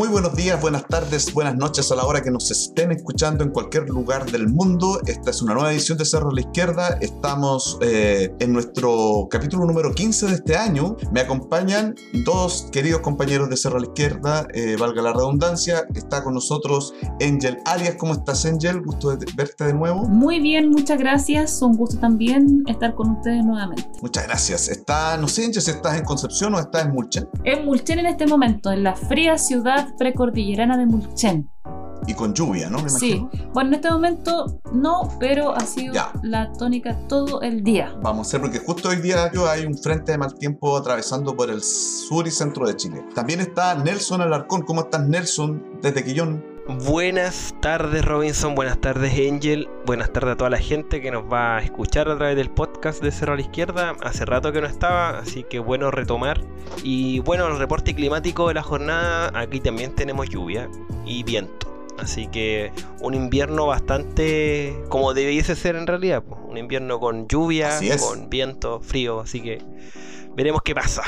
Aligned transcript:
Muy 0.00 0.08
buenos 0.08 0.34
días, 0.34 0.58
buenas 0.58 0.86
tardes, 0.86 1.30
buenas 1.34 1.56
noches 1.56 1.92
a 1.92 1.94
la 1.94 2.06
hora 2.06 2.22
que 2.22 2.30
nos 2.30 2.50
estén 2.50 2.90
escuchando 2.90 3.44
en 3.44 3.50
cualquier 3.50 3.86
lugar 3.90 4.30
del 4.30 4.48
mundo. 4.48 4.98
Esta 5.06 5.28
es 5.28 5.42
una 5.42 5.52
nueva 5.52 5.74
edición 5.74 5.98
de 5.98 6.06
Cerro 6.06 6.30
a 6.30 6.32
la 6.32 6.40
Izquierda. 6.40 6.96
Estamos 7.02 7.76
eh, 7.82 8.34
en 8.38 8.54
nuestro 8.54 9.28
capítulo 9.30 9.66
número 9.66 9.92
15 9.92 10.28
de 10.28 10.32
este 10.36 10.56
año. 10.56 10.96
Me 11.12 11.20
acompañan 11.20 11.94
dos 12.24 12.70
queridos 12.72 13.02
compañeros 13.02 13.50
de 13.50 13.58
Cerro 13.58 13.76
a 13.76 13.80
la 13.80 13.88
Izquierda, 13.88 14.48
eh, 14.54 14.76
valga 14.80 15.02
la 15.02 15.12
redundancia. 15.12 15.84
Está 15.94 16.24
con 16.24 16.32
nosotros 16.32 16.94
Angel 17.20 17.58
Arias. 17.66 17.96
¿Cómo 17.96 18.14
estás, 18.14 18.46
Angel? 18.46 18.80
Gusto 18.80 19.14
de 19.14 19.26
verte 19.36 19.64
de 19.66 19.74
nuevo. 19.74 20.08
Muy 20.08 20.40
bien, 20.40 20.70
muchas 20.70 20.98
gracias. 20.98 21.60
Un 21.60 21.76
gusto 21.76 21.98
también 21.98 22.64
estar 22.68 22.94
con 22.94 23.10
ustedes 23.10 23.44
nuevamente. 23.44 23.84
Muchas 24.00 24.26
gracias. 24.26 24.70
Está, 24.70 25.18
no 25.18 25.28
sé, 25.28 25.44
Angel, 25.44 25.60
si 25.60 25.72
estás 25.72 25.98
en 25.98 26.06
Concepción 26.06 26.54
o 26.54 26.58
estás 26.58 26.86
en 26.86 26.92
Mulchen. 26.92 27.28
En 27.44 27.66
Mulchen 27.66 27.98
en 27.98 28.06
este 28.06 28.26
momento, 28.26 28.72
en 28.72 28.82
la 28.82 28.96
fría 28.96 29.36
ciudad 29.36 29.89
precordillerana 29.98 30.76
de 30.76 30.86
Mulchen. 30.86 31.50
Y 32.06 32.14
con 32.14 32.32
lluvia, 32.32 32.70
¿no? 32.70 32.82
Me 32.82 32.88
sí, 32.88 33.26
bueno, 33.52 33.68
en 33.68 33.74
este 33.74 33.90
momento 33.90 34.60
no, 34.72 35.08
pero 35.20 35.54
ha 35.54 35.60
sido 35.60 35.94
la 36.22 36.50
tónica 36.52 36.96
todo 37.08 37.42
el 37.42 37.62
día. 37.62 37.94
Vamos 38.02 38.32
a 38.32 38.38
ver, 38.38 38.50
porque 38.50 38.64
justo 38.64 38.88
hoy 38.88 38.96
día 38.96 39.30
yo 39.32 39.48
hay 39.48 39.66
un 39.66 39.76
frente 39.76 40.12
de 40.12 40.18
mal 40.18 40.34
tiempo 40.34 40.76
atravesando 40.76 41.36
por 41.36 41.50
el 41.50 41.62
sur 41.62 42.26
y 42.26 42.30
centro 42.30 42.66
de 42.66 42.74
Chile. 42.74 43.04
También 43.14 43.40
está 43.40 43.74
Nelson 43.74 44.22
Alarcón. 44.22 44.62
¿Cómo 44.62 44.80
estás, 44.80 45.06
Nelson? 45.06 45.62
Desde 45.82 46.02
Quillón. 46.02 46.49
Buenas 46.78 47.56
tardes 47.60 48.04
Robinson, 48.04 48.54
buenas 48.54 48.80
tardes 48.80 49.12
Angel, 49.28 49.68
buenas 49.86 50.12
tardes 50.12 50.34
a 50.34 50.36
toda 50.36 50.50
la 50.50 50.58
gente 50.58 51.00
que 51.00 51.10
nos 51.10 51.24
va 51.24 51.56
a 51.56 51.62
escuchar 51.62 52.08
a 52.08 52.16
través 52.16 52.36
del 52.36 52.48
podcast 52.48 53.02
de 53.02 53.10
Cerro 53.10 53.32
a 53.32 53.36
la 53.36 53.42
Izquierda. 53.42 53.96
Hace 54.02 54.24
rato 54.24 54.52
que 54.52 54.60
no 54.60 54.68
estaba, 54.68 55.18
así 55.18 55.42
que 55.42 55.58
bueno 55.58 55.90
retomar. 55.90 56.40
Y 56.84 57.18
bueno, 57.20 57.48
el 57.48 57.58
reporte 57.58 57.92
climático 57.92 58.46
de 58.46 58.54
la 58.54 58.62
jornada, 58.62 59.32
aquí 59.34 59.58
también 59.58 59.96
tenemos 59.96 60.28
lluvia 60.28 60.70
y 61.04 61.24
viento. 61.24 61.90
Así 61.98 62.28
que 62.28 62.70
un 63.00 63.14
invierno 63.14 63.66
bastante 63.66 64.80
como 64.88 65.12
debiese 65.12 65.56
ser 65.56 65.74
en 65.74 65.88
realidad. 65.88 66.22
Un 66.48 66.56
invierno 66.56 67.00
con 67.00 67.26
lluvia, 67.26 67.80
con 67.98 68.30
viento, 68.30 68.80
frío. 68.80 69.18
Así 69.18 69.40
que 69.40 69.60
veremos 70.36 70.62
qué 70.62 70.76
pasa. 70.76 71.02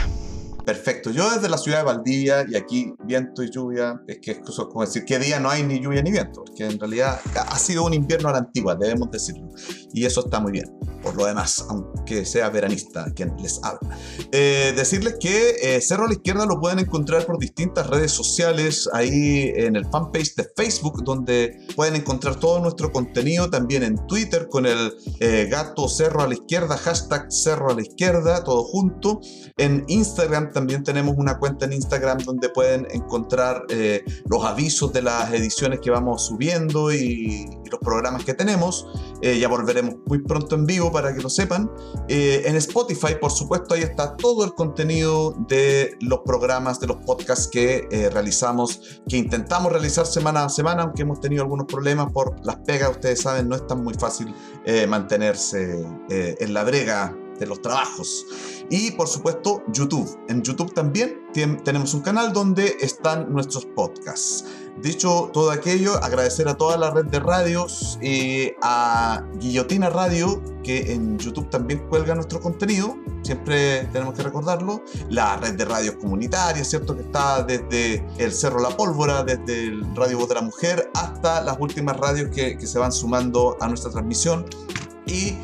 Perfecto. 0.64 1.10
Yo 1.10 1.28
desde 1.30 1.48
la 1.48 1.58
ciudad 1.58 1.78
de 1.78 1.84
Valdivia 1.84 2.44
y 2.48 2.56
aquí 2.56 2.92
viento 3.04 3.42
y 3.42 3.50
lluvia, 3.50 4.00
es 4.06 4.18
que 4.20 4.30
es 4.32 4.38
como 4.38 4.82
decir 4.82 5.04
qué 5.04 5.18
día 5.18 5.40
no 5.40 5.50
hay 5.50 5.64
ni 5.64 5.80
lluvia 5.80 6.02
ni 6.02 6.12
viento, 6.12 6.44
porque 6.44 6.66
en 6.66 6.78
realidad 6.78 7.20
ha 7.34 7.58
sido 7.58 7.84
un 7.84 7.94
invierno 7.94 8.28
a 8.28 8.32
la 8.32 8.38
antigua, 8.38 8.76
debemos 8.76 9.10
decirlo. 9.10 9.48
Y 9.92 10.04
eso 10.04 10.24
está 10.24 10.40
muy 10.40 10.52
bien. 10.52 10.66
Por 11.02 11.16
lo 11.16 11.26
demás, 11.26 11.64
aunque 11.68 12.24
sea 12.24 12.48
veranista 12.48 13.06
quien 13.14 13.34
les 13.42 13.60
habla. 13.64 13.98
Eh, 14.30 14.72
decirles 14.76 15.16
que 15.18 15.56
eh, 15.60 15.80
Cerro 15.80 16.04
a 16.04 16.06
la 16.06 16.14
Izquierda 16.14 16.46
lo 16.46 16.60
pueden 16.60 16.78
encontrar 16.78 17.26
por 17.26 17.38
distintas 17.38 17.88
redes 17.88 18.12
sociales, 18.12 18.88
ahí 18.92 19.52
en 19.56 19.74
el 19.74 19.84
fanpage 19.86 20.36
de 20.36 20.46
Facebook, 20.56 21.02
donde 21.02 21.58
pueden 21.74 21.96
encontrar 21.96 22.36
todo 22.36 22.60
nuestro 22.60 22.92
contenido, 22.92 23.50
también 23.50 23.82
en 23.82 23.96
Twitter 24.06 24.46
con 24.48 24.64
el 24.64 24.92
eh, 25.18 25.48
gato 25.50 25.88
Cerro 25.88 26.22
a 26.22 26.28
la 26.28 26.34
Izquierda, 26.34 26.76
hashtag 26.76 27.32
Cerro 27.32 27.70
a 27.70 27.74
la 27.74 27.82
Izquierda, 27.82 28.44
todo 28.44 28.62
junto. 28.62 29.20
En 29.56 29.84
Instagram 29.88 30.51
también 30.52 30.82
tenemos 30.82 31.16
una 31.16 31.38
cuenta 31.38 31.64
en 31.64 31.72
Instagram 31.72 32.18
donde 32.18 32.48
pueden 32.48 32.86
encontrar 32.90 33.64
eh, 33.68 34.04
los 34.28 34.44
avisos 34.44 34.92
de 34.92 35.02
las 35.02 35.32
ediciones 35.32 35.80
que 35.80 35.90
vamos 35.90 36.26
subiendo 36.26 36.92
y, 36.92 37.46
los 37.70 37.80
programas 37.80 38.22
que 38.24 38.34
tenemos. 38.34 38.86
Eh, 39.22 39.38
ya 39.38 39.48
volveremos 39.48 39.94
muy 40.04 40.18
pronto 40.18 40.54
en 40.56 40.66
vivo 40.66 40.92
para 40.92 41.14
que 41.14 41.22
lo 41.22 41.30
sepan. 41.30 41.70
Eh, 42.06 42.42
en 42.44 42.56
Spotify, 42.56 43.14
por 43.18 43.30
supuesto, 43.30 43.72
ahí 43.74 43.80
está 43.80 44.14
todo 44.14 44.44
el 44.44 44.52
contenido 44.52 45.34
de 45.48 45.96
los 46.02 46.20
programas, 46.20 46.80
de 46.80 46.88
los 46.88 46.98
podcasts 46.98 47.48
que 47.50 47.88
realizamos, 48.12 49.00
que 49.08 49.16
intentamos 49.16 49.72
realizar 49.72 50.04
semana 50.04 50.44
a 50.44 50.50
semana, 50.50 50.82
aunque 50.82 51.00
hemos 51.00 51.20
tenido 51.20 51.44
algunos 51.44 51.66
problemas 51.66 52.12
por 52.12 52.44
las 52.44 52.56
pegas. 52.56 52.90
Ustedes 52.90 53.22
saben, 53.22 53.48
no 53.48 53.56
es 53.56 53.66
tan 53.66 53.82
muy 53.82 53.94
fácil 53.94 54.34
mantenerse 54.86 55.82
en 56.10 56.52
la 56.52 56.64
brega 56.64 57.16
de 57.42 57.48
los 57.48 57.60
trabajos. 57.60 58.26
Y 58.70 58.92
por 58.92 59.08
supuesto 59.08 59.62
YouTube. 59.72 60.18
En 60.28 60.42
YouTube 60.42 60.72
también 60.72 61.26
tenemos 61.64 61.92
un 61.94 62.00
canal 62.00 62.32
donde 62.32 62.76
están 62.80 63.32
nuestros 63.32 63.66
podcasts. 63.66 64.44
Dicho 64.80 65.30
todo 65.32 65.50
aquello, 65.50 66.02
agradecer 66.02 66.48
a 66.48 66.54
toda 66.54 66.78
la 66.78 66.90
red 66.90 67.04
de 67.04 67.20
radios 67.20 67.98
y 68.00 68.52
a 68.62 69.22
Guillotina 69.38 69.90
Radio, 69.90 70.42
que 70.62 70.92
en 70.92 71.18
YouTube 71.18 71.50
también 71.50 71.86
cuelga 71.88 72.14
nuestro 72.14 72.40
contenido, 72.40 72.96
siempre 73.22 73.84
tenemos 73.92 74.14
que 74.14 74.22
recordarlo. 74.22 74.82
La 75.10 75.36
red 75.36 75.54
de 75.54 75.64
radios 75.66 75.96
comunitarias, 75.96 76.70
¿cierto? 76.70 76.96
Que 76.96 77.02
está 77.02 77.42
desde 77.42 78.06
el 78.16 78.32
Cerro 78.32 78.60
La 78.60 78.74
Pólvora, 78.74 79.22
desde 79.22 79.64
el 79.66 79.94
Radio 79.94 80.18
Voz 80.18 80.28
de 80.30 80.34
la 80.36 80.42
Mujer, 80.42 80.90
hasta 80.94 81.42
las 81.42 81.58
últimas 81.60 81.96
radios 81.98 82.30
que, 82.30 82.56
que 82.56 82.66
se 82.66 82.78
van 82.78 82.92
sumando 82.92 83.58
a 83.60 83.68
nuestra 83.68 83.90
transmisión. 83.90 84.46
Y 85.06 85.34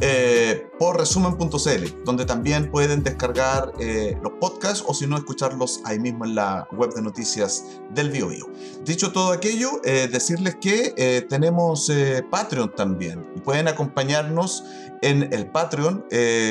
eh, 0.00 0.70
por 0.78 0.96
resumen.cl, 0.96 2.04
donde 2.04 2.24
también 2.24 2.70
pueden 2.70 3.02
descargar 3.02 3.72
eh, 3.80 4.16
los 4.22 4.32
podcasts 4.40 4.84
o 4.86 4.94
si 4.94 5.06
no, 5.06 5.16
escucharlos 5.16 5.80
ahí 5.84 5.98
mismo 5.98 6.24
en 6.24 6.34
la 6.34 6.68
web 6.72 6.94
de 6.94 7.02
noticias 7.02 7.64
del 7.90 8.10
BioBio. 8.10 8.48
Dicho 8.84 9.12
todo 9.12 9.32
aquello, 9.32 9.80
eh, 9.84 10.08
decirles 10.10 10.56
que 10.60 11.26
tenemos 11.28 11.90
Patreon 12.30 12.74
también 12.74 13.26
y 13.36 13.40
pueden 13.40 13.68
acompañarnos 13.68 14.64
en 15.02 15.32
el 15.32 15.50
Patreon, 15.50 16.04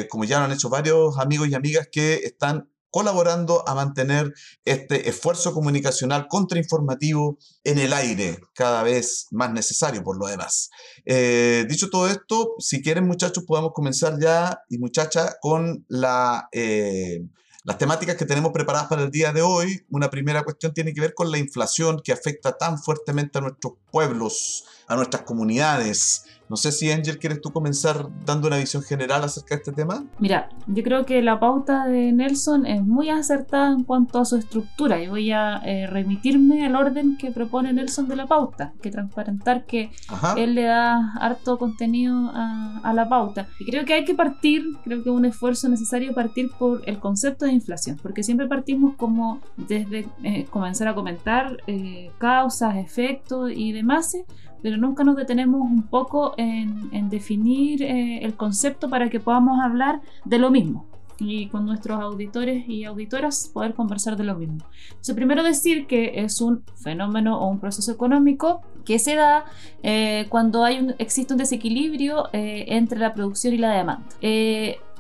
como 0.10 0.24
ya 0.24 0.40
lo 0.40 0.46
han 0.46 0.52
hecho 0.52 0.70
varios 0.70 1.18
amigos 1.18 1.48
y 1.50 1.56
amigas 1.56 1.88
que 1.92 2.16
están 2.16 2.70
colaborando 2.90 3.68
a 3.68 3.76
mantener 3.76 4.34
este 4.66 5.10
esfuerzo 5.10 5.54
comunicacional 5.54 6.28
contrainformativo 6.28 7.38
en 7.64 7.80
el 7.80 7.94
aire, 7.94 8.40
cada 8.54 8.84
vez 8.84 9.28
más 9.32 9.52
necesario 9.52 10.04
por 10.04 10.18
lo 10.18 10.28
demás. 10.28 10.70
Eh, 11.06 11.66
dicho 11.70 11.90
todo 11.90 12.08
esto, 12.08 12.56
si 12.60 12.82
quieren 12.82 13.08
muchachos, 13.08 13.44
podemos 13.46 13.72
comenzar 13.74 14.20
ya 14.20 14.62
y 14.70 14.78
muchacha 14.78 15.36
con 15.42 15.86
la... 15.88 16.48
Eh, 16.52 17.22
las 17.64 17.78
temáticas 17.78 18.16
que 18.16 18.24
tenemos 18.24 18.54
preparadas 18.54 18.88
para 18.88 19.04
el 19.04 19.12
día 19.12 19.34
de 19.34 19.42
hoy, 19.42 19.86
una 19.90 20.10
primera 20.10 20.44
cuestión 20.44 20.74
tiene 20.74 20.94
que 20.94 21.02
ver 21.02 21.14
con 21.14 21.32
la 21.32 21.38
inflación 21.38 22.00
que 22.02 22.14
afecta 22.14 22.58
tan 22.58 22.78
fuertemente 22.82 23.40
a 23.40 23.42
nuestros 23.42 23.74
pueblos, 23.92 24.64
a 24.88 24.96
nuestras 24.96 25.24
comunidades, 25.24 26.24
no 26.50 26.56
sé 26.56 26.72
si 26.72 26.92
Angel, 26.92 27.20
¿quieres 27.20 27.42
tú 27.42 27.52
comenzar 27.52 28.08
dando 28.26 28.48
una 28.48 28.58
visión 28.58 28.82
general 28.84 29.24
acerca 29.24 29.56
de 29.56 29.62
este 29.62 29.72
tema? 29.74 30.06
Mira, 30.20 30.50
yo 30.68 30.84
creo 30.84 31.06
que 31.06 31.22
la 31.22 31.40
pauta 31.40 31.86
de 31.88 32.12
Nelson 32.12 32.66
es 32.66 32.82
muy 32.82 33.10
acertada 33.10 33.74
en 33.74 33.84
cuanto 33.84 34.20
a 34.20 34.26
su 34.26 34.38
estructura 34.38 35.02
y 35.02 35.10
voy 35.10 35.32
a 35.32 35.58
eh, 35.66 35.88
remitirme 35.88 36.66
al 36.66 36.76
orden 36.76 37.18
que 37.18 37.32
propone 37.32 37.74
Nelson 37.74 38.08
de 38.08 38.16
la 38.16 38.28
pauta, 38.28 38.74
que 38.82 38.92
transparentar 38.92 39.66
que 39.66 39.92
él 40.38 40.56
le 40.56 40.64
da 40.64 41.14
harto 41.20 41.58
contenido 41.58 42.32
a, 42.34 42.94
la 42.94 43.08
pauta. 43.10 43.48
Y 43.60 43.66
creo 43.66 43.86
que 43.86 43.94
hay 43.94 44.06
que 44.06 44.16
partir, 44.16 44.64
creo 44.84 45.04
que 45.04 45.10
es 45.10 45.16
un 45.16 45.26
esfuerzo 45.26 45.70
necesario 45.70 46.14
partir 46.14 46.50
por 46.58 46.82
el 46.86 47.00
concepto 47.00 47.46
de 47.46 47.52
inflación, 47.52 48.00
porque 48.02 48.24
siempre 48.24 48.48
partimos 48.48 48.96
como 48.96 49.42
desde 49.56 50.08
eh, 50.24 50.46
comenzar 50.50 50.88
a 50.88 50.96
comentar 50.96 51.58
eh, 51.68 52.10
causas, 52.18 52.78
efectos 52.78 53.52
y 53.54 53.74
demás, 53.74 54.16
pero 54.62 54.78
nunca 54.78 55.04
nos 55.04 55.16
detenemos 55.16 55.62
un 55.62 55.84
poco 55.84 56.34
en, 56.38 57.10
definir 57.10 57.84
eh, 57.84 58.20
el 58.24 58.36
concepto 58.36 58.90
para 58.90 59.10
que 59.10 59.20
podamos 59.20 59.60
hablar 59.64 60.02
de 60.26 60.40
lo 60.40 60.52
mismo 60.52 60.86
y 61.20 61.48
con 61.48 61.66
nuestros 61.66 62.00
auditores 62.00 62.68
y 62.68 62.84
auditoras 62.84 63.50
poder 63.54 63.74
conversar 63.74 64.18
de 64.18 64.24
lo 64.24 64.36
mismo. 64.36 64.60
Entonces, 64.90 65.16
primero 65.16 65.44
decir 65.44 65.88
que 65.88 66.12
es 66.16 66.42
un 66.42 66.64
fenómeno 66.76 67.40
o 67.40 67.48
un 67.48 67.60
proceso 67.60 67.92
económico 67.92 68.62
que 68.86 69.00
se 69.00 69.16
da 69.16 69.46
eh, 69.84 70.28
cuando 70.30 70.64
hay 70.64 70.80
un, 70.80 70.96
existe 71.00 71.34
un 71.34 71.40
desequilibrio 71.40 72.30
eh, 72.34 72.66
entre 72.70 73.00
la 73.00 73.14
producción 73.14 73.54
y 73.54 73.58
la 73.58 73.72
demanda. 73.72 74.06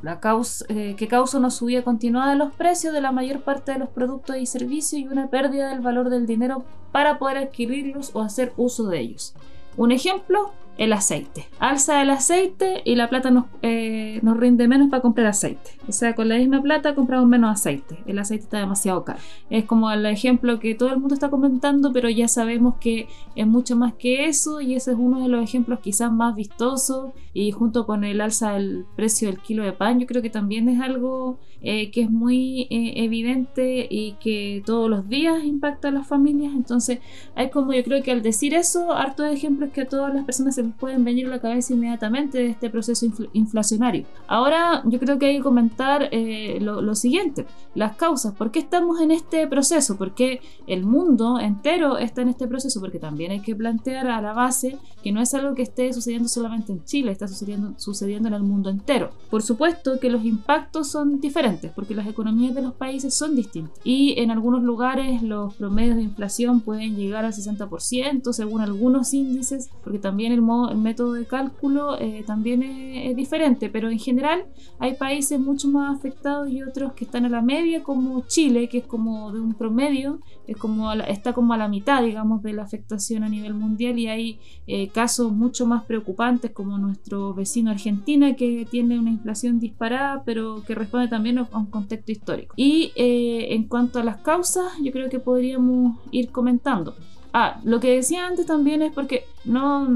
La 0.01 0.19
causa, 0.19 0.65
que 0.67 1.07
causa 1.07 1.37
una 1.37 1.49
subida 1.49 1.83
continuada 1.83 2.31
de 2.31 2.37
los 2.37 2.53
precios 2.53 2.93
de 2.93 3.01
la 3.01 3.11
mayor 3.11 3.41
parte 3.41 3.71
de 3.73 3.79
los 3.79 3.89
productos 3.89 4.37
y 4.37 4.45
servicios 4.45 5.01
y 5.01 5.07
una 5.07 5.27
pérdida 5.27 5.69
del 5.69 5.81
valor 5.81 6.09
del 6.09 6.25
dinero 6.25 6.63
para 6.91 7.17
poder 7.19 7.37
adquirirlos 7.37 8.11
o 8.13 8.21
hacer 8.21 8.53
uso 8.57 8.87
de 8.87 8.99
ellos. 8.99 9.33
Un 9.75 9.91
ejemplo, 9.91 10.51
el 10.77 10.93
aceite. 10.93 11.47
Alza 11.59 12.01
el 12.01 12.09
aceite 12.09 12.81
y 12.85 12.95
la 12.95 13.09
plata 13.09 13.31
nos, 13.31 13.45
eh, 13.61 14.19
nos, 14.21 14.37
rinde 14.37 14.67
menos 14.67 14.89
para 14.89 15.01
comprar 15.01 15.27
aceite. 15.27 15.71
O 15.87 15.91
sea, 15.91 16.15
con 16.15 16.29
la 16.29 16.37
misma 16.37 16.61
plata 16.61 16.95
compramos 16.95 17.27
menos 17.27 17.51
aceite. 17.51 17.97
El 18.05 18.19
aceite 18.19 18.43
está 18.43 18.59
demasiado 18.59 19.03
caro. 19.03 19.19
Es 19.49 19.65
como 19.65 19.91
el 19.91 20.05
ejemplo 20.05 20.59
que 20.59 20.75
todo 20.75 20.89
el 20.89 20.99
mundo 20.99 21.15
está 21.15 21.29
comentando, 21.29 21.91
pero 21.91 22.09
ya 22.09 22.27
sabemos 22.27 22.75
que 22.79 23.07
es 23.35 23.47
mucho 23.47 23.75
más 23.75 23.93
que 23.93 24.25
eso 24.25 24.61
y 24.61 24.75
ese 24.75 24.91
es 24.91 24.97
uno 24.99 25.21
de 25.21 25.29
los 25.29 25.43
ejemplos 25.43 25.79
quizás 25.79 26.11
más 26.11 26.35
vistosos 26.35 27.11
y 27.33 27.51
junto 27.51 27.85
con 27.85 28.03
el 28.03 28.21
alza 28.21 28.53
del 28.53 28.85
precio 28.95 29.29
del 29.29 29.39
kilo 29.39 29.63
de 29.63 29.71
pan, 29.71 29.99
yo 29.99 30.07
creo 30.07 30.21
que 30.21 30.29
también 30.29 30.69
es 30.69 30.81
algo 30.81 31.37
eh, 31.61 31.89
que 31.91 32.01
es 32.01 32.09
muy 32.09 32.67
eh, 32.69 32.93
evidente 33.03 33.87
y 33.89 34.13
que 34.13 34.61
todos 34.65 34.89
los 34.89 35.09
días 35.09 35.43
impacta 35.43 35.87
a 35.87 35.91
las 35.91 36.07
familias. 36.07 36.53
Entonces, 36.53 36.99
hay 37.35 37.49
como 37.49 37.73
yo 37.73 37.83
creo 37.83 38.03
que 38.03 38.11
al 38.11 38.21
decir 38.21 38.53
eso, 38.53 38.93
hartos 38.93 39.31
ejemplos 39.31 39.71
que 39.71 39.81
a 39.81 39.87
todas 39.87 40.13
las 40.13 40.23
personas 40.23 40.55
se 40.55 40.61
pueden 40.71 41.03
venir 41.03 41.27
a 41.27 41.29
la 41.29 41.39
cabeza 41.39 41.73
inmediatamente 41.73 42.37
de 42.37 42.47
este 42.47 42.69
proceso 42.69 43.05
inflacionario. 43.33 44.05
Ahora 44.27 44.83
yo 44.85 44.99
creo 44.99 45.19
que 45.19 45.27
hay 45.27 45.37
que 45.37 45.43
comentar 45.43 46.09
eh, 46.11 46.59
lo, 46.61 46.95
siguiente, 46.95 47.45
las 47.75 47.95
causas, 47.95 48.33
¿por 48.33 48.51
qué 48.51 48.59
estamos 48.59 49.01
en 49.01 49.11
este 49.11 49.47
proceso? 49.47 49.97
¿Por 49.97 50.13
qué 50.13 50.41
el 50.65 50.83
mundo 50.83 51.39
entero 51.39 51.97
está 51.97 52.21
en 52.21 52.29
este 52.29 52.47
proceso? 52.47 52.79
Porque 52.79 52.99
también 52.99 53.31
hay 53.31 53.41
que 53.41 53.55
plantear 53.55 54.07
a 54.07 54.21
la 54.21 54.33
base 54.33 54.77
que 55.03 55.11
no 55.11 55.21
es 55.21 55.33
algo 55.33 55.55
que 55.55 55.61
esté 55.61 55.93
sucediendo 55.93 56.27
solamente 56.27 56.71
en 56.71 56.83
Chile, 56.83 57.11
está 57.11 57.27
sucediendo, 57.27 57.73
sucediendo 57.77 58.27
en 58.27 58.33
el 58.33 58.43
mundo 58.43 58.69
entero. 58.69 59.11
Por 59.29 59.43
supuesto 59.43 59.99
que 59.99 60.09
los 60.09 60.25
impactos 60.25 60.89
son 60.89 61.19
diferentes, 61.19 61.71
porque 61.71 61.95
las 61.95 62.07
economías 62.07 62.55
de 62.55 62.61
los 62.61 62.73
países 62.73 63.13
son 63.13 63.35
distintas 63.35 63.77
y 63.83 64.19
en 64.19 64.31
algunos 64.31 64.63
lugares 64.63 65.21
los 65.21 65.53
promedios 65.55 65.95
de 65.95 66.03
inflación 66.03 66.61
pueden 66.61 66.95
llegar 66.95 67.25
al 67.25 67.33
60% 67.33 68.33
según 68.33 68.61
algunos 68.61 69.13
índices, 69.13 69.69
porque 69.83 69.99
también 69.99 70.31
el, 70.31 70.41
modo, 70.41 70.56
el 70.69 70.77
método 70.77 71.13
de 71.13 71.25
cálculo 71.25 71.99
eh, 71.99 72.23
también 72.25 72.63
es, 72.63 73.15
diferente, 73.15 73.69
pero 73.69 73.89
en 73.89 73.99
general 73.99 74.45
hay 74.79 74.93
países 74.93 75.39
mucho 75.39 75.67
más 75.69 75.97
afectados 75.97 76.49
y 76.49 76.61
otros 76.61 76.93
que 76.93 77.05
están 77.05 77.25
a 77.25 77.29
la 77.29 77.41
media, 77.41 77.83
como 77.83 78.21
Chile, 78.27 78.69
que 78.69 78.79
es 78.79 78.85
como 78.85 79.31
de 79.31 79.39
un 79.39 79.53
promedio, 79.53 80.19
es 80.45 80.57
como 80.57 80.91
está 80.93 81.33
como 81.33 81.53
a 81.53 81.57
la 81.57 81.67
mitad, 81.67 82.03
digamos, 82.03 82.43
de 82.43 82.53
la 82.53 82.63
afectación 82.63 83.23
a 83.23 83.29
nivel 83.29 83.53
mundial 83.53 83.97
y 83.97 84.07
hay 84.07 84.39
eh, 84.67 84.89
casos 84.89 85.31
mucho 85.31 85.65
más 85.65 85.83
preocupantes 85.85 86.51
como 86.51 86.77
nuestro 86.77 87.33
vecino 87.33 87.71
Argentina, 87.71 88.35
que 88.35 88.67
tiene 88.69 88.99
una 88.99 89.09
inflación 89.09 89.59
disparada, 89.59 90.23
pero 90.25 90.63
que 90.65 90.75
responde 90.75 91.07
también 91.07 91.37
a 91.39 91.47
un 91.57 91.67
contexto 91.67 92.11
histórico. 92.11 92.53
Y 92.57 92.91
eh, 92.95 93.53
en 93.53 93.67
cuanto 93.67 93.99
a 93.99 94.03
las 94.03 94.17
causas, 94.17 94.65
yo 94.81 94.91
creo 94.91 95.09
que 95.09 95.19
podríamos 95.19 95.97
ir 96.11 96.31
comentando. 96.31 96.95
Ah, 97.33 97.59
lo 97.63 97.79
que 97.79 97.95
decía 97.95 98.25
antes 98.25 98.45
también 98.45 98.81
es 98.81 98.91
porque 98.91 99.25
no, 99.45 99.87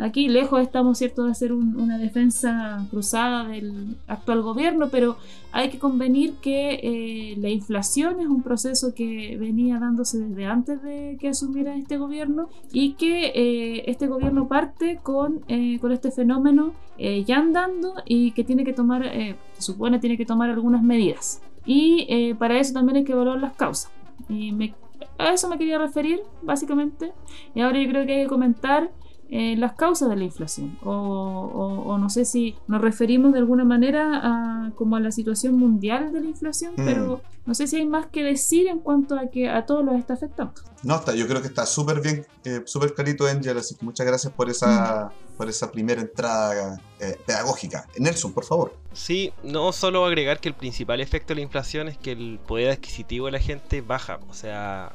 aquí 0.00 0.28
lejos 0.28 0.60
estamos, 0.60 0.98
¿cierto?, 0.98 1.24
de 1.24 1.32
hacer 1.32 1.52
una 1.52 1.98
defensa 1.98 2.86
cruzada 2.90 3.48
del 3.48 3.96
actual 4.06 4.42
gobierno, 4.42 4.88
pero 4.90 5.16
hay 5.52 5.70
que 5.70 5.78
convenir 5.78 6.34
que 6.34 6.80
eh, 6.82 7.36
la 7.38 7.48
inflación 7.48 8.20
es 8.20 8.26
un 8.26 8.42
proceso 8.42 8.94
que 8.94 9.36
venía 9.38 9.78
dándose 9.78 10.18
desde 10.18 10.46
antes 10.46 10.82
de 10.82 11.16
que 11.20 11.28
asumiera 11.28 11.74
este 11.76 11.96
gobierno 11.96 12.48
y 12.72 12.92
que 12.94 13.32
eh, 13.34 13.90
este 13.90 14.06
gobierno 14.06 14.48
parte 14.48 15.00
con, 15.02 15.40
eh, 15.48 15.78
con 15.80 15.92
este 15.92 16.10
fenómeno 16.10 16.72
ya 16.98 17.38
andando 17.38 17.94
y 18.06 18.32
que 18.32 18.42
tiene 18.42 18.64
que 18.64 18.72
tomar, 18.72 19.04
se 19.04 19.62
supone, 19.62 20.00
tiene 20.00 20.16
que 20.16 20.26
tomar 20.26 20.50
algunas 20.50 20.82
medidas. 20.82 21.40
Y 21.64 22.34
para 22.34 22.58
eso 22.58 22.72
también 22.72 22.96
hay 22.96 23.04
que 23.04 23.12
evaluar 23.12 23.38
las 23.38 23.52
causas. 23.52 23.92
Y 24.28 24.50
me 24.50 24.74
a 25.18 25.32
eso 25.32 25.48
me 25.48 25.58
quería 25.58 25.78
referir, 25.78 26.20
básicamente. 26.42 27.12
Y 27.54 27.60
ahora 27.60 27.80
yo 27.80 27.88
creo 27.88 28.06
que 28.06 28.14
hay 28.14 28.22
que 28.22 28.28
comentar 28.28 28.90
eh, 29.30 29.56
las 29.58 29.74
causas 29.74 30.08
de 30.08 30.16
la 30.16 30.24
inflación. 30.24 30.78
O, 30.82 31.98
no 32.00 32.08
sé 32.08 32.24
si 32.24 32.56
nos 32.66 32.80
referimos 32.80 33.32
de 33.32 33.40
alguna 33.40 33.64
manera 33.64 34.20
a, 34.22 34.70
como 34.74 34.96
a 34.96 35.00
la 35.00 35.12
situación 35.12 35.54
mundial 35.58 36.12
de 36.12 36.20
la 36.20 36.28
inflación, 36.28 36.72
mm. 36.72 36.84
pero 36.84 37.20
no 37.44 37.54
sé 37.54 37.66
si 37.66 37.76
hay 37.76 37.84
más 37.84 38.06
que 38.06 38.22
decir 38.22 38.68
en 38.68 38.78
cuanto 38.78 39.18
a 39.18 39.28
que 39.28 39.50
a 39.50 39.66
todos 39.66 39.84
los 39.84 39.96
está 39.96 40.14
afectando. 40.14 40.54
No, 40.82 40.96
está, 40.96 41.14
yo 41.14 41.26
creo 41.28 41.42
que 41.42 41.48
está 41.48 41.66
súper 41.66 42.00
bien, 42.00 42.26
eh, 42.44 42.62
súper 42.64 42.94
clarito, 42.94 43.26
Angel, 43.26 43.58
así 43.58 43.74
que 43.74 43.84
muchas 43.84 44.06
gracias 44.06 44.32
por 44.32 44.48
esa, 44.48 45.10
mm. 45.12 45.36
por 45.36 45.50
esa 45.50 45.70
primera 45.70 46.00
entrada 46.00 46.80
eh, 46.98 47.18
pedagógica. 47.26 47.86
Nelson, 47.98 48.32
por 48.32 48.44
favor. 48.44 48.74
Sí, 48.94 49.34
no 49.42 49.72
solo 49.72 50.06
agregar 50.06 50.40
que 50.40 50.48
el 50.48 50.54
principal 50.54 51.02
efecto 51.02 51.34
de 51.34 51.36
la 51.36 51.42
inflación 51.42 51.88
es 51.88 51.98
que 51.98 52.12
el 52.12 52.40
poder 52.46 52.70
adquisitivo 52.70 53.26
de 53.26 53.32
la 53.32 53.40
gente 53.40 53.82
baja. 53.82 54.20
O 54.30 54.32
sea, 54.34 54.92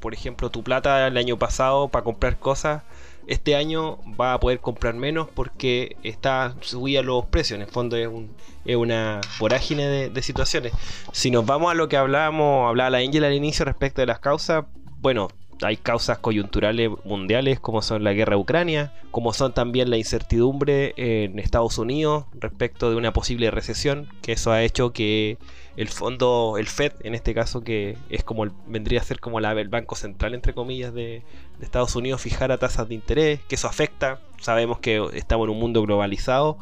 por 0.00 0.12
ejemplo, 0.12 0.50
tu 0.50 0.62
plata 0.62 1.06
el 1.06 1.16
año 1.16 1.38
pasado 1.38 1.88
para 1.88 2.04
comprar 2.04 2.38
cosas 2.38 2.82
este 3.26 3.56
año 3.56 3.98
va 4.20 4.34
a 4.34 4.40
poder 4.40 4.60
comprar 4.60 4.94
menos 4.94 5.28
porque 5.28 5.96
está 6.02 6.54
subida 6.60 7.02
los 7.02 7.26
precios. 7.26 7.56
En 7.56 7.62
el 7.62 7.68
fondo 7.70 7.96
es, 7.96 8.08
un, 8.08 8.30
es 8.64 8.76
una 8.76 9.20
vorágine 9.38 10.10
de, 10.10 10.22
situaciones. 10.22 10.72
Si 11.12 11.30
nos 11.30 11.46
vamos 11.46 11.70
a 11.70 11.74
lo 11.74 11.88
que 11.88 11.96
hablábamos, 11.96 12.68
hablaba 12.68 12.90
la 12.90 12.98
Angel 12.98 13.24
al 13.24 13.34
inicio 13.34 13.64
respecto 13.64 14.00
de 14.00 14.06
las 14.06 14.20
causas, 14.20 14.64
bueno, 15.00 15.28
hay 15.62 15.76
causas 15.76 16.18
coyunturales 16.18 16.90
mundiales 17.04 17.60
como 17.60 17.82
son 17.82 18.04
la 18.04 18.12
guerra 18.12 18.36
de 18.36 18.42
Ucrania, 18.42 18.92
como 19.10 19.32
son 19.32 19.52
también 19.52 19.90
la 19.90 19.96
incertidumbre 19.96 20.94
en 20.96 21.38
Estados 21.38 21.78
Unidos 21.78 22.24
respecto 22.34 22.90
de 22.90 22.96
una 22.96 23.12
posible 23.12 23.50
recesión, 23.50 24.08
que 24.22 24.32
eso 24.32 24.52
ha 24.52 24.62
hecho 24.62 24.92
que 24.92 25.38
el 25.76 25.88
fondo, 25.88 26.56
el 26.58 26.66
Fed 26.66 26.92
en 27.00 27.14
este 27.14 27.34
caso, 27.34 27.62
que 27.62 27.96
es 28.10 28.24
como 28.24 28.46
vendría 28.66 29.00
a 29.00 29.04
ser 29.04 29.20
como 29.20 29.38
el 29.38 29.68
banco 29.68 29.94
central 29.94 30.34
entre 30.34 30.54
comillas 30.54 30.92
de, 30.92 31.22
de 31.58 31.64
Estados 31.64 31.96
Unidos, 31.96 32.20
fijara 32.20 32.58
tasas 32.58 32.88
de 32.88 32.94
interés, 32.94 33.40
que 33.48 33.54
eso 33.54 33.68
afecta, 33.68 34.20
sabemos 34.40 34.78
que 34.78 35.02
estamos 35.14 35.46
en 35.46 35.54
un 35.54 35.60
mundo 35.60 35.82
globalizado 35.82 36.58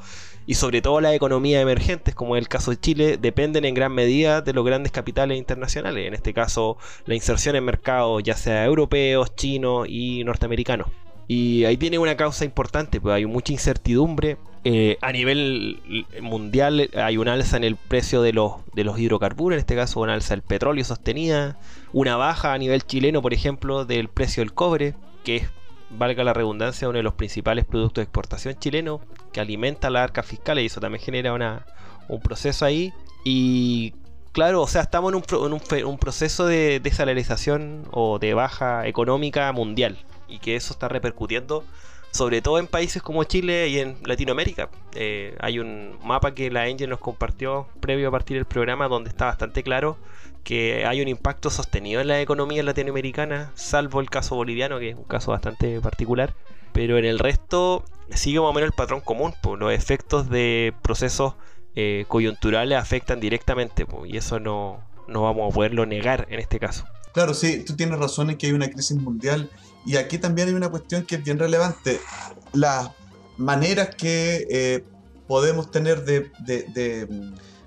y 0.47 0.55
sobre 0.55 0.83
todo 0.83 1.01
las 1.01 1.15
economías 1.15 1.63
emergentes, 1.63 2.15
como 2.15 2.37
es 2.37 2.41
el 2.41 2.49
caso 2.49 2.71
de 2.71 2.81
Chile, 2.81 3.19
dependen 3.19 3.65
en 3.65 3.75
gran 3.75 3.93
medida 3.93 4.41
de 4.41 4.53
los 4.53 4.65
grandes 4.65 4.91
capitales 4.91 5.39
internacionales, 5.39 6.07
en 6.07 6.15
este 6.15 6.35
caso 6.35 6.77
la 7.07 7.15
inserción 7.15 7.57
en 7.57 7.65
mercados 7.65 8.23
ya 8.23 8.37
sea 8.37 8.65
europeos, 8.65 9.35
chinos 9.37 9.87
y 9.89 10.25
norteamericanos. 10.25 10.89
Y 11.29 11.65
ahí 11.67 11.77
tiene 11.77 12.01
una 12.01 12.17
causa 12.17 12.45
importante, 12.45 13.01
pues 13.01 13.15
hay 13.15 13.27
mucha 13.27 13.53
incertidumbre. 13.53 14.39
Eh, 14.63 14.99
a 15.01 15.11
nivel 15.13 16.05
mundial 16.21 16.91
hay 16.95 17.17
un 17.17 17.29
alza 17.29 17.57
en 17.57 17.65
el 17.65 17.77
precio 17.77 18.21
de 18.21 18.35
los, 18.35 18.57
de 18.75 18.85
los 18.85 18.99
hidrocarburos, 18.99 19.55
en 19.57 19.61
este 19.61 19.75
caso 19.75 20.01
un 20.01 20.11
alza 20.11 20.35
del 20.35 20.43
petróleo 20.43 20.85
sostenida, 20.85 21.59
una 21.93 22.17
baja 22.17 22.53
a 22.53 22.59
nivel 22.59 22.85
chileno, 22.85 23.23
por 23.23 23.33
ejemplo, 23.33 23.87
del 23.87 24.09
precio 24.09 24.43
del 24.43 24.53
cobre, 24.53 24.95
que 25.25 25.37
es 25.37 25.51
valga 25.91 26.25
la 26.25 26.33
redundancia, 26.33 26.89
uno 26.89 26.99
de 26.99 27.03
los 27.03 27.15
principales 27.15 27.65
productos 27.65 28.03
de 28.03 28.05
exportación 28.05 28.55
chileno 28.59 29.01
que 29.33 29.41
alimenta 29.41 29.91
la 29.91 30.03
arca 30.03 30.23
fiscal 30.23 30.59
y 30.59 30.67
eso 30.67 30.81
también 30.81 31.03
genera 31.03 31.33
una, 31.33 31.67
un 32.09 32.21
proceso 32.21 32.65
ahí. 32.65 32.93
Y 33.25 33.95
claro, 34.33 34.63
o 34.63 34.67
sea, 34.67 34.83
estamos 34.83 35.13
en 35.13 35.23
un, 35.43 35.61
un, 35.85 35.99
proceso 35.99 36.47
de 36.47 36.81
desalarización 36.81 37.85
o 37.91 38.19
de 38.19 38.35
baja 38.35 38.87
económica 38.87 39.53
mundial 39.53 39.99
y 40.29 40.39
que 40.39 40.57
eso 40.57 40.73
está 40.73 40.89
repercutiendo 40.89 41.65
sobre 42.11 42.43
todo 42.43 42.59
en 42.59 42.67
países 42.67 43.03
como 43.03 43.25
Chile 43.25 43.69
y 43.69 43.79
en 43.79 43.97
Latinoamérica. 44.05 44.69
Eh, 44.95 45.37
hay 45.41 45.59
un 45.59 45.99
mapa 46.05 46.35
que 46.35 46.51
la 46.51 46.63
Angel 46.63 46.91
nos 46.91 47.01
compartió 47.01 47.69
previo 47.81 48.09
a 48.09 48.11
partir 48.11 48.37
del 48.37 48.47
programa 48.47 48.89
donde 48.89 49.11
está 49.11 49.27
bastante 49.27 49.63
claro 49.63 49.97
que 50.45 50.87
hay 50.87 51.01
un 51.01 51.09
impacto 51.09 51.51
sostenido 51.51 52.01
en 52.01 52.09
la 52.09 52.21
economía 52.21 52.63
latinoamericana, 52.63 53.53
salvo 53.55 54.01
el 54.01 54.09
caso 54.09 54.37
boliviano, 54.37 54.79
que 54.79 54.91
es 54.91 54.97
un 54.97 55.05
caso 55.05 55.33
bastante 55.33 55.81
particular. 55.81 56.35
Pero 56.73 56.99
en 56.99 57.05
el 57.05 57.19
resto 57.19 57.85
sigue 58.15 58.41
más 58.41 58.51
o 58.51 58.53
menos 58.53 58.69
el 58.69 58.75
patrón 58.75 59.01
común, 59.01 59.35
pues 59.43 59.61
los 59.61 59.73
efectos 59.73 60.31
de 60.31 60.73
procesos 60.83 61.35
eh, 61.75 62.05
coyunturales 62.09 62.79
afectan 62.79 63.21
directamente, 63.21 63.87
y 64.07 64.17
eso 64.17 64.41
no, 64.41 64.81
no 65.09 65.23
vamos 65.23 65.53
a 65.53 65.55
poderlo 65.55 65.87
negar 65.87 66.27
en 66.31 66.41
este 66.41 66.59
caso. 66.59 66.85
Claro, 67.13 67.35
sí, 67.35 67.65
tú 67.65 67.75
tienes 67.75 67.99
razón 67.99 68.31
en 68.31 68.37
que 68.37 68.47
hay 68.47 68.53
una 68.53 68.71
crisis 68.71 68.97
mundial 68.97 69.51
y 69.87 69.97
aquí 69.97 70.19
también 70.19 70.49
hay 70.49 70.55
una 70.55 70.69
cuestión 70.69 71.05
que 71.05 71.17
es 71.17 71.25
bien 71.25 71.39
relevante. 71.39 72.01
Las 72.53 72.91
maneras 73.37 73.95
que 73.95 74.47
eh, 74.51 74.85
podemos 75.27 75.71
tener 75.71 76.05
de 76.05 76.31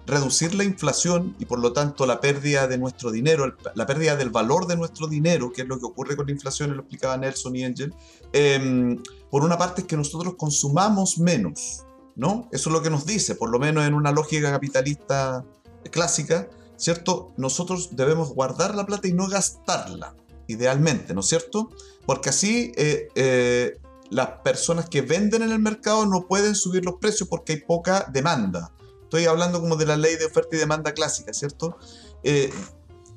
reducir 0.06 0.54
la 0.54 0.64
inflación 0.64 1.36
y 1.40 1.46
por 1.46 1.60
lo 1.60 1.72
tanto 1.72 2.06
la 2.06 2.20
pérdida 2.20 2.68
de 2.68 2.78
nuestro 2.78 3.12
dinero, 3.12 3.56
la 3.76 3.86
pérdida 3.86 4.16
del 4.16 4.30
valor 4.30 4.68
de 4.68 4.76
nuestro 4.76 5.08
dinero, 5.08 5.52
que 5.54 5.62
es 5.62 5.68
lo 5.68 5.80
que 5.80 5.86
ocurre 5.86 6.16
con 6.16 6.26
la 6.26 6.34
inflación, 6.34 6.76
lo 6.76 6.82
explicaba 6.82 7.18
Nelson 7.18 7.56
y 7.56 7.64
Angel, 7.64 7.94
em, 8.34 9.02
por 9.30 9.44
una 9.44 9.58
parte 9.58 9.82
es 9.82 9.88
que 9.88 9.96
nosotros 9.96 10.36
consumamos 10.38 11.18
menos, 11.18 11.86
¿no? 12.16 12.50
Eso 12.52 12.70
es 12.70 12.74
lo 12.74 12.82
que 12.82 12.90
nos 12.90 13.06
dice, 13.06 13.36
por 13.36 13.50
lo 13.50 13.60
menos 13.60 13.86
en 13.86 13.94
una 13.94 14.12
lógica 14.12 14.52
capitalista 14.52 15.46
clásica, 15.90 16.50
¿cierto? 16.76 17.32
Nosotros 17.38 17.96
debemos 17.96 18.34
guardar 18.34 18.76
la 18.76 18.86
plata 18.86 19.08
y 19.08 19.14
no 19.14 19.28
gastarla, 19.28 20.16
idealmente, 20.48 21.14
¿no 21.14 21.22
es 21.22 21.28
cierto? 21.28 21.70
Porque 22.06 22.30
así 22.30 22.72
eh, 22.76 23.08
eh, 23.16 23.78
las 24.10 24.28
personas 24.44 24.90
que 24.90 25.02
venden 25.02 25.42
en 25.42 25.52
el 25.52 25.60
mercado 25.60 26.06
no 26.06 26.28
pueden 26.28 26.56
subir 26.56 26.86
los 26.86 26.96
precios 26.96 27.28
porque 27.30 27.54
hay 27.54 27.62
poca 27.62 28.08
demanda. 28.12 28.72
Estoy 29.02 29.26
hablando 29.26 29.60
como 29.60 29.76
de 29.76 29.86
la 29.86 29.98
ley 29.98 30.16
de 30.16 30.26
oferta 30.26 30.56
y 30.56 30.60
demanda 30.60 30.94
clásica, 30.94 31.34
¿cierto? 31.34 31.78
Eh, 32.24 32.52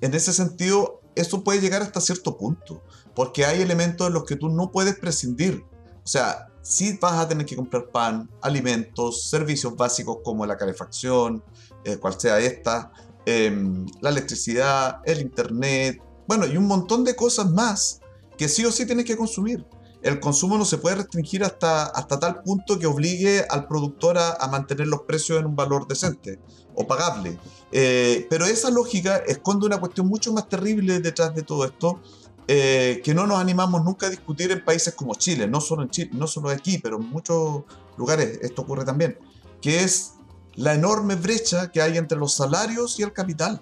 en 0.01 0.15
ese 0.15 0.33
sentido, 0.33 1.01
esto 1.15 1.43
puede 1.43 1.61
llegar 1.61 1.83
hasta 1.83 2.01
cierto 2.01 2.37
punto, 2.37 2.83
porque 3.15 3.45
hay 3.45 3.63
elementos 3.63 4.07
en 4.07 4.15
los 4.15 4.25
que 4.25 4.37
tú 4.37 4.49
no 4.49 4.71
puedes 4.71 4.99
prescindir. 4.99 5.65
O 6.05 6.07
sea, 6.07 6.49
si 6.63 6.97
vas 6.99 7.15
a 7.15 7.29
tener 7.29 7.47
que 7.47 7.57
comprar 7.57 7.91
pan, 7.91 8.29
alimentos, 8.43 9.29
servicios 9.29 9.77
básicos 9.77 10.19
como 10.25 10.45
la 10.45 10.57
calefacción, 10.57 11.43
eh, 11.85 11.97
cual 11.97 12.21
sea 12.21 12.41
esta, 12.41 12.93
em, 13.25 13.87
la 14.01 14.11
electricidad, 14.11 15.01
el 15.05 15.21
internet, 15.21 16.03
bueno, 16.27 16.47
y 16.47 16.57
un 16.57 16.67
montón 16.67 17.05
de 17.05 17.15
cosas 17.15 17.51
más 17.51 18.01
que 18.37 18.49
sí 18.49 18.65
o 18.65 18.73
sí 18.73 18.87
tienes 18.87 19.05
que 19.05 19.17
consumir 19.17 19.65
el 20.07 20.21
consumo 20.21 20.57
no 20.57 20.65
se 20.65 20.79
puede 20.79 20.97
restringir 20.97 21.43
hasta, 21.43 21.87
hasta 21.87 22.21
tal 22.21 22.43
punto 22.43 22.79
que 22.79 22.87
obligue 22.87 23.45
al 23.49 23.67
productor 23.67 24.17
a, 24.19 24.47
mantener 24.49 24.87
los 24.87 25.03
precios 25.03 25.41
en 25.41 25.47
un 25.47 25.57
valor 25.57 25.89
decente 25.89 26.39
o 26.77 26.87
pagable. 26.87 27.37
Eh, 27.73 28.27
pero 28.31 28.45
esa 28.45 28.71
lógica 28.71 29.17
esconde 29.17 29.67
una 29.67 29.81
cuestión 29.81 30.07
mucho 30.07 30.33
más 30.33 30.49
terrible 30.49 31.01
detrás 31.01 31.35
de 31.35 31.43
todo 31.43 31.65
esto, 31.65 32.01
eh, 32.47 33.01
que 33.05 33.15
no 33.15 33.27
nos 33.27 33.41
animamos 33.41 33.83
nunca 33.85 34.07
a 34.07 34.11
discutir 34.11 34.53
en 34.53 34.65
países 34.65 34.95
como 34.95 35.17
Chile, 35.17 35.49
no 35.49 35.61
solo 35.61 35.83
en 35.83 35.91
Chile, 35.91 36.11
no 36.13 36.29
solo 36.29 36.51
aquí, 36.51 36.79
pero 36.79 36.99
en 36.99 37.09
muchos 37.09 37.65
lugares 37.97 38.39
esto 38.43 38.63
ocurre 38.63 38.85
también, 38.85 39.19
que 39.61 39.83
es 39.83 40.13
la 40.55 40.75
enorme 40.75 41.17
brecha 41.17 41.73
que 41.73 41.83
hay 41.83 41.99
entre 41.99 42.17
los 42.17 42.35
salarios 42.35 43.01
y 43.01 43.03
el 43.03 43.13
capital. 43.13 43.61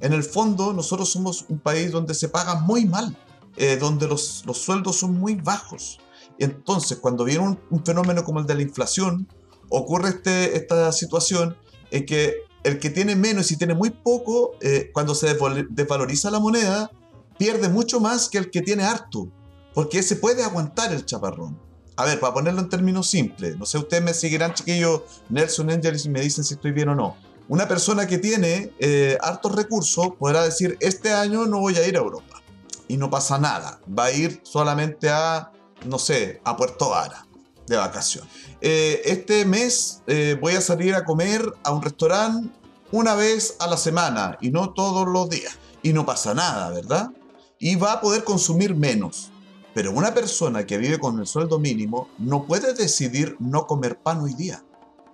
En 0.00 0.12
el 0.12 0.24
fondo, 0.24 0.72
nosotros 0.72 1.10
somos 1.10 1.44
un 1.48 1.58
país 1.58 1.92
donde 1.92 2.14
se 2.14 2.28
paga 2.28 2.56
muy 2.56 2.86
mal, 2.86 3.16
eh, 3.56 3.76
donde 3.76 4.08
los, 4.08 4.44
los, 4.46 4.58
sueldos 4.58 4.96
son 4.96 5.18
muy 5.18 5.34
bajos. 5.34 5.98
Entonces, 6.38 6.98
cuando 6.98 7.24
viene 7.24 7.58
un, 7.70 7.84
fenómeno 7.84 8.24
como 8.24 8.40
el 8.40 8.46
de 8.46 8.54
la 8.54 8.62
inflación, 8.62 9.28
ocurre 9.68 10.08
este, 10.08 10.56
esta 10.56 10.90
situación 10.92 11.56
en 11.90 12.06
que 12.06 12.34
el 12.64 12.78
que 12.78 12.90
tiene 12.90 13.14
menos 13.14 13.50
y 13.50 13.56
tiene 13.56 13.74
muy 13.74 13.90
poco, 13.90 14.52
eh, 14.60 14.90
cuando 14.92 15.14
se 15.14 15.36
desvaloriza 15.70 16.30
la 16.30 16.40
moneda, 16.40 16.90
pierde 17.38 17.68
mucho 17.68 18.00
más 18.00 18.28
que 18.28 18.38
el 18.38 18.50
que 18.50 18.62
tiene 18.62 18.84
harto, 18.84 19.28
porque 19.74 20.02
se 20.02 20.16
puede 20.16 20.42
aguantar 20.42 20.92
el 20.92 21.04
chaparrón. 21.04 21.58
A 21.96 22.04
ver, 22.06 22.20
para 22.20 22.32
ponerlo 22.32 22.60
en 22.60 22.68
términos 22.68 23.08
simples, 23.08 23.58
no 23.58 23.66
sé, 23.66 23.76
ustedes 23.76 24.02
me 24.02 24.14
seguirán, 24.14 24.54
chiquillos, 24.54 25.02
Nelson 25.28 25.70
Angeles, 25.70 26.06
y 26.06 26.08
me 26.08 26.20
dicen 26.20 26.44
si 26.44 26.54
estoy 26.54 26.72
bien 26.72 26.88
o 26.88 26.94
no. 26.94 27.16
Una 27.50 27.68
persona 27.68 28.06
que 28.06 28.16
tiene 28.16 28.72
eh, 28.78 29.18
hartos 29.20 29.54
recursos 29.54 30.14
podrá 30.18 30.44
decir, 30.44 30.78
este 30.80 31.12
año 31.12 31.44
no 31.44 31.58
voy 31.58 31.76
a 31.76 31.86
ir 31.86 31.96
a 31.96 31.98
Europa. 31.98 32.40
Y 32.88 32.96
no 32.96 33.10
pasa 33.10 33.38
nada. 33.38 33.78
Va 33.86 34.06
a 34.06 34.12
ir 34.12 34.40
solamente 34.42 35.10
a, 35.10 35.52
no 35.84 35.98
sé, 35.98 36.40
a 36.44 36.56
Puerto 36.56 36.88
Vara 36.88 37.26
de 37.66 37.76
vacación. 37.76 38.26
Eh, 38.62 39.02
este 39.04 39.44
mes 39.44 40.02
eh, 40.06 40.38
voy 40.40 40.54
a 40.54 40.62
salir 40.62 40.94
a 40.94 41.04
comer 41.04 41.42
a 41.62 41.72
un 41.72 41.82
restaurante 41.82 42.48
una 42.90 43.14
vez 43.14 43.56
a 43.58 43.66
la 43.66 43.76
semana 43.76 44.38
y 44.40 44.50
no 44.50 44.72
todos 44.72 45.06
los 45.06 45.28
días. 45.28 45.58
Y 45.82 45.92
no 45.92 46.06
pasa 46.06 46.32
nada, 46.32 46.70
¿verdad? 46.70 47.10
y 47.60 47.76
va 47.76 47.92
a 47.92 48.00
poder 48.00 48.24
consumir 48.24 48.74
menos. 48.74 49.30
Pero 49.74 49.92
una 49.92 50.12
persona 50.12 50.66
que 50.66 50.78
vive 50.78 50.98
con 50.98 51.20
el 51.20 51.26
sueldo 51.28 51.60
mínimo 51.60 52.08
no 52.18 52.46
puede 52.46 52.74
decidir 52.74 53.36
no 53.38 53.68
comer 53.68 53.98
pan 54.00 54.20
hoy 54.20 54.34
día 54.34 54.64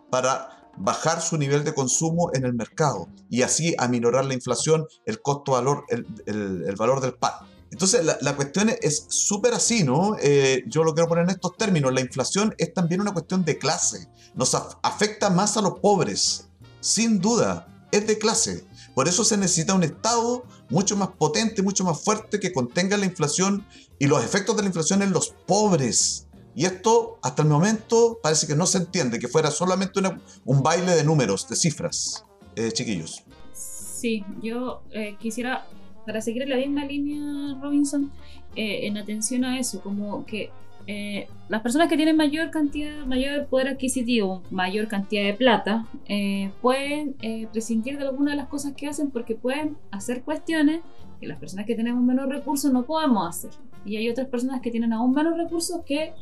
para 0.08 0.55
bajar 0.76 1.23
su 1.23 1.37
nivel 1.38 1.64
de 1.64 1.75
consumo 1.75 2.30
en 2.35 2.45
el 2.45 2.54
mercado 2.54 3.09
y 3.30 3.42
así 3.42 3.75
aminorar 3.78 4.25
la 4.25 4.35
inflación, 4.35 4.87
el 5.04 5.21
costo-valor, 5.23 5.85
el, 6.26 6.76
valor 6.76 7.00
del 7.00 7.14
pan. 7.14 7.33
Entonces 7.71 8.04
la, 8.04 8.37
cuestión 8.37 8.71
es 8.80 9.06
súper 9.09 9.54
así, 9.54 9.83
¿no? 9.83 10.16
Eh, 10.21 10.64
yo 10.66 10.85
lo 10.85 10.95
quiero 10.95 11.09
poner 11.09 11.25
en 11.25 11.30
estos 11.30 11.56
términos. 11.56 11.92
La 11.92 12.00
inflación 12.00 12.54
es 12.59 12.73
también 12.73 13.00
una 13.00 13.12
cuestión 13.12 13.45
de 13.45 13.59
clase. 13.59 14.09
Nos 14.35 14.54
afecta 14.54 15.30
más 15.30 15.56
a 15.56 15.62
los 15.62 15.80
pobres. 15.80 16.49
Sin 16.80 17.18
duda, 17.21 17.66
es 17.90 18.06
de 18.06 18.18
clase. 18.18 18.64
Por 18.95 19.09
eso 19.09 19.25
se 19.25 19.37
necesita 19.37 19.75
un 19.75 19.83
Estado 19.83 20.45
mucho 20.71 20.97
más 20.97 21.09
potente, 21.09 21.62
mucho 21.62 21.85
más 21.85 22.00
fuerte, 22.00 22.40
que 22.40 22.52
contenga 22.52 22.97
la 22.97 23.04
inflación 23.04 23.66
y 23.99 24.06
los 24.06 24.25
efectos 24.25 24.56
de 24.56 24.62
la 24.62 24.68
inflación 24.68 25.02
en 25.02 25.12
los 25.12 25.35
pobres. 25.47 26.25
Y 26.56 26.64
esto, 26.64 27.18
hasta 27.22 27.42
el 27.42 27.48
momento, 27.48 28.18
parece 28.22 28.46
que 28.46 28.56
no 28.56 28.66
se 28.66 28.78
entiende, 28.78 29.18
que 29.18 29.28
fuera 29.28 29.50
solamente 29.50 30.00
un 30.44 30.62
baile 30.62 30.96
de 30.96 31.04
números, 31.04 31.46
de 31.48 31.54
cifras, 31.54 32.25
eh, 32.56 32.72
chiquillos. 32.72 33.22
Sí, 33.52 34.25
yo 34.42 34.82
eh, 34.90 35.16
quisiera, 35.20 35.66
para 36.06 36.22
seguir 36.22 36.42
en 36.42 36.50
la 36.50 36.56
misma 36.56 36.86
línea, 36.86 37.58
Robinson, 37.60 38.10
eh, 38.56 38.86
en 38.86 38.96
atención 38.96 39.44
a 39.44 39.58
eso, 39.58 39.82
como 39.82 40.25
que 40.25 40.50
eh, 40.88 41.26
las 41.48 41.62
personas 41.62 41.88
que 41.88 41.96
tienen 41.96 42.16
mayor 42.16 42.50
cantidad, 42.50 43.04
mayor 43.06 43.46
poder 43.46 43.68
adquisitivo, 43.68 44.42
mayor 44.50 44.86
cantidad 44.86 45.25
de 45.25 45.34
plata, 45.34 45.86
eh, 46.06 46.52
pueden 46.62 47.16
eh, 47.22 47.48
prescindir 47.52 47.98
de 47.98 48.06
algunas 48.06 48.34
de 48.34 48.36
las 48.36 48.48
cosas 48.48 48.75
que 48.75 48.86
hacen 48.86 49.10
porque 49.10 49.34
pueden 49.34 49.76
hacer 49.90 50.22
cuestiones 50.22 50.82
que 51.20 51.26
las 51.26 51.38
personas 51.38 51.66
que 51.66 51.75
tenemos 51.75 52.04
menos 52.04 52.28
recursos 52.28 52.72
no 52.72 52.84
podemos 52.84 53.28
hacer. 53.28 53.50
Y 53.84 53.96
hay 53.96 54.08
otras 54.08 54.28
personas 54.28 54.60
que 54.60 54.70
tienen 54.70 54.92
aún 54.92 55.12
menos 55.12 55.36
recursos 55.36 55.80
que 55.84 56.12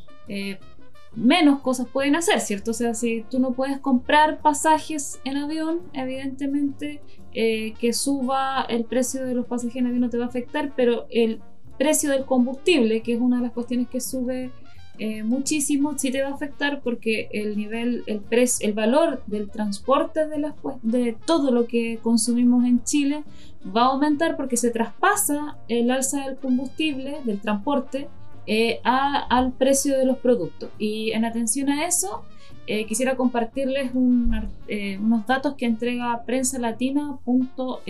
menos 1.15 1.61
cosas 1.61 1.87
pueden 1.87 2.17
hacer, 2.17 2.41
¿cierto? 2.41 2.73
O 2.73 2.75
sea, 2.75 2.95
si 2.95 3.25
tú 3.31 3.39
no 3.39 3.53
puedes 3.53 3.79
comprar 3.79 4.41
pasajes 4.41 5.21
en 5.25 5.37
avión, 5.37 5.83
evidentemente 5.93 7.01
que 7.33 7.93
suba 7.93 8.65
el 8.69 8.85
precio 8.85 9.25
de 9.25 9.35
los 9.35 9.47
pasajes 9.47 9.77
en 9.77 9.87
avión 9.87 10.01
no 10.01 10.11
te 10.11 10.19
va 10.19 10.25
a 10.25 10.29
afectar, 10.29 10.73
pero 10.77 11.07
el 11.11 11.41
precio 11.79 12.11
del 12.11 12.25
combustible, 12.25 13.03
que 13.03 13.15
es 13.15 13.21
una 13.21 13.37
de 13.37 13.43
las 13.45 13.53
cuestiones 13.53 13.89
que 13.89 14.01
sube 14.01 14.51
eh, 14.99 15.25
muchísimo, 15.25 15.99
sí 15.99 16.13
te 16.13 16.23
va 16.23 16.29
a 16.29 16.35
afectar 16.35 16.81
porque 16.81 17.29
el 17.33 17.57
nivel, 17.57 18.05
el 18.07 18.21
precio, 18.21 18.69
el 18.69 18.75
valor 18.75 19.25
del 19.27 19.51
transporte 19.51 20.29
de, 20.29 20.53
de 20.83 21.17
todo 21.27 21.51
lo 21.51 21.67
que 21.67 21.99
consumimos 22.01 22.65
en 22.65 22.85
Chile 22.85 23.25
va 23.77 23.83
a 23.83 23.87
aumentar 23.87 24.37
porque 24.37 24.57
se 24.57 24.71
traspasa 24.71 25.57
el 25.67 25.91
alza 25.91 26.27
del 26.27 26.37
combustible, 26.37 27.19
del 27.25 27.41
transporte, 27.41 28.09
eh, 28.47 28.81
al 28.85 29.53
precio 29.53 29.97
de 29.99 30.05
los 30.05 30.19
productos. 30.19 30.71
Y 30.79 31.13
en 31.13 31.25
atención 31.25 31.69
a 31.71 31.87
eso, 31.87 32.25
eh, 32.67 32.87
quisiera 32.87 33.17
compartirles 33.17 33.93
unos 33.95 35.27
datos 35.27 35.55
que 35.55 35.67
entrega 35.67 36.23
prensalatina.cu 36.25 37.81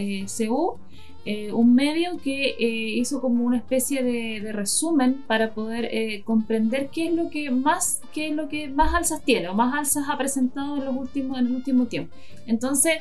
eh, 1.27 1.53
un 1.53 1.75
medio 1.75 2.19
que 2.19 2.51
eh, 2.51 2.99
hizo 2.99 3.23
como 3.23 3.45
una 3.45 3.57
especie 3.57 4.03
de, 4.03 4.53
resumen 4.53 5.25
para 5.27 5.55
poder 5.55 5.87
eh, 5.87 6.23
comprender 6.23 6.91
qué 6.93 7.07
es 7.07 7.15
lo 7.15 7.31
que 7.31 7.51
más 7.51 8.03
qué 8.13 8.29
es 8.29 8.37
lo 8.37 8.51
que 8.51 8.69
más 8.69 8.95
alzas 8.95 9.23
tiene 9.23 9.49
o 9.49 9.55
más 9.55 9.75
alzas 9.75 10.05
ha 10.11 10.19
presentado 10.19 10.77
en 10.77 10.85
los 10.85 10.95
últimos 10.95 11.39
en 11.39 11.47
el 11.47 11.55
último 11.55 11.87
tiempo 11.87 12.15
entonces 12.47 12.99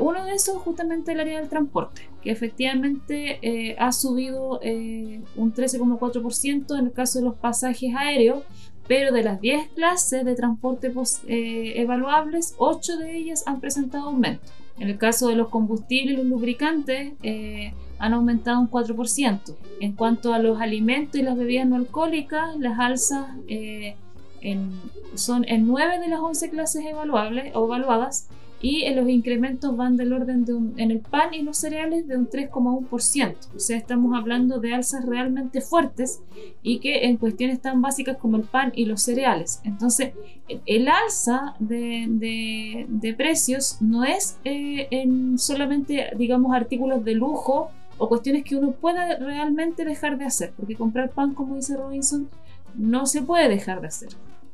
uno 0.00 0.24
de 0.24 0.34
esos 0.34 0.56
justamente 0.58 1.12
el 1.12 1.20
área 1.20 1.40
del 1.40 1.48
transporte 1.48 2.08
que 2.22 2.30
efectivamente 2.30 3.76
ha 3.78 3.92
subido 3.92 4.60
un 4.60 5.52
13,4% 5.54 6.78
en 6.78 6.86
el 6.86 6.92
caso 6.92 7.18
de 7.18 7.24
los 7.26 7.34
pasajes 7.34 7.94
aéreos 7.94 8.42
pero 8.86 9.12
de 9.12 9.22
las 9.22 9.40
10 9.40 9.68
clases 9.70 10.24
de 10.24 10.34
transporte 10.34 10.92
evaluables 11.28 12.54
8 12.56 12.96
de 12.96 13.16
ellas 13.16 13.42
han 13.46 13.60
presentado 13.60 14.08
aumento 14.08 14.50
en 14.78 14.88
el 14.88 14.98
caso 14.98 15.28
de 15.28 15.36
los 15.36 15.48
combustibles 15.48 16.14
y 16.14 16.16
los 16.16 16.26
lubricantes, 16.26 17.12
eh, 17.22 17.72
han 17.98 18.12
aumentado 18.12 18.60
un 18.60 18.68
4%. 18.68 19.56
En 19.80 19.92
cuanto 19.92 20.34
a 20.34 20.38
los 20.38 20.60
alimentos 20.60 21.20
y 21.20 21.22
las 21.22 21.36
bebidas 21.36 21.66
no 21.66 21.76
alcohólicas, 21.76 22.56
las 22.58 22.78
alzas 22.78 23.28
eh, 23.46 23.96
son 25.14 25.44
en 25.48 25.66
9 25.66 26.00
de 26.00 26.08
las 26.08 26.20
11 26.20 26.50
clases 26.50 26.84
evaluables 26.84 27.54
o 27.54 27.64
evaluadas 27.66 28.28
y 28.64 28.88
los 28.94 29.10
incrementos 29.10 29.76
van 29.76 29.98
del 29.98 30.14
orden 30.14 30.46
de 30.46 30.54
un, 30.54 30.72
en 30.78 30.90
el 30.90 31.00
pan 31.00 31.34
y 31.34 31.42
los 31.42 31.58
cereales 31.58 32.08
de 32.08 32.16
un 32.16 32.30
3,1%. 32.30 33.36
O 33.54 33.60
sea, 33.60 33.76
estamos 33.76 34.16
hablando 34.18 34.58
de 34.58 34.72
alzas 34.72 35.04
realmente 35.04 35.60
fuertes 35.60 36.22
y 36.62 36.78
que 36.78 37.04
en 37.04 37.18
cuestiones 37.18 37.60
tan 37.60 37.82
básicas 37.82 38.16
como 38.16 38.38
el 38.38 38.44
pan 38.44 38.72
y 38.74 38.86
los 38.86 39.02
cereales. 39.02 39.60
Entonces, 39.64 40.14
el 40.64 40.88
alza 40.88 41.56
de, 41.58 42.86
de, 42.88 43.14
precios 43.14 43.82
no 43.82 44.02
es 44.02 44.38
eh, 44.44 44.88
en 44.90 45.38
solamente, 45.38 46.12
digamos, 46.16 46.56
artículos 46.56 47.04
de 47.04 47.16
lujo 47.16 47.68
o 47.98 48.08
cuestiones 48.08 48.44
que 48.44 48.56
uno 48.56 48.72
pueda 48.72 49.18
realmente 49.18 49.84
dejar 49.84 50.16
de 50.16 50.24
hacer, 50.24 50.54
porque 50.56 50.74
comprar 50.74 51.10
pan, 51.10 51.34
como 51.34 51.56
dice 51.56 51.76
Robinson, 51.76 52.30
no 52.74 53.04
se 53.04 53.20
puede 53.20 53.46
dejar 53.50 53.82
de 53.82 53.88
hacer 53.88 54.08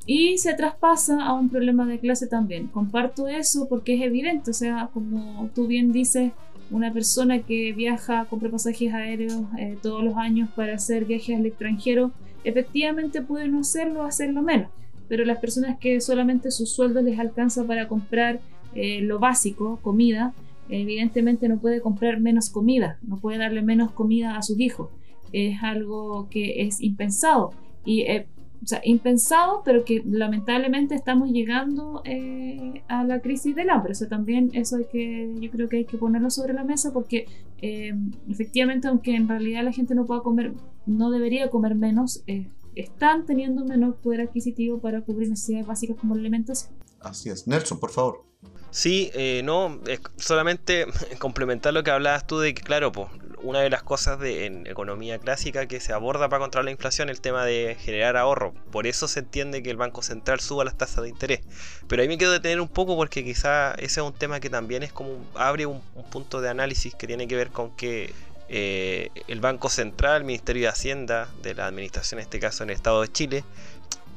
y 0.07 0.39
se 0.39 0.55
traspasa 0.55 1.25
a 1.25 1.35
un 1.35 1.49
problema 1.49 1.87
de 1.87 1.99
clase 1.99 2.27
también. 2.27 2.69
Comparto 2.69 3.29
eso 3.29 3.69
porque 3.69 3.95
es 3.95 4.03
evidente, 4.03 4.51
o 4.51 4.55
sea, 4.55 4.91
como 4.93 5.51
tú 5.55 5.67
bien 5.67 5.93
dices, 5.93 6.33
una 6.71 6.93
persona 6.93 7.41
que 7.41 7.73
viaja, 7.73 8.27
compra 8.27 8.51
pasajes 8.51 8.93
aéreos 8.93 9.43
eh, 9.59 9.77
todos 9.83 10.05
los 10.05 10.17
años 10.17 10.49
para 10.55 10.75
hacer 10.75 11.05
viajes 11.05 11.37
al 11.37 11.47
extranjero, 11.47 12.13
efectivamente 12.45 13.23
puede 13.23 13.49
no 13.49 13.61
hacerlo 13.61 14.05
hacerlo 14.05 14.43
menos, 14.43 14.71
pero 15.09 15.25
las 15.25 15.39
personas 15.39 15.79
que 15.79 16.01
solamente 16.01 16.51
su 16.51 16.67
sueldo 16.67 17.03
les 17.03 17.19
alcanza 17.19 17.65
para 17.65 17.89
comprar 17.89 18.41
eh, 18.75 19.01
lo 19.03 19.19
básico, 19.19 19.81
comida, 19.83 20.33
evidentemente 20.69 21.49
no 21.49 21.59
puede 21.59 21.81
comprar 21.81 22.21
menos 22.21 22.51
comida, 22.51 22.99
no 23.03 23.19
puede 23.19 23.39
darle 23.39 23.63
menos 23.63 23.91
comida 23.91 24.37
a 24.37 24.43
sus 24.43 24.59
hijos. 24.61 24.89
Es 25.33 25.63
algo 25.63 26.29
que 26.31 26.63
es 26.63 26.81
impensado. 26.81 27.53
Y 27.85 28.03
eh, 28.03 28.27
o 28.63 28.67
sea, 28.67 28.81
impensado, 28.85 29.63
pero 29.65 29.85
que 29.85 30.03
lamentablemente 30.05 30.95
estamos 30.95 31.31
llegando 31.31 32.03
eh, 32.05 32.83
a 32.89 33.05
la 33.05 33.21
crisis 33.21 33.57
del 33.57 33.71
hambre. 33.71 33.93
O 33.93 33.95
sea, 33.95 34.09
también 34.09 34.51
eso 34.53 34.77
hay 34.77 34.85
que, 34.85 35.35
yo 35.41 35.51
creo 35.51 35.69
que 35.69 35.79
hay 35.79 35.85
que 35.87 35.97
ponerlo 35.97 36.31
sobre 36.31 36.53
la 36.53 36.63
mesa 36.63 36.93
porque 36.93 37.27
eh, 37.63 37.95
efectivamente, 38.29 38.89
aunque 38.89 39.15
en 39.15 39.29
realidad 39.29 39.65
la 39.65 39.73
gente 39.73 39.95
no 39.95 40.05
pueda 40.05 40.21
comer, 40.21 40.53
no 40.85 41.11
debería 41.11 41.49
comer 41.49 41.75
menos, 41.75 42.23
eh, 42.27 42.51
están 42.75 43.25
teniendo 43.25 43.65
menor 43.65 43.97
poder 43.97 44.21
adquisitivo 44.21 44.79
para 44.79 45.01
cubrir 45.01 45.31
necesidades 45.31 45.67
básicas 45.67 45.97
como 45.99 46.15
la 46.15 46.21
alimentación. 46.21 46.73
Así 47.01 47.31
es. 47.31 47.47
Nelson, 47.47 47.81
por 47.81 47.91
favor. 47.91 48.25
Sí, 48.71 49.11
no, 49.43 49.81
solamente 50.17 50.87
complementar 51.19 51.73
lo 51.73 51.83
que 51.83 51.91
hablabas 51.91 52.27
tú 52.27 52.39
de 52.39 52.55
que, 52.55 52.63
claro, 52.63 52.93
pues 52.93 53.09
una 53.43 53.61
de 53.61 53.71
las 53.71 53.83
cosas 53.83 54.19
de, 54.19 54.47
en 54.47 54.67
economía 54.67 55.19
clásica 55.19 55.67
que 55.67 55.81
se 55.81 55.93
aborda 55.93 56.29
para 56.29 56.41
controlar 56.41 56.67
la 56.67 56.71
inflación 56.71 57.09
es 57.09 57.17
el 57.17 57.21
tema 57.21 57.45
de 57.45 57.77
generar 57.81 58.17
ahorro. 58.17 58.55
Por 58.71 58.87
eso 58.87 59.09
se 59.09 59.21
entiende 59.21 59.63
que 59.63 59.71
el 59.71 59.77
Banco 59.77 60.03
Central 60.03 60.41
suba 60.41 60.65
las 60.65 60.77
tasas 60.77 61.03
de 61.03 61.09
interés. 61.09 61.41
Pero 61.89 62.03
ahí 62.03 62.09
me 62.09 62.19
quiero 62.19 62.33
detener 62.33 62.61
un 62.61 62.69
poco 62.69 62.97
porque 62.97 63.25
quizá 63.25 63.73
ese 63.75 64.01
es 64.01 64.07
un 64.07 64.13
tema 64.13 64.41
que 64.41 64.51
también 64.51 64.83
es 64.83 64.93
como 64.93 65.25
abre 65.35 65.67
un, 65.67 65.81
punto 66.11 66.41
de 66.41 66.49
análisis 66.49 66.95
que 66.95 67.07
tiene 67.07 67.29
que 67.29 67.37
ver 67.37 67.51
con 67.51 67.71
que 67.77 68.13
eh, 68.49 69.11
el 69.29 69.41
Banco 69.41 69.69
Central, 69.69 70.19
el 70.19 70.25
Ministerio 70.25 70.63
de 70.63 70.69
Hacienda, 70.69 71.29
de 71.43 71.55
la 71.55 71.67
Administración, 71.67 72.19
en 72.19 72.25
este 72.25 72.41
caso 72.41 72.65
en 72.65 72.71
el 72.71 72.77
Estado 72.77 73.03
de 73.03 73.09
Chile, 73.09 73.45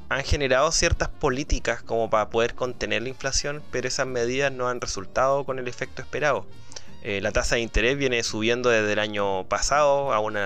han 0.09 0.23
generado 0.23 0.71
ciertas 0.71 1.09
políticas 1.09 1.81
como 1.81 2.09
para 2.09 2.29
poder 2.29 2.55
contener 2.55 3.03
la 3.03 3.09
inflación, 3.09 3.61
pero 3.71 3.87
esas 3.87 4.07
medidas 4.07 4.51
no 4.51 4.67
han 4.67 4.81
resultado 4.81 5.43
con 5.43 5.59
el 5.59 5.67
efecto 5.67 6.01
esperado. 6.01 6.45
Eh, 7.03 7.21
la 7.21 7.31
tasa 7.31 7.55
de 7.55 7.61
interés 7.61 7.97
viene 7.97 8.23
subiendo 8.23 8.69
desde 8.69 8.93
el 8.93 8.99
año 8.99 9.43
pasado 9.45 10.13
a 10.13 10.19
un 10.19 10.37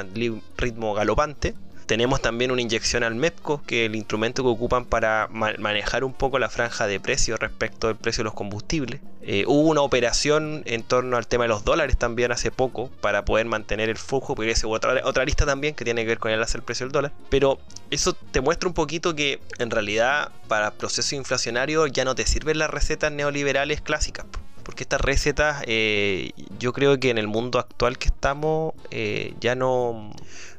ritmo 0.57 0.93
galopante 0.93 1.53
tenemos 1.87 2.21
también 2.21 2.51
una 2.51 2.61
inyección 2.61 3.03
al 3.03 3.15
MEPCO, 3.15 3.63
que 3.65 3.85
es 3.85 3.89
el 3.89 3.95
instrumento 3.95 4.43
que 4.43 4.49
ocupan 4.49 4.83
para 4.83 5.29
manejar 5.29 6.03
un 6.03 6.11
poco 6.11 6.37
la 6.37 6.49
franja 6.49 6.85
de 6.85 6.99
precio 6.99 7.37
respecto 7.37 7.87
al 7.87 7.95
precio 7.95 8.21
de 8.21 8.25
los 8.25 8.33
combustibles. 8.33 8.99
Eh, 9.21 9.45
hubo 9.47 9.69
una 9.69 9.81
operación 9.81 10.63
en 10.65 10.83
torno 10.83 11.15
al 11.15 11.27
tema 11.27 11.45
de 11.45 11.47
los 11.47 11.63
dólares 11.63 11.97
también 11.97 12.33
hace 12.33 12.51
poco 12.51 12.89
para 12.99 13.23
poder 13.23 13.45
mantener 13.45 13.87
el 13.87 13.95
flujo, 13.95 14.35
porque 14.35 14.51
es 14.51 14.65
otra, 14.65 15.01
otra 15.05 15.23
lista 15.23 15.45
también 15.45 15.75
que 15.75 15.85
tiene 15.85 16.01
que 16.01 16.09
ver 16.09 16.19
con 16.19 16.31
el 16.31 16.45
del 16.45 16.61
precio 16.61 16.85
del 16.85 16.91
dólar. 16.91 17.13
Pero 17.29 17.57
eso 17.89 18.11
te 18.13 18.41
muestra 18.41 18.67
un 18.67 18.75
poquito 18.75 19.15
que 19.15 19.39
en 19.57 19.71
realidad 19.71 20.31
para 20.49 20.71
proceso 20.71 21.15
inflacionario 21.15 21.87
ya 21.87 22.03
no 22.03 22.15
te 22.15 22.27
sirven 22.27 22.59
las 22.59 22.69
recetas 22.69 23.13
neoliberales 23.13 23.79
clásicas 23.79 24.25
porque 24.77 24.83
estas 24.83 25.01
recetas 25.01 25.63
eh, 25.65 26.33
yo 26.59 26.71
creo 26.71 26.99
que 26.99 27.09
en 27.09 27.17
el 27.17 27.27
mundo 27.27 27.57
actual 27.57 27.97
que 27.97 28.09
estamos 28.09 28.75
eh, 28.91 29.33
ya 29.39 29.55
no, 29.55 30.11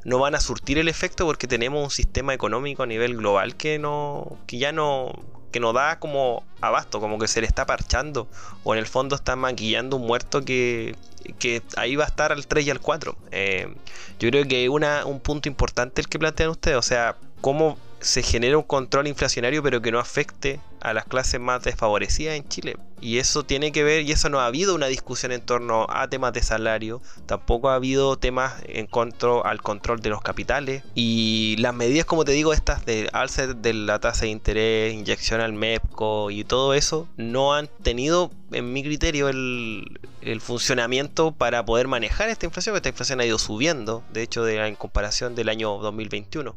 no 0.03 0.19
van 0.19 0.35
a 0.35 0.41
surtir 0.41 0.77
el 0.79 0.89
efecto 0.89 1.25
porque 1.25 1.47
tenemos 1.47 1.85
un 1.85 1.91
sistema 1.93 2.35
económico 2.35 2.83
a 2.83 2.87
nivel 2.87 3.17
global 3.17 3.55
que 3.55 3.79
no 3.79 4.37
que 4.49 4.59
ya 4.59 4.73
no 4.73 5.13
que 5.53 5.61
no 5.61 5.73
da 5.73 6.01
como 6.01 6.43
abasto, 6.61 6.99
como 6.99 7.17
que 7.21 7.29
se 7.29 7.41
le 7.41 7.47
está 7.47 7.65
parchando 7.65 8.27
o 8.65 8.75
en 8.75 8.81
el 8.81 8.87
fondo 8.87 9.15
está 9.15 9.37
maquillando 9.37 9.99
un 9.99 10.09
muerto 10.09 10.45
que, 10.45 10.97
que 11.39 11.63
ahí 11.77 11.95
va 11.95 12.03
a 12.03 12.09
estar 12.09 12.33
al 12.33 12.45
3 12.45 12.67
y 12.67 12.71
al 12.71 12.81
4. 12.81 13.17
Eh, 13.31 13.73
yo 14.19 14.31
creo 14.31 14.49
que 14.49 14.69
una, 14.69 15.07
un 15.07 15.21
punto 15.21 15.49
importante 15.49 16.01
el 16.01 16.09
que 16.09 16.19
plantean 16.19 16.51
ustedes, 16.51 16.77
o 16.77 16.83
sea, 16.83 17.17
cómo 17.41 17.79
se 18.01 18.23
genera 18.23 18.57
un 18.57 18.65
control 18.65 19.09
inflacionario 19.09 19.63
pero 19.63 19.83
que 19.83 19.93
no 19.93 19.99
afecte 19.99 20.61
a 20.81 20.93
las 20.93 21.05
clases 21.05 21.41
más 21.41 21.63
desfavorecidas 21.63 22.37
en 22.37 22.49
Chile. 22.49 22.77
Y 23.01 23.19
eso 23.19 23.45
tiene 23.45 23.71
que 23.71 23.85
ver, 23.85 24.03
y 24.03 24.13
eso 24.13 24.29
no 24.29 24.41
ha 24.41 24.47
habido 24.47 24.75
una 24.75 24.87
discusión 24.87 25.31
en 25.31 25.41
torno 25.41 25.87
a 25.89 26.09
temas 26.09 26.33
de 26.33 26.43
salario, 26.43 27.01
tampoco 27.27 27.71
ha 27.71 27.77
habido 27.77 28.17
temas 28.17 28.55
en 28.67 28.87
control 28.87 29.43
al 29.45 29.63
control 29.63 30.01
de 30.01 30.11
los 30.11 30.21
capitales. 30.21 30.83
Y 30.95 31.57
las 31.59 31.75
medidas, 31.75 32.07
como 32.07 32.25
te 32.25 32.33
digo, 32.33 32.53
estas 32.53 32.85
de 32.87 33.09
alza 33.13 33.47
de 33.47 33.73
la 33.73 34.01
tasa 34.01 34.23
de 34.23 34.31
interés, 34.31 34.95
inyección 34.95 35.41
al 35.41 35.53
MEPCO 35.53 36.31
y 36.31 36.45
todo 36.45 36.75
eso, 36.75 37.09
no 37.17 37.55
han 37.55 37.69
tenido, 37.83 38.33
en 38.51 38.73
mi 38.73 38.83
criterio, 38.83 39.29
el, 39.29 39.85
funcionamiento 40.41 41.33
para 41.33 41.65
poder 41.65 41.89
manejar 41.89 42.29
esta 42.29 42.45
inflación, 42.45 42.77
esta 42.77 42.91
inflación 42.91 43.21
ha 43.21 43.25
ido 43.25 43.39
subiendo, 43.39 44.03
de 44.13 44.23
hecho, 44.23 44.47
en 44.47 44.77
comparación 44.77 45.35
del 45.35 45.49
año 45.49 45.79
2021. 45.79 46.55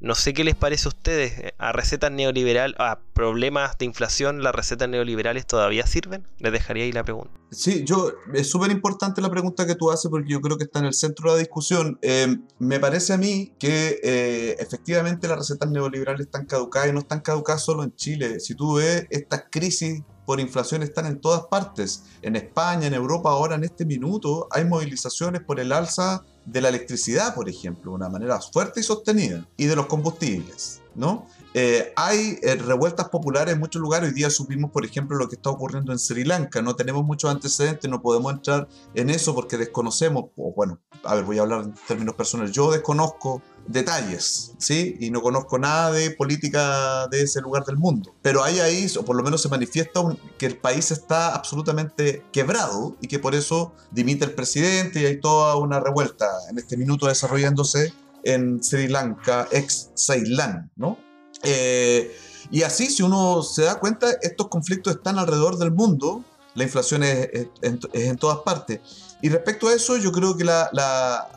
No 0.00 0.14
sé 0.14 0.32
qué 0.32 0.44
les 0.44 0.54
parece 0.54 0.88
a 0.88 0.90
ustedes. 0.90 1.38
Eh, 1.38 1.54
¿A 1.58 1.72
recetas 1.72 2.10
neoliberales, 2.10 2.74
a 2.78 3.00
problemas 3.12 3.76
de 3.78 3.84
inflación, 3.84 4.42
las 4.42 4.54
recetas 4.54 4.88
neoliberales 4.88 5.46
todavía 5.46 5.86
sirven? 5.86 6.26
Les 6.38 6.52
dejaría 6.52 6.84
ahí 6.84 6.92
la 6.92 7.04
pregunta. 7.04 7.30
Sí, 7.50 7.84
yo, 7.84 8.12
es 8.32 8.48
súper 8.48 8.70
importante 8.70 9.20
la 9.20 9.30
pregunta 9.30 9.66
que 9.66 9.74
tú 9.74 9.90
haces 9.90 10.10
porque 10.10 10.30
yo 10.30 10.40
creo 10.40 10.56
que 10.56 10.64
está 10.64 10.78
en 10.78 10.86
el 10.86 10.94
centro 10.94 11.30
de 11.30 11.36
la 11.36 11.40
discusión. 11.40 11.98
Eh, 12.00 12.38
me 12.58 12.80
parece 12.80 13.12
a 13.12 13.18
mí 13.18 13.52
que 13.58 14.00
eh, 14.02 14.56
efectivamente 14.58 15.28
las 15.28 15.38
recetas 15.38 15.70
neoliberales 15.70 16.22
están 16.22 16.46
caducadas 16.46 16.88
y 16.88 16.92
no 16.92 17.00
están 17.00 17.20
caducadas 17.20 17.62
solo 17.62 17.82
en 17.82 17.94
Chile. 17.94 18.40
Si 18.40 18.54
tú 18.54 18.76
ves 18.76 19.06
estas 19.10 19.44
crisis 19.50 20.02
por 20.30 20.38
inflación 20.38 20.84
están 20.84 21.06
en 21.06 21.20
todas 21.20 21.46
partes. 21.50 22.04
En 22.22 22.36
España, 22.36 22.86
en 22.86 22.94
Europa, 22.94 23.30
ahora 23.30 23.56
en 23.56 23.64
este 23.64 23.84
minuto 23.84 24.46
hay 24.52 24.64
movilizaciones 24.64 25.42
por 25.42 25.58
el 25.58 25.72
alza 25.72 26.24
de 26.44 26.60
la 26.60 26.68
electricidad, 26.68 27.34
por 27.34 27.48
ejemplo, 27.48 27.92
de 27.92 27.96
una 27.96 28.08
manera 28.08 28.40
fuerte 28.40 28.80
y 28.80 28.82
sostenida, 28.82 29.46
y 29.56 29.66
de 29.66 29.76
los 29.76 29.86
combustibles, 29.86 30.80
¿no? 30.94 31.26
Eh, 31.52 31.92
hay 31.96 32.38
eh, 32.42 32.54
revueltas 32.54 33.08
populares 33.08 33.54
en 33.54 33.60
muchos 33.60 33.82
lugares. 33.82 34.10
Hoy 34.10 34.14
día 34.14 34.30
supimos, 34.30 34.70
por 34.70 34.84
ejemplo, 34.84 35.16
lo 35.16 35.28
que 35.28 35.34
está 35.34 35.50
ocurriendo 35.50 35.92
en 35.92 35.98
Sri 35.98 36.24
Lanka. 36.24 36.62
No 36.62 36.76
tenemos 36.76 37.04
muchos 37.04 37.30
antecedentes, 37.30 37.90
no 37.90 38.00
podemos 38.02 38.32
entrar 38.32 38.68
en 38.94 39.10
eso 39.10 39.34
porque 39.34 39.56
desconocemos, 39.56 40.26
o 40.36 40.52
bueno, 40.54 40.78
a 41.02 41.14
ver, 41.16 41.24
voy 41.24 41.38
a 41.38 41.42
hablar 41.42 41.62
en 41.62 41.74
términos 41.88 42.14
personales. 42.14 42.52
Yo 42.52 42.70
desconozco 42.70 43.42
detalles, 43.72 44.52
¿sí? 44.58 44.96
Y 45.00 45.10
no 45.10 45.22
conozco 45.22 45.58
nada 45.58 45.92
de 45.92 46.10
política 46.10 47.06
de 47.08 47.22
ese 47.22 47.40
lugar 47.40 47.64
del 47.64 47.76
mundo. 47.76 48.14
Pero 48.22 48.42
hay 48.42 48.60
ahí, 48.60 48.90
o 48.98 49.04
por 49.04 49.16
lo 49.16 49.22
menos 49.22 49.42
se 49.42 49.48
manifiesta 49.48 50.00
que 50.38 50.46
el 50.46 50.56
país 50.56 50.90
está 50.90 51.34
absolutamente 51.34 52.24
quebrado 52.32 52.96
y 53.00 53.08
que 53.08 53.18
por 53.18 53.34
eso 53.34 53.72
dimite 53.90 54.24
el 54.24 54.32
presidente 54.32 55.00
y 55.00 55.06
hay 55.06 55.20
toda 55.20 55.56
una 55.56 55.80
revuelta 55.80 56.26
en 56.50 56.58
este 56.58 56.76
minuto 56.76 57.06
desarrollándose 57.06 57.92
en 58.24 58.62
Sri 58.62 58.88
Lanka, 58.88 59.48
ex 59.50 59.90
Ceilán, 59.96 60.70
¿no? 60.76 60.98
Eh, 61.42 62.14
y 62.50 62.62
así, 62.62 62.86
si 62.86 63.02
uno 63.02 63.42
se 63.42 63.62
da 63.62 63.78
cuenta, 63.78 64.10
estos 64.22 64.48
conflictos 64.48 64.96
están 64.96 65.18
alrededor 65.18 65.56
del 65.58 65.70
mundo, 65.70 66.24
la 66.54 66.64
inflación 66.64 67.02
es, 67.04 67.28
en, 67.62 68.16
todas 68.16 68.38
partes. 68.38 68.80
Y 69.22 69.28
respecto 69.28 69.68
a 69.68 69.74
eso, 69.74 69.96
yo 69.96 70.10
creo 70.10 70.36
que 70.36 70.44
la, 70.44 71.28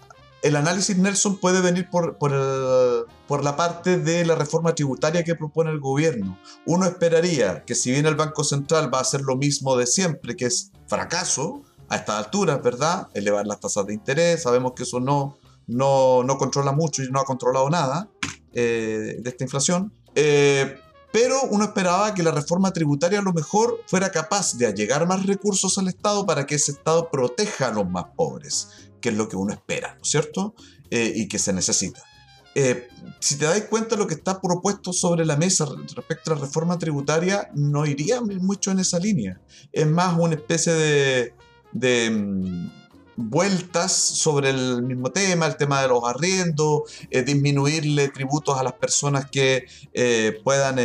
el 0.44 0.58
análisis 0.58 0.98
Nelson 0.98 1.38
puede 1.38 1.62
venir 1.62 1.90
por, 1.90 2.18
por, 2.18 3.44
la 3.44 3.56
parte 3.56 3.98
de 3.98 4.26
la 4.26 4.36
reforma 4.36 4.76
tributaria 4.76 5.24
que 5.24 5.36
propone 5.36 5.72
el 5.72 5.80
gobierno. 5.80 6.38
Uno 6.66 6.86
esperaría 6.86 7.64
que 7.64 7.76
si 7.76 7.92
bien 7.92 8.06
el 8.06 8.16
Banco 8.16 8.44
Central 8.44 8.94
va 8.94 9.00
a 9.00 9.02
hacer 9.02 9.22
lo 9.22 9.38
mismo 9.38 9.78
de 9.78 9.88
siempre, 9.88 10.36
que 10.36 10.46
es 10.46 10.72
fracaso 10.86 11.62
a 11.88 11.96
estas 11.96 12.26
alturas, 12.26 12.62
¿verdad? 12.62 13.08
Elevar 13.14 13.48
las 13.48 13.62
tasas 13.62 13.88
de 13.88 13.94
interés, 13.94 14.44
sabemos 14.44 14.74
que 14.74 14.84
eso 14.84 15.00
no, 15.00 15.38
no, 15.66 16.24
no 16.24 16.38
controla 16.38 16.74
mucho 16.74 17.04
y 17.04 17.10
no 17.10 17.22
ha 17.22 17.26
controlado 17.26 17.70
nada 17.70 18.10
eh, 18.52 19.16
de 19.20 19.30
esta 19.30 19.46
inflación. 19.46 19.94
Eh, 20.14 20.78
pero 21.14 21.42
uno 21.52 21.64
esperaba 21.64 22.14
que 22.14 22.24
la 22.24 22.32
reforma 22.32 22.74
tributaria 22.74 23.20
a 23.20 23.22
lo 23.22 23.32
mejor 23.32 23.80
fuera 23.88 24.12
capaz 24.12 24.58
de 24.58 24.66
allegar 24.66 25.08
más 25.08 25.26
recursos 25.26 25.78
al 25.78 25.88
Estado 25.88 26.26
para 26.26 26.46
que 26.46 26.56
ese 26.56 26.72
Estado 26.72 27.10
proteja 27.10 27.68
a 27.68 27.72
los 27.72 27.88
más 27.88 28.06
pobres 28.16 28.83
que 29.04 29.10
es 29.10 29.16
lo 29.16 29.28
que 29.28 29.36
uno 29.36 29.52
espera, 29.52 29.96
¿no 29.96 30.02
es 30.02 30.10
cierto? 30.10 30.56
Eh, 30.89 31.12
y 31.13 31.28
que 31.28 31.38
se 31.38 31.52
necesita. 31.52 32.02
Eh, 32.56 32.88
si 33.20 33.36
te 33.36 33.44
das 33.44 33.62
cuenta, 33.63 33.98
lo 33.98 34.08
que 34.08 34.13
está 34.13 34.39
propuesto 34.39 34.94
sobre 34.94 35.26
la 35.26 35.36
mesa 35.36 35.66
respecto 35.94 36.32
a 36.32 36.36
la 36.36 36.42
reforma 36.42 36.80
tributaria 36.80 37.50
no 37.54 37.86
iría 37.86 38.22
mucho 38.22 38.72
en 38.72 38.80
esa 38.80 39.00
línea. 39.00 39.42
Es 39.74 39.86
más 39.86 40.18
una 40.18 40.36
especie 40.36 40.72
de, 40.72 41.34
de 41.74 42.12
mm, 42.12 42.72
vueltas 43.18 43.92
sobre 43.92 44.52
el 44.52 44.84
mismo 44.84 45.12
tema, 45.12 45.48
el 45.48 45.58
tema 45.58 45.82
de 45.82 45.89
los 45.89 46.02
arriendos, 46.06 46.84
eh, 47.10 47.24
disminuirle 47.24 48.08
tributos 48.08 48.58
a 48.58 48.63
las 48.63 48.74
personas 48.74 49.30
que 49.30 49.66
puedan 50.46 50.78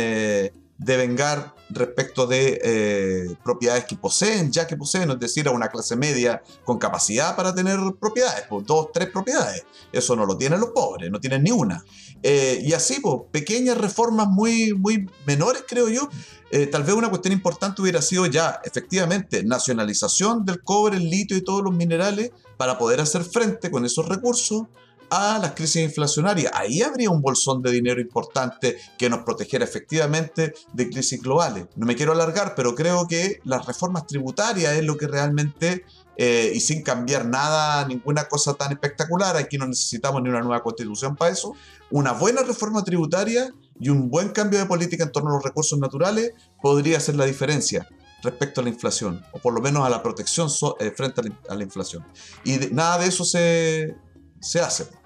devengar 0.77 1.55
respecto 1.69 2.25
de 2.27 2.59
eh, 2.63 3.35
propiedades 3.43 3.85
que 3.85 3.95
poseen, 3.95 4.51
ya 4.51 4.67
que 4.67 4.75
poseen, 4.75 5.11
es 5.11 5.19
decir, 5.19 5.47
a 5.47 5.51
una 5.51 5.67
clase 5.67 5.95
media 5.95 6.41
con 6.63 6.77
capacidad 6.77 7.35
para 7.35 7.53
tener 7.53 7.79
propiedades, 7.99 8.45
pues, 8.49 8.65
dos, 8.65 8.91
tres 8.93 9.09
propiedades. 9.09 9.63
Eso 9.91 10.15
no 10.15 10.25
lo 10.25 10.37
tienen 10.37 10.59
los 10.59 10.69
pobres, 10.69 11.11
no 11.11 11.19
tienen 11.19 11.43
ni 11.43 11.51
una. 11.51 11.83
Eh, 12.21 12.59
y 12.63 12.73
así, 12.73 12.99
pues, 12.99 13.21
pequeñas 13.31 13.77
reformas 13.77 14.27
muy, 14.27 14.73
muy 14.73 15.07
menores, 15.25 15.63
creo 15.67 15.89
yo. 15.89 16.09
Eh, 16.51 16.65
tal 16.65 16.83
vez 16.83 16.95
una 16.95 17.09
cuestión 17.09 17.31
importante 17.31 17.81
hubiera 17.81 18.01
sido 18.01 18.25
ya, 18.25 18.59
efectivamente, 18.63 19.43
nacionalización 19.43 20.45
del 20.45 20.63
cobre, 20.63 20.97
el 20.97 21.09
litio 21.09 21.37
y 21.37 21.41
todos 21.41 21.63
los 21.63 21.73
minerales 21.73 22.31
para 22.57 22.77
poder 22.77 22.99
hacer 23.01 23.23
frente 23.23 23.69
con 23.69 23.85
esos 23.85 24.07
recursos 24.09 24.63
a 25.09 25.39
las 25.39 25.51
crisis 25.53 25.83
inflacionarias. 25.83 26.51
Ahí 26.55 26.81
habría 26.81 27.09
un 27.09 27.21
bolsón 27.21 27.61
de 27.61 27.71
dinero 27.71 28.01
importante 28.01 28.77
que 28.97 29.09
nos 29.09 29.23
protegiera 29.23 29.65
efectivamente 29.65 30.53
de 30.73 30.89
crisis 30.89 31.21
globales. 31.21 31.65
No 31.75 31.85
me 31.85 31.95
quiero 31.95 32.11
alargar, 32.11 32.53
pero 32.55 32.75
creo 32.75 33.07
que 33.07 33.39
las 33.43 33.65
reformas 33.65 34.07
tributarias 34.07 34.73
es 34.73 34.83
lo 34.83 34.97
que 34.97 35.07
realmente, 35.07 35.85
eh, 36.17 36.51
y 36.53 36.59
sin 36.59 36.83
cambiar 36.83 37.25
nada, 37.25 37.87
ninguna 37.87 38.25
cosa 38.25 38.53
tan 38.53 38.71
espectacular, 38.71 39.37
aquí 39.37 39.57
no 39.57 39.67
necesitamos 39.67 40.21
ni 40.21 40.29
una 40.29 40.41
nueva 40.41 40.61
constitución 40.61 41.15
para 41.15 41.31
eso, 41.31 41.53
una 41.91 42.11
buena 42.13 42.43
reforma 42.43 42.83
tributaria 42.83 43.53
y 43.79 43.89
un 43.89 44.09
buen 44.09 44.29
cambio 44.29 44.59
de 44.59 44.65
política 44.65 45.03
en 45.03 45.11
torno 45.11 45.29
a 45.31 45.33
los 45.33 45.43
recursos 45.43 45.79
naturales 45.79 46.33
podría 46.61 46.97
hacer 46.97 47.15
la 47.15 47.25
diferencia 47.25 47.87
respecto 48.21 48.61
a 48.61 48.63
la 48.63 48.69
inflación, 48.69 49.23
o 49.31 49.39
por 49.39 49.53
lo 49.53 49.61
menos 49.61 49.85
a 49.85 49.89
la 49.89 50.03
protección 50.03 50.49
eh, 50.79 50.91
frente 50.91 51.21
a 51.49 51.55
la, 51.55 51.63
inflación. 51.63 52.05
Y 52.43 52.57
nada 52.71 52.97
de 52.97 53.07
eso 53.07 53.23
se, 53.23 53.95
se 54.41 54.59
hace. 54.59 54.98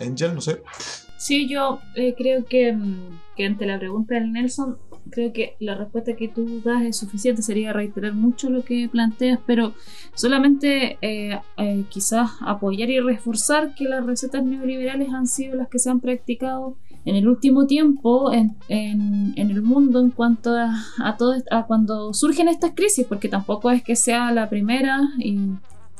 Angel, 0.00 0.34
no 0.34 0.40
sé. 0.40 0.62
Sí, 1.18 1.48
yo 1.48 1.80
eh, 1.96 2.14
creo 2.16 2.44
que, 2.44 2.72
mm, 2.72 3.18
que, 3.36 3.46
ante 3.46 3.66
la 3.66 3.78
pregunta 3.78 4.14
del 4.14 4.32
Nelson, 4.32 4.78
creo 5.10 5.32
que 5.32 5.56
la 5.58 5.74
respuesta 5.74 6.14
que 6.14 6.28
tú 6.28 6.60
das 6.64 6.82
es 6.82 6.96
suficiente. 6.96 7.42
Sería 7.42 7.72
reiterar 7.72 8.14
mucho 8.14 8.50
lo 8.50 8.64
que 8.64 8.88
planteas, 8.88 9.40
pero 9.46 9.74
solamente 10.14 10.96
eh, 11.02 11.40
eh, 11.56 11.84
quizás 11.88 12.30
apoyar 12.40 12.88
y 12.90 13.00
reforzar 13.00 13.74
que 13.74 13.84
las 13.84 14.06
recetas 14.06 14.44
neoliberales 14.44 15.08
han 15.12 15.26
sido 15.26 15.56
las 15.56 15.68
que 15.68 15.78
se 15.78 15.90
han 15.90 16.00
practicado 16.00 16.76
en 17.04 17.16
el 17.16 17.26
último 17.26 17.66
tiempo 17.66 18.32
en, 18.32 18.54
el 18.68 19.62
mundo 19.62 20.00
en 20.00 20.10
cuanto 20.10 20.54
a, 20.54 21.64
cuando 21.66 22.12
surgen 22.12 22.48
estas 22.48 22.72
crisis, 22.74 23.06
porque 23.06 23.28
tampoco 23.28 23.70
es 23.70 23.82
que 23.82 23.96
sea 23.96 24.30
la 24.30 24.50
primera 24.50 25.00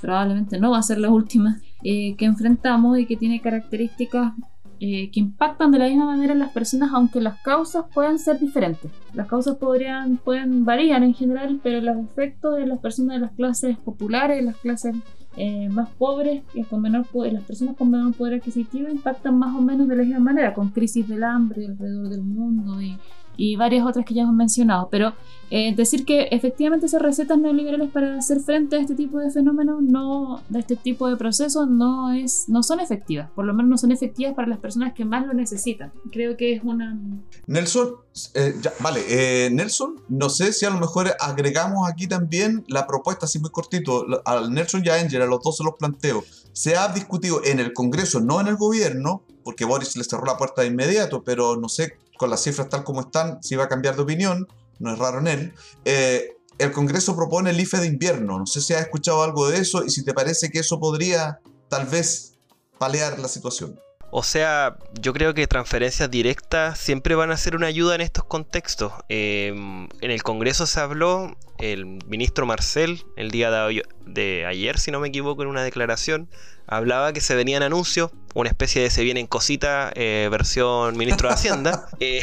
probablemente 0.01 0.59
no 0.59 0.71
va 0.71 0.79
a 0.79 0.83
ser 0.83 0.99
la 0.99 1.11
última, 1.11 1.61
eh, 1.83 2.15
que 2.17 2.25
enfrentamos 2.25 2.99
y 2.99 3.07
que 3.07 3.17
tiene 3.17 3.41
características 3.41 4.33
eh, 4.81 5.11
que 5.11 5.19
impactan 5.19 5.73
de 5.73 5.79
la 5.81 5.89
misma 5.89 6.07
manera 6.07 6.33
en 6.33 6.39
las 6.39 6.53
personas, 6.53 6.91
aunque 6.93 7.21
las 7.21 7.41
causas 7.43 7.87
puedan 7.93 8.19
ser 8.21 8.39
diferentes. 8.39 8.93
Las 9.13 9.27
causas 9.27 9.57
podrían, 9.57 10.19
pueden 10.19 10.65
variar 10.65 11.03
en 11.03 11.15
general, 11.15 11.59
pero 11.65 11.81
los 11.81 11.97
efectos 11.97 12.57
de 12.57 12.67
las 12.67 12.79
personas 12.79 13.17
de 13.17 13.21
las 13.23 13.33
clases 13.33 13.77
populares, 13.79 14.45
las 14.45 14.57
clases 14.57 14.95
eh, 15.37 15.69
más 15.69 15.89
pobres, 15.91 16.43
con 16.71 16.81
menor 16.81 17.07
las 17.33 17.43
personas 17.45 17.77
con 17.77 17.91
menor 17.91 18.15
poder 18.15 18.35
adquisitivo 18.35 18.89
impactan 18.89 19.37
más 19.37 19.55
o 19.55 19.61
menos 19.61 19.89
de 19.89 19.97
la 19.97 20.03
misma 20.03 20.21
manera, 20.21 20.55
con 20.55 20.71
crisis 20.71 21.09
del 21.09 21.25
hambre 21.25 21.67
alrededor 21.67 22.09
del 22.09 22.23
mundo 22.23 22.81
y 22.81 22.97
y 23.39 23.57
varias 23.57 23.87
otras 23.87 24.05
que 24.05 24.13
ya 24.13 24.23
hemos 24.23 24.35
mencionado. 24.35 24.89
Pero 24.91 25.15
eh, 25.51 25.75
decir 25.75 26.05
que 26.05 26.29
efectivamente 26.33 26.87
esas 26.87 27.01
recetas 27.01 27.39
neoliberales 27.39 27.91
para 27.91 28.19
hacer 28.19 28.41
frente 28.41 28.77
a 28.77 28.81
este 28.81 28.95
tipo 28.95 29.19
de 29.19 29.31
fenómenos, 29.31 29.81
no, 29.81 30.43
de 30.51 30.59
este 30.59 30.77
tipo 30.77 31.09
de 31.09 31.17
procesos, 31.17 31.69
no, 31.69 32.13
es, 32.13 32.49
no 32.49 32.63
son 32.63 32.81
efectivas. 32.81 33.31
Por 33.31 33.47
lo 33.47 33.55
menos 33.55 33.71
no 33.71 33.79
son 33.79 33.93
efectivas 33.93 34.35
para 34.35 34.49
las 34.49 34.59
personas 34.59 34.93
que 34.93 35.05
más 35.05 35.27
lo 35.27 35.33
necesitan. 35.33 35.93
Creo 36.11 36.37
que 36.37 36.53
es 36.53 36.63
una... 36.65 36.99
Nelson, 37.47 37.93
eh, 38.35 38.55
vale, 38.81 39.05
eh, 39.09 39.51
Nelson, 39.51 39.95
no 40.09 40.29
sé 40.29 40.53
si 40.53 40.67
a 40.67 40.71
lo 40.71 40.81
mejor 40.81 41.15
agregamos 41.21 41.89
aquí 41.89 42.09
también 42.09 42.65
la 42.67 42.87
propuesta, 42.89 43.27
así 43.27 43.39
muy 43.39 43.51
cortito, 43.51 44.05
al 44.25 44.53
Nelson 44.53 44.83
y 44.85 44.89
a 44.89 44.97
Angel, 44.97 45.23
a 45.23 45.27
los 45.27 45.41
dos 45.43 45.57
se 45.57 45.65
los 45.65 45.75
planteo. 45.79 46.25
Se 46.53 46.77
ha 46.77 46.89
discutido 46.89 47.41
en 47.45 47.61
el 47.61 47.73
Congreso, 47.73 48.21
no 48.21 48.41
en 48.41 48.49
el 48.49 48.57
gobierno, 48.57 49.23
porque 49.45 49.65
Boris 49.65 49.97
le 49.97 50.05
cerró 50.05 50.27
la 50.27 50.37
puerta 50.37 50.63
de 50.63 50.69
inmediato, 50.69 51.23
pero 51.23 51.57
no 51.57 51.69
sé 51.69 51.97
con 52.19 52.29
las 52.29 52.43
cifras 52.43 52.69
tal 52.69 52.85
como 52.85 53.01
están, 53.01 53.43
si 53.43 53.57
va 53.57 53.65
a 53.65 53.69
cambiar 53.69 53.97
de 53.97 54.03
opinión, 54.03 54.47
no 54.79 54.93
es 54.93 54.99
raro 54.99 55.21
en 55.21 55.29
él. 55.29 55.55
Eh, 55.87 56.37
el 56.59 56.73
Congreso 56.73 57.17
propone 57.17 57.51
el 57.51 57.61
IFE 57.61 57.79
de 57.79 57.87
invierno. 57.87 58.39
No 58.39 58.47
sé 58.47 58.61
si 58.61 58.75
has 58.75 58.83
escuchado 58.83 59.23
algo 59.23 59.49
de 59.49 59.59
eso 59.59 59.85
y 59.85 59.91
si 59.91 60.05
te 60.05 60.13
parece 60.13 60.51
que 60.51 60.59
eso 60.59 60.79
podría 60.79 61.41
tal 61.69 61.87
vez 61.87 62.35
paliar 62.79 63.19
la 63.19 63.29
situación. 63.29 63.81
O 64.11 64.23
sea, 64.23 64.77
yo 64.99 65.13
creo 65.13 65.35
que 65.35 65.47
transferencias 65.47 66.11
directas 66.11 66.79
siempre 66.79 67.15
van 67.15 67.31
a 67.31 67.37
ser 67.37 67.55
una 67.55 67.67
ayuda 67.67 67.95
en 67.95 68.01
estos 68.01 68.25
contextos. 68.25 68.93
Em, 69.09 69.89
en 70.01 70.11
el 70.11 70.23
Congreso 70.23 70.67
se 70.67 70.81
habló, 70.81 71.37
el 71.59 71.85
ministro 72.07 72.47
Marcel, 72.47 73.05
el 73.17 73.31
día 73.31 73.51
de, 73.51 74.47
ayer, 74.47 74.79
si 74.79 74.91
no 74.91 75.01
me 75.01 75.09
equivoco, 75.09 75.43
en 75.43 75.49
una 75.49 75.63
declaración, 75.63 76.31
hablaba 76.67 77.13
que 77.13 77.21
se 77.21 77.35
venían 77.35 77.63
anuncios, 77.63 78.11
una 78.35 78.49
especie 78.49 78.81
de 78.81 78.91
se 78.91 79.05
vienen 79.05 79.27
cositas, 79.27 79.93
eh, 79.95 80.29
versión 80.31 80.97
ministro 80.97 81.29
de 81.29 81.35
Hacienda, 81.35 81.89
eh, 82.01 82.23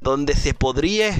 donde 0.00 0.34
se 0.34 0.54
podría, 0.54 1.14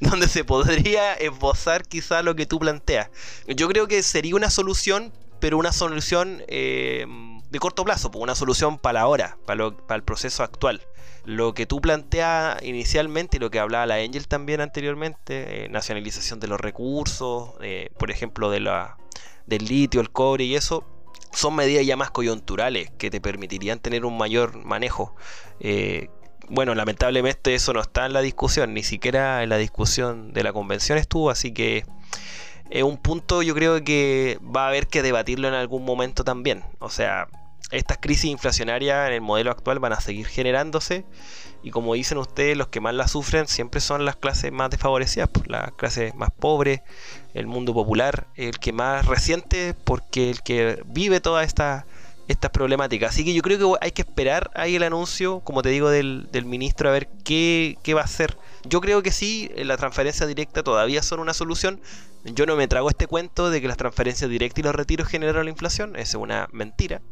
donde 0.00 0.28
se 0.28 0.44
podría 0.44 1.14
esbozar 1.14 1.86
quizá 1.86 2.22
lo 2.22 2.36
que 2.36 2.44
tú 2.44 2.58
planteas. 2.58 3.08
Yo 3.46 3.66
creo 3.68 3.88
que 3.88 4.02
sería 4.02 4.34
una 4.34 4.50
solución, 4.50 5.12
pero 5.40 5.56
una 5.56 5.72
solución 5.72 6.42
em, 6.48 7.33
de 7.54 7.60
corto 7.60 7.84
plazo, 7.84 8.10
pues 8.10 8.20
una 8.20 8.34
solución 8.34 8.78
para 8.78 8.98
la 8.98 9.06
hora, 9.06 9.38
para, 9.46 9.66
el 9.94 10.02
proceso 10.02 10.42
actual. 10.42 10.82
Lo 11.24 11.54
que 11.54 11.66
tú 11.66 11.80
planteas 11.80 12.60
inicialmente 12.64 13.36
y 13.36 13.40
lo 13.40 13.48
que 13.48 13.60
hablaba 13.60 13.86
la 13.86 13.94
Angel 13.94 14.26
también 14.26 14.60
anteriormente, 14.60 15.64
eh, 15.64 15.68
nacionalización 15.68 16.40
de 16.40 16.48
los 16.48 16.60
recursos, 16.60 17.50
eh, 17.62 17.90
por 17.96 18.10
ejemplo, 18.10 18.50
de 18.50 18.58
la, 18.58 18.98
del 19.46 19.66
litio, 19.66 20.00
el 20.00 20.10
cobre 20.10 20.42
y 20.42 20.56
eso, 20.56 20.84
son 21.30 21.54
medidas 21.54 21.86
ya 21.86 21.96
más 21.96 22.10
coyunturales 22.10 22.90
que 22.98 23.08
te 23.08 23.20
permitirían 23.20 23.78
tener 23.78 24.04
un 24.04 24.18
mayor 24.18 24.56
manejo. 24.64 25.14
Eh, 25.60 26.08
bueno, 26.48 26.74
lamentablemente 26.74 27.54
eso 27.54 27.72
no 27.72 27.80
está 27.80 28.04
en 28.04 28.14
la 28.14 28.20
discusión, 28.20 28.74
ni 28.74 28.82
siquiera 28.82 29.44
en 29.44 29.48
la 29.48 29.58
discusión 29.58 30.32
de 30.32 30.42
la 30.42 30.52
convención 30.52 30.98
estuvo, 30.98 31.30
así 31.30 31.54
que 31.54 31.84
es 32.68 32.82
un 32.82 32.96
punto 32.96 33.42
yo 33.42 33.54
creo 33.54 33.84
que 33.84 34.40
va 34.44 34.64
a 34.64 34.68
haber 34.68 34.88
que 34.88 35.02
debatirlo 35.02 35.46
en 35.46 35.54
algún 35.54 35.84
momento 35.84 36.24
también. 36.24 36.64
O 36.80 36.90
sea, 36.90 37.28
estas 37.74 37.98
crisis 37.98 38.26
inflacionarias 38.26 39.08
en 39.08 39.14
el 39.14 39.20
modelo 39.20 39.50
actual 39.50 39.78
van 39.78 39.92
a 39.92 40.00
seguir 40.00 40.26
generándose 40.26 41.04
y 41.64 41.70
como 41.70 41.94
dicen 41.94 42.18
ustedes, 42.18 42.58
los 42.58 42.68
que 42.68 42.80
más 42.80 42.94
la 42.94 43.08
sufren 43.08 43.48
siempre 43.48 43.80
son 43.80 44.04
las 44.04 44.16
clases 44.16 44.52
más 44.52 44.68
desfavorecidas, 44.68 45.30
pues, 45.32 45.48
las 45.48 45.72
clases 45.72 46.14
más 46.14 46.30
pobres, 46.30 46.82
el 47.32 47.46
mundo 47.46 47.72
popular, 47.72 48.26
el 48.36 48.58
que 48.58 48.72
más 48.74 49.06
reciente 49.06 49.74
porque 49.84 50.28
el 50.28 50.42
que 50.42 50.82
vive 50.84 51.20
todas 51.20 51.46
estas 51.46 51.84
estas 52.28 52.50
problemáticas. 52.50 53.10
Así 53.10 53.24
que 53.24 53.34
yo 53.34 53.42
creo 53.42 53.58
que 53.58 53.84
hay 53.84 53.92
que 53.92 54.02
esperar 54.02 54.50
ahí 54.54 54.76
el 54.76 54.82
anuncio, 54.82 55.40
como 55.40 55.62
te 55.62 55.68
digo, 55.70 55.90
del, 55.90 56.28
del 56.32 56.44
ministro 56.44 56.88
a 56.88 56.92
ver 56.92 57.08
qué, 57.24 57.78
qué 57.82 57.94
va 57.94 58.02
a 58.02 58.04
hacer. 58.04 58.36
Yo 58.64 58.80
creo 58.80 59.02
que 59.02 59.10
sí, 59.10 59.50
la 59.56 59.76
transferencia 59.76 60.26
directa 60.26 60.62
todavía 60.62 61.02
son 61.02 61.20
una 61.20 61.34
solución, 61.34 61.80
yo 62.24 62.46
no 62.46 62.56
me 62.56 62.66
trago 62.68 62.88
este 62.88 63.06
cuento 63.06 63.50
de 63.50 63.60
que 63.60 63.68
las 63.68 63.76
transferencias 63.76 64.30
directas 64.30 64.60
y 64.60 64.62
los 64.62 64.74
retiros 64.74 65.08
generaron 65.08 65.44
la 65.44 65.50
inflación. 65.50 65.96
Es 65.96 66.14
una 66.14 66.48
mentira. 66.52 67.02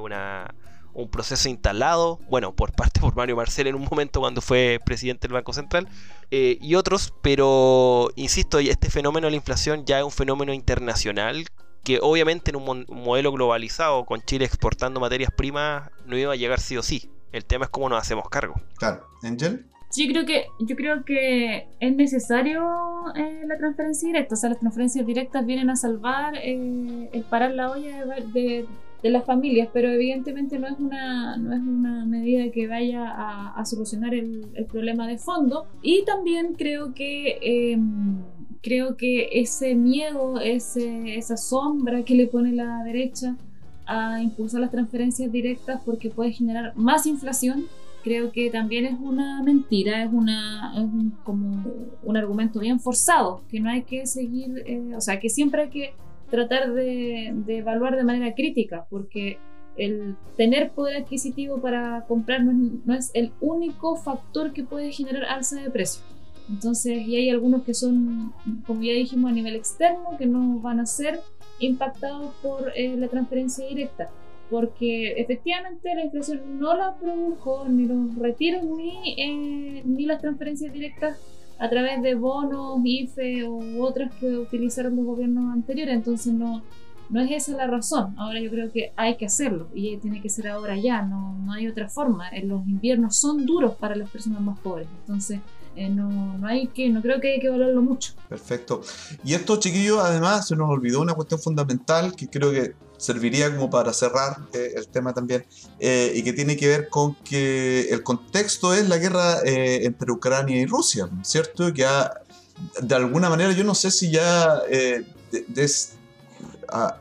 una, 0.00 0.54
un 0.94 1.08
proceso 1.08 1.48
instalado, 1.48 2.18
bueno, 2.28 2.54
por 2.54 2.72
parte 2.72 3.00
por 3.00 3.14
Mario 3.14 3.36
Marcel 3.36 3.66
en 3.66 3.74
un 3.74 3.86
momento 3.90 4.20
cuando 4.20 4.40
fue 4.40 4.80
presidente 4.84 5.26
del 5.26 5.34
Banco 5.34 5.52
Central 5.52 5.88
eh, 6.30 6.58
y 6.60 6.74
otros, 6.74 7.14
pero 7.22 8.10
insisto, 8.16 8.58
este 8.58 8.90
fenómeno 8.90 9.26
de 9.26 9.32
la 9.32 9.36
inflación 9.36 9.84
ya 9.86 9.98
es 9.98 10.04
un 10.04 10.10
fenómeno 10.10 10.52
internacional 10.52 11.46
que 11.84 11.98
obviamente 12.00 12.50
en 12.50 12.56
un, 12.56 12.86
modelo 12.88 13.32
globalizado 13.32 14.04
con 14.04 14.22
Chile 14.22 14.44
exportando 14.44 15.00
materias 15.00 15.30
primas 15.36 15.90
no 16.06 16.16
iba 16.16 16.32
a 16.32 16.36
llegar 16.36 16.60
sí 16.60 16.76
o 16.76 16.82
sí. 16.82 17.10
El 17.32 17.44
tema 17.44 17.64
es 17.64 17.70
cómo 17.70 17.88
nos 17.88 18.00
hacemos 18.00 18.28
cargo. 18.28 18.54
Claro, 18.76 19.06
Angel. 19.22 19.66
Yo 19.94 20.06
creo 20.10 20.24
que, 20.24 20.46
yo 20.60 20.76
creo 20.76 21.04
que 21.04 21.66
es 21.78 21.96
necesario 21.96 22.62
eh, 23.14 23.42
la 23.46 23.58
transferencia 23.58 24.06
directa. 24.06 24.34
O 24.34 24.38
sea, 24.38 24.50
las 24.50 24.58
transferencias 24.58 25.06
directas 25.06 25.44
vienen 25.44 25.68
a 25.68 25.76
salvar 25.76 26.34
eh, 26.36 27.10
el 27.12 27.22
parar 27.24 27.52
la 27.52 27.70
olla 27.70 28.06
de, 28.32 28.66
de, 29.02 29.10
las 29.10 29.24
familias, 29.24 29.68
pero 29.72 29.90
evidentemente 29.90 30.58
no 30.58 30.68
es 30.68 30.78
una, 30.78 31.36
no 31.36 31.52
es 31.52 31.60
una 31.60 32.06
medida 32.06 32.50
que 32.52 32.68
vaya 32.68 33.04
a, 33.06 33.64
solucionar 33.66 34.14
el, 34.14 34.46
el, 34.54 34.64
problema 34.64 35.06
de 35.06 35.18
fondo. 35.18 35.66
Y 35.82 36.04
también 36.04 36.54
creo 36.54 36.94
que 36.94 37.38
em, 37.42 38.22
creo 38.62 38.96
que 38.96 39.28
ese 39.32 39.74
miedo, 39.74 40.40
ese, 40.40 41.16
esa 41.16 41.36
sombra 41.36 42.04
que 42.04 42.14
le 42.14 42.26
pone 42.26 42.52
la 42.52 42.82
derecha 42.84 43.36
a 43.86 44.22
impulsar 44.22 44.60
las 44.60 44.70
transferencias 44.70 45.30
directas 45.32 45.80
porque 45.84 46.10
puede 46.10 46.32
generar 46.32 46.76
más 46.76 47.06
inflación 47.06 47.66
creo 48.02 48.32
que 48.32 48.50
también 48.50 48.84
es 48.84 48.98
una 49.00 49.42
mentira, 49.42 50.02
es, 50.02 50.12
una, 50.12 50.72
es 50.74 50.82
un, 50.82 51.16
como 51.24 51.64
un 52.02 52.16
argumento 52.16 52.60
bien 52.60 52.80
forzado, 52.80 53.42
que 53.50 53.60
no 53.60 53.70
hay 53.70 53.82
que 53.82 54.06
seguir, 54.06 54.62
eh, 54.66 54.94
o 54.96 55.00
sea, 55.00 55.20
que 55.20 55.28
siempre 55.28 55.62
hay 55.62 55.68
que 55.68 55.94
tratar 56.30 56.72
de, 56.72 57.34
evaluar 57.46 57.96
de 57.96 58.04
manera 58.04 58.34
crítica, 58.34 58.86
porque 58.90 59.38
el 59.76 60.16
tener 60.36 60.72
poder 60.72 61.02
adquisitivo 61.02 61.60
para 61.60 62.04
comprar 62.06 62.42
no 62.44 62.94
es, 62.94 63.10
el 63.14 63.32
único 63.40 63.96
factor 63.96 64.52
que 64.52 64.64
puede 64.64 64.92
generar 64.92 65.24
alza 65.24 65.60
de 65.60 65.70
precio. 65.70 66.02
Entonces, 66.52 67.06
y 67.06 67.16
hay 67.16 67.30
algunos 67.30 67.62
que 67.62 67.74
son, 67.74 68.32
como 68.66 68.82
ya 68.82 68.92
dijimos, 68.92 69.30
a 69.30 69.34
nivel 69.34 69.56
externo, 69.56 70.16
que 70.18 70.26
no 70.26 70.60
van 70.60 70.80
a 70.80 70.86
ser 70.86 71.20
impactados 71.58 72.34
por 72.42 72.72
eh, 72.76 72.94
la 72.96 73.08
transferencia 73.08 73.66
directa 73.66 74.10
porque 74.50 75.12
efectivamente 75.12 75.94
la 75.94 76.04
inflación 76.04 76.58
no 76.58 76.76
la 76.76 76.94
produjo 76.96 77.64
ni 77.66 77.86
los 77.86 78.14
retiros 78.16 78.62
ni, 78.64 79.14
eh, 79.16 79.82
ni 79.82 80.04
las 80.04 80.20
transferencias 80.20 80.70
directas 80.70 81.18
a 81.58 81.70
través 81.70 82.02
de 82.02 82.16
bonos, 82.16 82.80
IFE 82.84 83.48
u 83.48 83.82
otras 83.82 84.12
que 84.16 84.36
utilizaron 84.36 84.96
los 84.96 85.06
gobiernos 85.06 85.54
anteriores, 85.54 85.94
entonces 85.94 86.34
no, 86.34 86.62
no 87.08 87.20
es 87.20 87.30
esa 87.30 87.56
la 87.56 87.66
razón. 87.66 88.14
Ahora 88.18 88.40
yo 88.40 88.50
creo 88.50 88.72
que 88.72 88.92
hay 88.96 89.16
que 89.16 89.26
hacerlo 89.26 89.68
y 89.74 89.96
tiene 89.98 90.20
que 90.20 90.28
ser 90.28 90.48
ahora 90.48 90.76
ya, 90.76 91.02
no, 91.02 91.38
no 91.38 91.52
hay 91.52 91.68
otra 91.68 91.88
forma. 91.88 92.30
Los 92.42 92.66
inviernos 92.66 93.16
son 93.16 93.46
duros 93.46 93.74
para 93.76 93.96
las 93.96 94.10
personas 94.10 94.40
más 94.42 94.58
pobres, 94.58 94.88
entonces 95.00 95.40
eh, 95.74 95.88
no, 95.88 96.36
no, 96.38 96.46
hay 96.46 96.66
que, 96.68 96.88
no 96.90 97.00
creo 97.00 97.20
que 97.20 97.34
hay 97.34 97.40
que 97.40 97.48
valorarlo 97.48 97.82
mucho. 97.82 98.12
Perfecto. 98.28 98.82
Y 99.24 99.34
esto, 99.34 99.58
chiquillos, 99.58 99.98
además 100.00 100.48
se 100.48 100.56
nos 100.56 100.68
olvidó 100.68 101.00
una 101.00 101.14
cuestión 101.14 101.40
fundamental 101.40 102.14
que 102.14 102.28
creo 102.28 102.50
que 102.50 102.74
serviría 102.98 103.54
como 103.54 103.70
para 103.70 103.92
cerrar 103.92 104.36
eh, 104.52 104.74
el 104.76 104.86
tema 104.88 105.14
también, 105.14 105.44
eh, 105.80 106.12
y 106.14 106.22
que 106.22 106.32
tiene 106.32 106.56
que 106.56 106.68
ver 106.68 106.88
con 106.88 107.14
que 107.16 107.88
el 107.90 108.02
contexto 108.02 108.74
es 108.74 108.88
la 108.88 108.98
guerra 108.98 109.40
entre 109.44 110.12
Ucrania 110.12 110.60
y 110.60 110.66
Rusia, 110.66 111.08
¿cierto? 111.22 111.72
Que 111.72 111.86
de 112.80 112.94
alguna 112.94 113.28
manera, 113.28 113.52
yo 113.52 113.64
no 113.64 113.74
sé 113.74 113.90
si 113.90 114.10
ya 114.10 114.62
ha, 116.68 117.00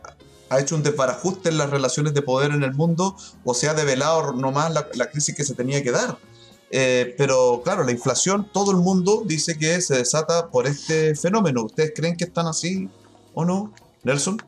ha, 0.50 0.60
hecho 0.60 0.76
un 0.76 0.82
desbarajuste 0.82 1.50
en 1.50 1.58
las 1.58 1.70
relaciones 1.70 2.14
de 2.14 2.22
poder 2.22 2.52
en 2.52 2.64
el 2.64 2.74
mundo 2.74 3.16
o 3.44 3.54
se 3.54 3.70
ha 3.70 3.74
develado 3.74 4.34
nomás 4.34 4.74
la, 4.74 4.88
la 4.96 5.10
crisis 5.12 5.36
que 5.36 5.44
se 5.44 5.56
tenía 5.56 5.84
que 5.84 5.92
dar. 5.92 6.18
Eh, 6.72 7.16
pero 7.18 7.62
claro, 7.64 7.84
la 7.84 7.92
inflación, 7.92 8.48
todo 8.52 8.72
el 8.72 8.78
mundo 8.78 9.24
dice 9.26 9.58
que 9.58 9.82
se 9.82 9.98
desata 9.98 10.50
por 10.50 10.68
este 10.68 11.16
fenómeno. 11.16 11.66
¿Ustedes 11.66 11.94
creen 11.96 12.16
que 12.16 12.24
están 12.24 12.48
así 12.48 12.90
o 13.34 13.44
no, 13.44 13.74
Nelson? 14.04 14.42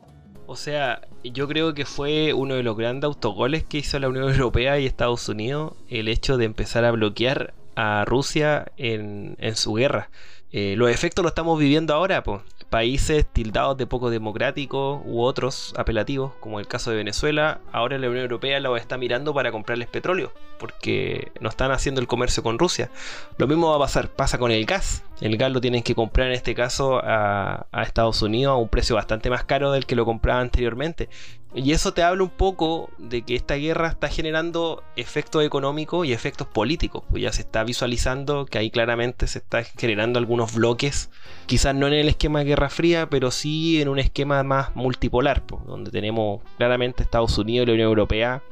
O 0.46 0.56
sea, 0.56 1.02
yo 1.22 1.48
creo 1.48 1.74
que 1.74 1.84
fue 1.84 2.32
uno 2.32 2.54
de 2.54 2.62
los 2.62 2.76
grandes 2.76 3.04
autogoles 3.08 3.64
que 3.64 3.78
hizo 3.78 3.98
la 3.98 4.08
Unión 4.08 4.30
Europea 4.30 4.78
y 4.78 4.86
Estados 4.86 5.28
Unidos 5.28 5.74
el 5.88 6.08
hecho 6.08 6.36
de 6.36 6.46
empezar 6.46 6.84
a 6.84 6.92
bloquear 6.92 7.54
a 7.76 8.04
Rusia 8.04 8.72
en, 8.76 9.36
su 9.54 9.74
guerra. 9.74 10.10
Eh, 10.52 10.74
los 10.76 10.90
efectos 10.90 11.22
lo 11.22 11.28
estamos 11.28 11.58
viviendo 11.58 11.94
ahora, 11.94 12.22
pues 12.22 12.42
países 12.74 13.24
tildados 13.24 13.76
de 13.76 13.86
poco 13.86 14.10
democráticos 14.10 15.00
u 15.04 15.22
otros 15.22 15.74
apelativos, 15.76 16.32
como 16.40 16.58
el 16.58 16.66
caso 16.66 16.90
de 16.90 16.96
Venezuela, 16.96 17.60
ahora 17.70 17.98
la 17.98 18.08
Unión 18.08 18.24
Europea 18.24 18.58
los 18.58 18.80
está 18.80 18.98
mirando 18.98 19.32
para 19.32 19.52
comprarles 19.52 19.86
petróleo, 19.86 20.32
porque 20.58 21.32
no 21.40 21.48
están 21.48 21.70
haciendo 21.72 22.00
el 22.00 22.06
comercio 22.06 22.42
con 22.42 22.58
Rusia. 22.58 22.90
Lo 23.38 23.46
mismo 23.46 23.70
va 23.70 23.76
a 23.76 23.80
pasar, 23.80 24.08
pasa 24.08 24.38
con 24.38 24.50
el 24.50 24.64
gas. 24.66 25.02
El 25.20 25.36
gas 25.36 25.52
lo 25.52 25.60
tienen 25.60 25.82
que 25.82 25.94
comprar 25.94 26.28
en 26.28 26.34
este 26.34 26.54
caso 26.54 27.00
a, 27.02 27.66
Estados 27.82 28.22
Unidos 28.22 28.52
a 28.52 28.56
un 28.56 28.68
precio 28.68 28.96
bastante 28.96 29.30
más 29.30 29.44
caro 29.44 29.72
del 29.72 29.86
que 29.86 29.96
lo 29.96 30.04
compraba 30.04 30.40
anteriormente. 30.40 31.08
Y 31.56 31.70
eso 31.70 31.94
te 31.94 32.02
habla 32.02 32.24
un 32.24 32.30
poco 32.30 32.90
de 32.98 33.22
que 33.22 33.36
esta 33.36 33.54
guerra 33.54 33.86
está 33.86 34.08
generando 34.08 34.82
efectos 34.96 35.44
económicos 35.44 36.04
y 36.04 36.12
efectos 36.12 36.48
políticos. 36.48 37.04
Pues 37.08 37.22
ya 37.22 37.32
se 37.32 37.42
está 37.42 37.62
visualizando 37.62 38.44
que 38.44 38.58
ahí 38.58 38.70
claramente 38.70 39.28
se 39.28 39.38
está 39.38 39.62
generando 39.62 40.18
algunos 40.18 40.52
bloques, 40.52 41.10
quizás 41.46 41.72
no 41.76 41.86
en 41.86 41.92
el 41.92 42.08
esquema 42.08 42.40
de 42.40 42.46
Guerra 42.46 42.70
Fría, 42.70 43.08
pero 43.08 43.30
sí 43.30 43.80
en 43.80 43.88
un 43.88 44.00
esquema 44.00 44.42
más 44.42 44.74
multipolar, 44.74 45.46
pues, 45.46 45.64
donde 45.64 45.92
tenemos 45.92 46.40
claramente 46.56 47.04
Estados 47.04 47.38
Unidos 47.38 47.64
y 47.64 47.66
la 47.68 47.74
Unión 47.74 47.88
Europea 47.88 48.42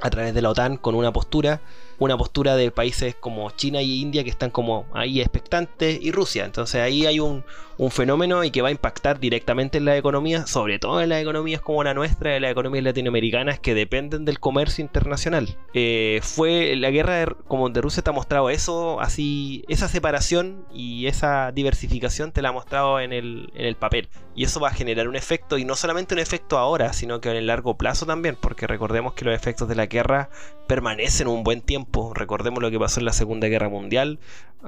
a 0.00 0.10
través 0.10 0.34
de 0.34 0.42
la 0.42 0.50
OTAN 0.50 0.76
con 0.76 0.94
una 0.94 1.12
postura 1.12 1.62
una 1.98 2.16
postura 2.16 2.56
de 2.56 2.70
países 2.70 3.14
como 3.14 3.50
China 3.50 3.82
y 3.82 4.00
India 4.00 4.24
que 4.24 4.30
están 4.30 4.50
como 4.50 4.86
ahí 4.92 5.20
expectantes 5.20 5.98
y 6.00 6.12
Rusia. 6.12 6.44
Entonces 6.44 6.80
ahí 6.80 7.06
hay 7.06 7.20
un, 7.20 7.44
fenómeno 7.90 8.42
y 8.42 8.50
que 8.50 8.60
va 8.60 8.68
a 8.68 8.72
impactar 8.72 9.20
directamente 9.20 9.78
en 9.78 9.84
la 9.84 9.96
economía, 9.96 10.48
sobre 10.48 10.80
todo 10.80 11.00
en 11.00 11.10
las 11.10 11.22
economías 11.22 11.60
como 11.60 11.84
la 11.84 11.94
nuestra, 11.94 12.34
en 12.34 12.42
las 12.42 12.50
economías 12.50 12.82
latinoamericanas 12.82 13.60
que 13.60 13.72
dependen 13.72 14.24
del 14.24 14.40
comercio 14.40 14.82
internacional. 14.82 15.56
Eh, 15.74 16.18
fue 16.22 16.74
la 16.74 16.90
guerra 16.90 17.18
de, 17.18 17.34
como 17.46 17.70
de 17.70 17.80
Rusia 17.80 18.02
te 18.02 18.10
ha 18.10 18.12
mostrado 18.12 18.50
eso, 18.50 19.00
así, 19.00 19.64
esa 19.68 19.86
separación 19.86 20.66
y 20.72 21.06
esa 21.06 21.52
diversificación 21.52 22.32
te 22.32 22.42
la 22.42 22.48
ha 22.48 22.52
mostrado 22.52 22.98
en 22.98 23.12
el, 23.12 23.52
en 23.54 23.66
el 23.66 23.76
papel. 23.76 24.08
Y 24.34 24.44
eso 24.44 24.60
va 24.60 24.68
a 24.68 24.72
generar 24.72 25.08
un 25.08 25.16
efecto, 25.16 25.56
y 25.56 25.64
no 25.64 25.76
solamente 25.76 26.14
un 26.14 26.20
efecto 26.20 26.58
ahora, 26.58 26.92
sino 26.92 27.20
que 27.20 27.30
en 27.30 27.36
el 27.36 27.46
largo 27.46 27.76
plazo 27.76 28.06
también, 28.06 28.36
porque 28.40 28.66
recordemos 28.66 29.14
que 29.14 29.24
los 29.24 29.34
efectos 29.34 29.68
de 29.68 29.74
la 29.76 29.86
guerra 29.86 30.30
permanecen 30.68 31.26
un 31.26 31.42
buen 31.42 31.62
tiempo 31.62 32.12
Recordemos 32.14 32.62
lo 32.62 32.70
que 32.70 32.78
pasó 32.78 33.00
en 33.00 33.06
la 33.06 33.12
Segunda 33.12 33.48
Guerra 33.48 33.68
Mundial. 33.68 34.18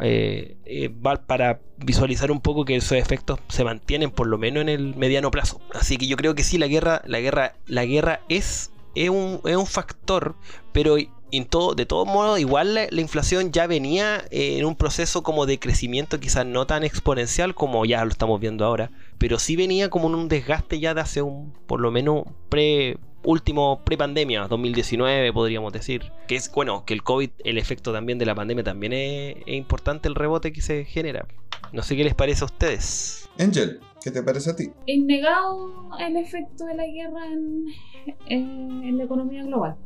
Eh, 0.01 0.57
eh, 0.67 0.89
para 1.27 1.61
visualizar 1.77 2.31
un 2.31 2.41
poco 2.41 2.65
que 2.65 2.77
esos 2.77 2.97
efectos 2.97 3.41
se 3.49 3.65
mantienen 3.65 4.11
por 4.11 4.29
lo 4.29 4.39
menos 4.39 4.63
en 4.63 4.69
el 4.69 4.97
mediano 4.97 5.31
plazo. 5.31 5.61
Así 5.75 5.97
que 5.97 6.07
yo 6.07 6.17
creo 6.17 6.35
que 6.35 6.45
sí, 6.45 6.59
la 6.59 6.69
guerra, 6.69 7.03
la 7.07 7.21
guerra, 7.21 7.55
la 7.67 7.85
guerra 7.85 8.21
es, 8.29 8.71
es, 8.95 9.11
un, 9.11 9.41
factor, 9.67 10.37
pero 10.73 10.97
en 11.33 11.45
todo, 11.45 11.75
de 11.75 11.87
todos 11.87 12.07
modos, 12.07 12.39
igual 12.39 12.75
la, 12.75 13.01
inflación 13.01 13.51
ya 13.51 13.67
venía 13.67 14.25
en 14.31 14.65
un 14.65 14.77
proceso 14.77 15.23
como 15.23 15.45
de 15.45 15.59
crecimiento, 15.59 16.21
quizás 16.21 16.47
no 16.47 16.67
tan 16.67 16.85
exponencial 16.85 17.55
como 17.55 17.85
ya 17.85 18.05
lo 18.05 18.11
estamos 18.13 18.41
viendo 18.41 18.65
ahora, 18.65 18.93
pero 19.19 19.41
sí 19.41 19.57
venía 19.57 19.91
como 19.91 20.09
en 20.09 20.15
un 20.15 20.29
desgaste 20.29 20.79
ya 20.79 20.95
de 20.95 21.01
hace 21.01 21.21
un, 21.21 21.53
por 21.67 21.81
lo 21.81 21.91
menos, 21.91 22.25
pre, 22.49 22.97
último 23.25 23.81
pre-pandemia, 23.85 24.47
2019 24.49 25.33
podríamos 25.33 25.73
decir. 25.73 26.13
Que 26.27 26.37
es, 26.37 26.51
bueno, 26.53 26.85
que 26.85 26.95
el 26.95 27.03
COVID, 27.03 27.31
el 27.45 27.59
efecto 27.59 27.93
también 27.93 28.19
de 28.19 28.27
la 28.27 28.35
pandemia 28.35 28.65
también 28.65 28.93
es, 28.93 29.37
importante 29.47 30.09
el 30.09 30.15
rebote 30.15 30.53
que 30.53 30.61
se 30.61 30.85
genera. 30.85 31.27
No 31.73 31.83
sé 31.83 31.97
qué 31.97 32.05
les 32.05 32.15
parece 32.15 32.43
a 32.43 32.47
ustedes. 32.47 33.29
Angel, 33.39 33.81
¿qué 34.03 34.11
te 34.11 34.23
parece 34.23 34.51
a 34.51 34.57
ti? 34.57 34.71
Innegado 34.87 35.91
el 35.99 36.17
efecto 36.17 36.65
de 36.65 36.75
la 36.75 36.87
guerra 36.87 37.27
en, 37.27 37.67
en, 38.27 38.99
la 38.99 39.05
economía 39.05 39.45
global. 39.45 39.77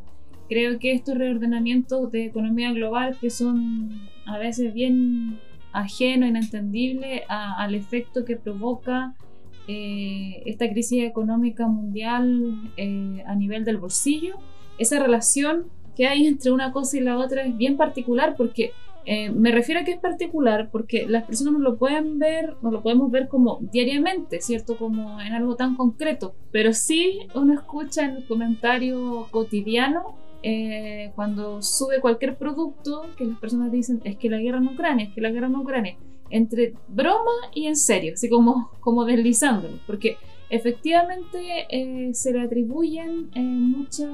Creo 0.48 0.78
que 0.78 0.92
estos 0.92 1.16
reordenamientos 1.16 2.10
de 2.10 2.26
economía 2.26 2.72
global 2.72 3.16
que 3.20 3.30
son 3.30 4.08
a 4.26 4.38
veces 4.38 4.72
bien 4.72 5.40
ajenos, 5.72 6.28
inentendibles 6.28 7.22
al 7.28 7.74
efecto 7.74 8.24
que 8.24 8.36
provoca 8.36 9.14
eh, 9.66 10.42
esta 10.44 10.68
crisis 10.68 11.04
económica 11.04 11.66
mundial 11.66 12.70
eh, 12.76 13.22
a 13.26 13.34
nivel 13.34 13.64
del 13.64 13.78
bolsillo, 13.78 14.36
esa 14.78 14.98
relación 14.98 15.66
que 15.96 16.06
hay 16.06 16.26
entre 16.26 16.52
una 16.52 16.72
cosa 16.72 16.98
y 16.98 17.00
la 17.00 17.16
otra 17.16 17.44
es 17.44 17.56
bien 17.56 17.76
particular 17.76 18.34
porque 18.36 18.72
eh, 19.06 19.30
me 19.30 19.52
refiero 19.52 19.80
a 19.80 19.84
que 19.84 19.92
es 19.92 19.98
particular 19.98 20.70
porque 20.70 21.06
las 21.06 21.24
personas 21.24 21.54
no 21.54 21.58
lo 21.60 21.76
pueden 21.76 22.18
ver, 22.18 22.56
no 22.62 22.70
lo 22.70 22.82
podemos 22.82 23.10
ver 23.10 23.28
como 23.28 23.58
diariamente, 23.72 24.40
¿cierto? 24.40 24.76
Como 24.76 25.20
en 25.20 25.32
algo 25.32 25.56
tan 25.56 25.76
concreto, 25.76 26.34
pero 26.52 26.72
sí 26.72 27.20
uno 27.34 27.54
escucha 27.54 28.04
en 28.04 28.16
el 28.16 28.26
comentario 28.26 29.28
cotidiano 29.30 30.18
cuando 31.14 31.62
sube 31.62 32.00
cualquier 32.02 32.36
producto 32.36 33.06
que 33.16 33.24
las 33.24 33.38
personas 33.38 33.72
dicen 33.72 34.02
es 34.04 34.18
que 34.18 34.28
la 34.28 34.36
guerra 34.36 34.58
en 34.58 34.68
Ucrania, 34.68 35.06
es 35.06 35.14
que 35.14 35.22
la 35.22 35.30
guerra 35.30 35.46
en 35.46 35.56
Ucrania 35.56 35.96
entre 36.30 36.74
broma 36.88 37.32
y 37.54 37.66
en 37.66 37.76
serio, 37.76 38.14
así 38.14 38.28
como, 38.28 38.70
como 38.80 39.04
deslizándolo, 39.04 39.78
porque 39.86 40.16
efectivamente 40.50 41.66
eh, 41.70 42.14
se 42.14 42.32
le 42.32 42.42
atribuyen 42.42 43.30
eh, 43.34 43.40
mucha, 43.40 44.08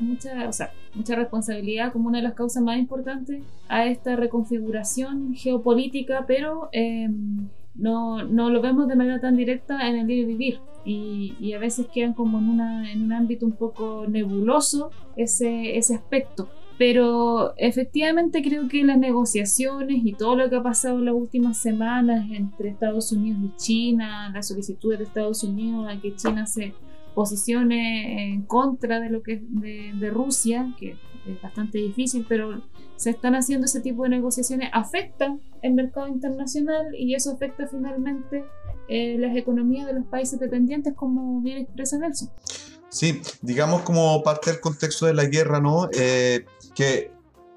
mucha, 0.00 0.48
o 0.48 0.52
sea, 0.52 0.72
mucha 0.94 1.14
responsabilidad 1.14 1.92
como 1.92 2.08
una 2.08 2.18
de 2.18 2.24
las 2.24 2.34
causas 2.34 2.62
más 2.62 2.78
importantes 2.78 3.42
a 3.68 3.86
esta 3.86 4.16
reconfiguración 4.16 5.34
geopolítica, 5.34 6.24
pero 6.26 6.68
em, 6.72 7.48
no, 7.74 8.24
no, 8.24 8.50
lo 8.50 8.60
vemos 8.60 8.88
de 8.88 8.96
manera 8.96 9.20
tan 9.20 9.36
directa 9.36 9.88
en 9.88 9.96
el 9.96 10.06
día 10.06 10.18
de 10.18 10.24
vivir 10.24 10.60
y, 10.84 11.34
y, 11.40 11.52
a 11.52 11.58
veces 11.58 11.86
quedan 11.92 12.14
como 12.14 12.38
en, 12.38 12.48
una, 12.48 12.92
en 12.92 13.04
un 13.04 13.12
ámbito 13.12 13.46
un 13.46 13.52
poco 13.52 14.06
nebuloso 14.08 14.90
ese, 15.16 15.76
ese 15.76 15.94
aspecto. 15.94 16.48
Pero 16.78 17.54
efectivamente 17.56 18.40
creo 18.40 18.68
que 18.68 18.84
las 18.84 18.98
negociaciones 18.98 19.98
y 20.04 20.12
todo 20.12 20.36
lo 20.36 20.48
que 20.48 20.56
ha 20.56 20.62
pasado 20.62 20.98
en 20.98 21.06
las 21.06 21.14
últimas 21.14 21.58
semanas 21.58 22.26
entre 22.30 22.70
Estados 22.70 23.10
Unidos 23.10 23.40
y 23.42 23.56
China, 23.56 24.30
la 24.32 24.42
solicitud 24.42 24.96
de 24.96 25.02
Estados 25.02 25.42
Unidos 25.42 25.88
a 25.88 26.00
que 26.00 26.14
China 26.14 26.46
se 26.46 26.72
posicione 27.16 28.32
en 28.32 28.42
contra 28.42 29.00
de 29.00 29.10
lo 29.10 29.24
que 29.24 29.42
de, 29.42 29.92
de 29.92 30.10
Rusia, 30.10 30.72
que 30.78 30.96
es 31.26 31.42
bastante 31.42 31.78
difícil, 31.78 32.24
pero 32.28 32.62
se 32.94 33.10
están 33.10 33.34
haciendo 33.34 33.66
ese 33.66 33.80
tipo 33.80 34.04
de 34.04 34.10
negociaciones, 34.10 34.70
afectan 34.72 35.40
el 35.62 35.74
mercado 35.74 36.08
internacional 36.08 36.94
y 36.96 37.14
eso 37.14 37.32
afecta 37.32 37.66
finalmente 37.66 38.44
eh, 38.88 39.16
las 39.18 39.36
economías 39.36 39.86
de 39.86 39.94
los 39.94 40.06
países 40.06 40.40
dependientes, 40.40 40.94
como 40.94 41.40
bien 41.40 41.58
expresa 41.58 41.98
Nelson. 41.98 42.30
Sí, 42.88 43.20
digamos 43.42 43.82
como 43.82 44.22
parte 44.22 44.50
del 44.50 44.60
contexto 44.60 45.06
de 45.06 45.14
la 45.14 45.26
guerra, 45.26 45.60
¿no? 45.60 45.90
Eh, 45.92 46.46
que 46.78 47.10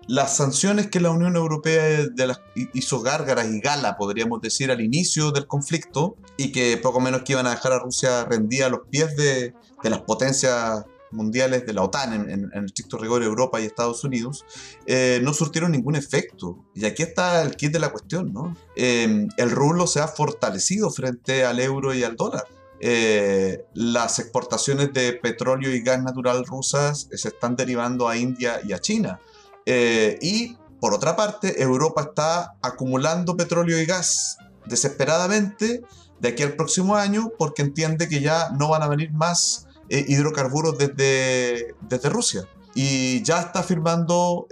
las 0.07 0.35
sanciones 0.35 0.87
que 0.87 0.99
la 0.99 1.11
Unión 1.11 1.35
Europea 1.35 2.07
de 2.11 2.25
las, 2.25 2.41
hizo 2.73 3.01
gárgaras 3.01 3.47
y 3.51 3.59
gala, 3.59 3.95
podríamos 3.95 4.41
decir, 4.41 4.71
al 4.71 4.81
inicio 4.81 5.31
del 5.31 5.45
conflicto, 5.45 6.15
y 6.37 6.51
que 6.51 6.75
poco 6.77 6.99
menos 6.99 7.21
que 7.21 7.33
iban 7.33 7.45
a 7.45 7.51
dejar 7.51 7.73
a 7.73 7.79
Rusia 7.79 8.25
rendida 8.25 8.65
a 8.65 8.69
los 8.69 8.87
pies 8.89 9.15
de, 9.15 9.53
de 9.83 9.89
las 9.91 10.01
potencias 10.01 10.85
mundiales 11.11 11.67
de 11.67 11.73
la 11.73 11.83
OTAN, 11.83 12.13
en, 12.13 12.31
en, 12.31 12.49
en 12.51 12.65
estricto 12.65 12.97
rigor 12.97 13.21
Europa 13.21 13.61
y 13.61 13.65
Estados 13.65 14.03
Unidos, 14.03 14.43
eh, 14.87 15.19
no 15.21 15.35
surtieron 15.35 15.71
ningún 15.71 15.95
efecto. 15.95 16.57
Y 16.73 16.85
aquí 16.85 17.03
está 17.03 17.43
el 17.43 17.55
kit 17.55 17.71
de 17.71 17.79
la 17.79 17.91
cuestión, 17.91 18.33
¿no? 18.33 18.57
Eh, 18.75 19.27
el 19.37 19.51
rublo 19.51 19.85
se 19.85 19.99
ha 19.99 20.07
fortalecido 20.07 20.89
frente 20.89 21.45
al 21.45 21.59
euro 21.59 21.93
y 21.93 22.03
al 22.03 22.15
dólar. 22.15 22.47
Eh, 22.83 23.63
las 23.75 24.17
exportaciones 24.17 24.91
de 24.91 25.13
petróleo 25.13 25.69
y 25.69 25.81
gas 25.81 26.01
natural 26.01 26.43
rusas 26.47 27.07
se 27.13 27.27
están 27.27 27.55
derivando 27.55 28.09
a 28.09 28.17
India 28.17 28.59
y 28.63 28.73
a 28.73 28.79
China. 28.79 29.21
Eh, 29.67 30.17
y 30.19 30.57
por 30.79 30.95
otra 30.95 31.15
parte, 31.15 31.61
Europa 31.61 32.01
está 32.01 32.55
acumulando 32.59 33.37
petróleo 33.37 33.79
y 33.79 33.85
gas 33.85 34.37
desesperadamente 34.65 35.83
de 36.19 36.29
aquí 36.29 36.41
al 36.41 36.55
próximo 36.55 36.95
año 36.95 37.31
porque 37.37 37.61
entiende 37.61 38.09
que 38.09 38.19
ya 38.19 38.49
no 38.57 38.69
van 38.69 38.81
a 38.81 38.87
venir 38.87 39.11
más 39.11 39.67
eh, 39.89 40.03
hidrocarburos 40.07 40.75
desde, 40.79 41.75
desde 41.81 42.09
Rusia. 42.09 42.47
Y 42.73 43.21
ya 43.21 43.41
está 43.41 43.61
firmando 43.61 44.47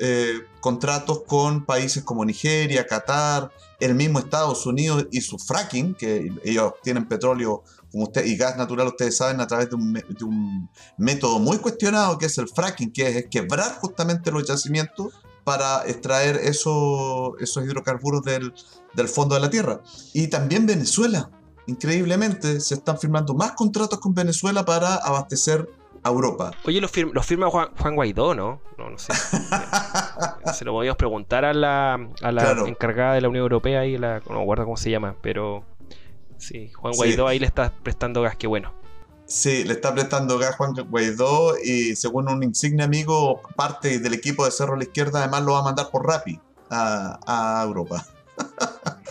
contratos 0.59 1.23
con 1.25 1.65
países 1.65 2.03
como 2.03 2.25
Nigeria, 2.25 2.85
Qatar, 2.85 3.49
el 3.79 3.95
mismo 3.95 4.19
Estados 4.19 4.65
Unidos 4.65 5.07
y 5.09 5.21
su 5.21 5.39
fracking, 5.39 5.95
que 5.95 6.29
ellos 6.43 6.73
tienen 6.83 7.07
petróleo 7.07 7.63
como 7.91 8.05
usted, 8.05 8.25
y 8.25 8.35
gas 8.35 8.57
natural, 8.57 8.87
ustedes 8.87 9.17
saben, 9.17 9.41
a 9.41 9.47
través 9.47 9.69
de 9.69 9.75
un, 9.75 10.69
método 10.97 11.39
muy 11.39 11.57
cuestionado 11.57 12.17
que 12.17 12.27
es 12.27 12.37
el 12.37 12.47
fracking, 12.47 12.91
que 12.91 13.07
es 13.07 13.25
quebrar 13.29 13.75
justamente 13.79 14.31
los 14.31 14.47
yacimientos 14.47 15.13
para 15.43 15.83
extraer 15.87 16.35
esos, 16.37 17.33
esos 17.39 17.65
hidrocarburos 17.65 18.21
del, 18.23 18.53
del 18.93 19.07
fondo 19.07 19.35
de 19.35 19.41
la 19.41 19.49
tierra. 19.49 19.81
Y 20.13 20.27
también 20.27 20.65
Venezuela, 20.65 21.31
increíblemente, 21.65 22.59
se 22.59 22.75
están 22.75 22.99
firmando 22.99 23.33
más 23.33 23.53
contratos 23.53 23.99
con 23.99 24.13
Venezuela 24.13 24.63
para 24.63 24.95
abastecer 24.95 25.67
a 26.03 26.09
Europa. 26.09 26.51
Oye, 26.65 26.79
los, 26.81 26.91
firma 26.91 27.49
Juan, 27.49 27.95
Guaidó, 27.95 28.33
¿no? 28.33 28.61
No, 28.77 28.89
no 28.89 28.97
sé. 28.97 29.13
se 30.53 30.65
lo 30.65 30.71
podíamos 30.71 30.97
preguntar 30.97 31.45
a 31.45 31.53
la, 31.53 31.95
a 32.21 32.31
la 32.31 32.51
encargada 32.65 33.15
de 33.15 33.21
la 33.21 33.29
Unión 33.29 33.43
Europea 33.43 33.85
y 33.85 33.97
la. 33.97 34.21
No 34.29 34.43
guarda 34.43 34.63
cómo 34.63 34.77
se 34.77 34.89
llama, 34.89 35.15
pero 35.21 35.65
Sí, 36.39 36.71
Juan 36.71 36.93
Guaidó 36.95 37.27
ahí 37.27 37.37
le 37.37 37.45
está 37.45 37.71
prestando 37.83 38.21
gas, 38.21 38.35
qué 38.37 38.47
bueno. 38.47 38.73
Sí, 39.25 39.63
le 39.63 39.73
está 39.73 39.93
prestando 39.93 40.39
gas 40.39 40.55
Juan 40.55 40.73
Guaidó 40.73 41.55
y 41.63 41.95
según 41.95 42.29
un 42.29 42.41
insigne 42.41 42.83
amigo, 42.83 43.41
parte 43.55 43.99
del 43.99 44.15
equipo 44.15 44.43
de 44.45 44.51
Cerro 44.51 44.73
a 44.73 44.77
la 44.77 44.83
Izquierda 44.83 45.19
además 45.19 45.43
lo 45.43 45.53
va 45.53 45.59
a 45.59 45.63
mandar 45.63 45.91
por 45.91 46.07
Rappi 46.07 46.39
a, 46.71 47.61
Europa. 47.63 48.05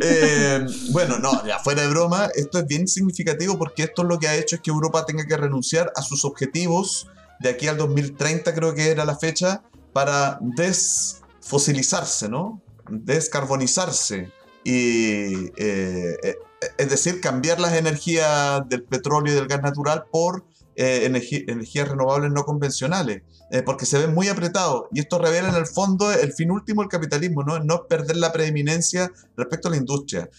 Eh, 0.00 0.64
bueno, 0.90 1.18
no, 1.18 1.44
ya 1.44 1.58
fuera 1.58 1.82
de 1.82 1.88
broma, 1.88 2.28
esto 2.34 2.60
es 2.60 2.66
bien 2.66 2.86
significativo 2.86 3.58
porque 3.58 3.82
esto 3.84 4.02
es 4.02 4.08
lo 4.08 4.18
que 4.18 4.28
ha 4.28 4.36
hecho 4.36 4.56
es 4.56 4.62
que 4.62 4.70
Europa 4.70 5.04
tenga 5.04 5.26
que 5.26 5.36
renunciar 5.36 5.90
a 5.96 6.02
sus 6.02 6.24
objetivos 6.24 7.08
de 7.40 7.48
aquí 7.48 7.66
al 7.66 7.76
2030, 7.76 8.54
creo 8.54 8.74
que 8.74 8.90
era 8.90 9.04
la 9.04 9.16
fecha, 9.16 9.62
para 9.92 10.38
desfosilizarse, 10.40 12.28
¿no? 12.28 12.62
Descarbonizarse. 12.88 14.30
Y 14.64 15.46
eh, 15.56 16.16
eh, 16.22 16.36
es 16.78 16.90
decir, 16.90 17.20
cambiar 17.20 17.60
las 17.60 17.74
energías 17.74 18.62
del 18.68 18.84
petróleo 18.84 19.32
y 19.32 19.36
del 19.36 19.48
gas 19.48 19.62
natural 19.62 20.04
por 20.10 20.44
eh, 20.76 21.04
energías 21.04 21.88
renovables 21.88 22.30
no 22.32 22.44
convencionales, 22.44 23.22
porque 23.66 23.84
se 23.84 23.98
ven 23.98 24.14
muy 24.14 24.28
apretados. 24.28 24.84
Y 24.92 25.00
esto 25.00 25.18
revela 25.18 25.48
en 25.50 25.56
el 25.56 25.66
fondo 25.66 26.10
el 26.10 26.32
fin 26.32 26.50
último 26.50 26.82
del 26.82 26.88
capitalismo, 26.88 27.42
¿no? 27.42 27.58
no 27.58 27.86
perder 27.86 28.16
la 28.16 28.32
preeminencia 28.32 29.12
respecto 29.36 29.68
a 29.68 29.72
la 29.72 29.76
industria. 29.76 30.30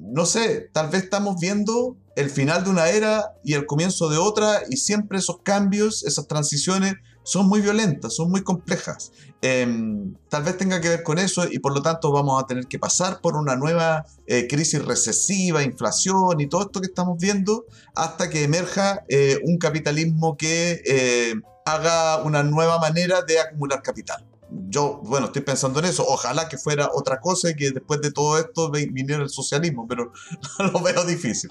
No 0.00 0.26
sé, 0.26 0.70
tal 0.72 0.88
vez 0.88 1.04
estamos 1.04 1.36
viendo 1.38 1.96
el 2.16 2.30
final 2.30 2.64
de 2.64 2.70
una 2.70 2.88
era 2.88 3.34
y 3.44 3.54
el 3.54 3.66
comienzo 3.66 4.08
de 4.08 4.18
otra, 4.18 4.62
y 4.68 4.78
siempre 4.78 5.18
esos 5.18 5.42
cambios, 5.42 6.04
esas 6.04 6.26
transiciones 6.26 6.94
son 7.24 7.48
muy 7.48 7.60
violentas, 7.60 8.14
son 8.14 8.30
muy 8.30 8.42
complejas. 8.42 9.10
Em, 9.42 10.14
tal 10.28 10.44
vez 10.44 10.56
tenga 10.56 10.80
que 10.80 10.88
ver 10.88 11.02
con 11.02 11.18
eso 11.18 11.44
y 11.50 11.58
por 11.58 11.74
lo 11.74 11.82
tanto 11.82 12.12
vamos 12.12 12.42
a 12.42 12.46
tener 12.46 12.66
que 12.66 12.78
pasar 12.78 13.20
por 13.20 13.36
una 13.36 13.56
nueva 13.56 14.06
eh, 14.26 14.46
crisis 14.46 14.84
recesiva, 14.84 15.62
inflación 15.62 16.40
y 16.40 16.46
todo 16.46 16.62
esto 16.62 16.80
que 16.80 16.86
estamos 16.86 17.18
viendo 17.18 17.66
hasta 17.94 18.30
que 18.30 18.44
emerja 18.44 19.04
eh, 19.08 19.38
un 19.44 19.58
capitalismo 19.58 20.36
que 20.36 20.82
eh, 20.86 21.34
haga 21.64 22.22
una 22.22 22.42
nueva 22.42 22.78
manera 22.78 23.22
de 23.22 23.40
acumular 23.40 23.82
capital. 23.82 24.24
Yo, 24.68 25.00
bueno, 25.02 25.26
estoy 25.26 25.42
pensando 25.42 25.80
en 25.80 25.86
eso. 25.86 26.04
Ojalá 26.06 26.48
que 26.48 26.58
fuera 26.58 26.90
otra 26.94 27.20
cosa 27.20 27.50
y 27.50 27.56
que 27.56 27.70
después 27.72 28.00
de 28.02 28.12
todo 28.12 28.38
esto 28.38 28.70
viniera 28.70 29.22
el 29.22 29.30
socialismo, 29.30 29.86
pero 29.88 30.12
lo 30.72 30.80
veo 30.80 31.04
difícil. 31.04 31.50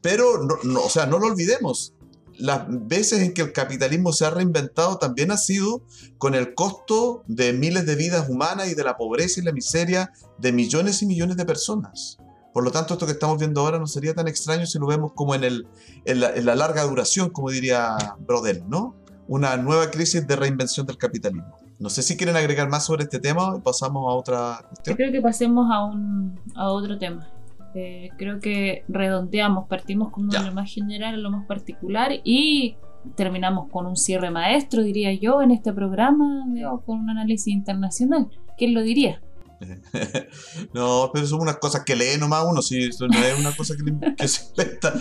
pero, 0.00 0.42
no, 0.64 0.82
o 0.82 0.90
sea, 0.90 1.06
no 1.06 1.18
lo 1.18 1.26
olvidemos 1.26 1.94
las 2.42 2.64
veces 2.68 3.20
en 3.20 3.34
que 3.34 3.42
el 3.42 3.52
capitalismo 3.52 4.12
se 4.12 4.26
ha 4.26 4.30
reinventado 4.30 4.98
también 4.98 5.30
ha 5.30 5.36
sido 5.36 5.82
con 6.18 6.34
el 6.34 6.54
costo 6.54 7.22
de 7.28 7.52
miles 7.52 7.86
de 7.86 7.94
vidas 7.94 8.28
humanas 8.28 8.68
y 8.68 8.74
de 8.74 8.82
la 8.82 8.96
pobreza 8.96 9.38
y 9.38 9.44
la 9.44 9.52
miseria 9.52 10.10
de 10.38 10.50
millones 10.50 11.02
y 11.02 11.06
millones 11.06 11.36
de 11.36 11.44
personas. 11.44 12.18
Por 12.52 12.64
lo 12.64 12.72
tanto, 12.72 12.94
esto 12.94 13.06
que 13.06 13.12
estamos 13.12 13.38
viendo 13.38 13.60
ahora 13.60 13.78
no 13.78 13.86
sería 13.86 14.12
tan 14.12 14.26
extraño 14.26 14.66
si 14.66 14.80
lo 14.80 14.88
vemos 14.88 15.12
como 15.14 15.36
en, 15.36 15.44
el, 15.44 15.68
en, 16.04 16.18
la, 16.18 16.56
larga 16.56 16.82
duración, 16.82 17.30
como 17.30 17.48
diría 17.48 17.96
Brodel, 18.18 18.64
¿no? 18.68 18.96
Una 19.28 19.56
nueva 19.56 19.92
crisis 19.92 20.26
de 20.26 20.34
reinvención 20.34 20.84
del 20.84 20.98
capitalismo. 20.98 21.56
No 21.78 21.90
sé 21.90 22.02
si 22.02 22.16
quieren 22.16 22.34
agregar 22.34 22.68
más 22.68 22.84
sobre 22.84 23.04
este 23.04 23.20
tema 23.20 23.54
o 23.54 23.62
pasamos 23.62 24.02
a 24.12 24.16
otra 24.16 24.66
cuestión. 24.66 24.94
Yo 24.94 24.96
creo 24.96 25.12
que 25.12 25.20
pasemos 25.20 25.68
a, 25.70 25.84
un, 25.84 26.40
a 26.56 26.72
otro 26.72 26.98
tema. 26.98 27.31
Eh, 27.74 28.10
creo 28.18 28.38
que 28.40 28.84
redondeamos, 28.88 29.66
partimos 29.66 30.10
como 30.10 30.30
de 30.30 30.40
lo 30.40 30.52
más 30.52 30.72
general 30.72 31.14
a 31.14 31.18
lo 31.18 31.30
más 31.30 31.46
particular 31.46 32.12
y 32.22 32.76
terminamos 33.16 33.68
con 33.70 33.86
un 33.86 33.96
cierre 33.96 34.30
maestro, 34.30 34.82
diría 34.82 35.12
yo, 35.12 35.42
en 35.42 35.50
este 35.50 35.72
programa, 35.72 36.46
con 36.84 37.00
un 37.00 37.10
análisis 37.10 37.52
internacional. 37.52 38.28
¿Quién 38.56 38.74
lo 38.74 38.82
diría? 38.82 39.20
no, 40.74 41.10
pero 41.12 41.26
son 41.26 41.40
unas 41.40 41.56
cosas 41.58 41.84
que 41.84 41.94
lee 41.94 42.18
nomás 42.18 42.44
uno, 42.48 42.62
si 42.62 42.84
eso 42.84 43.06
no 43.06 43.18
es 43.18 43.38
una 43.38 43.54
cosa 43.54 43.74
que, 44.16 44.28
se 44.28 44.48
inventa, 44.50 44.94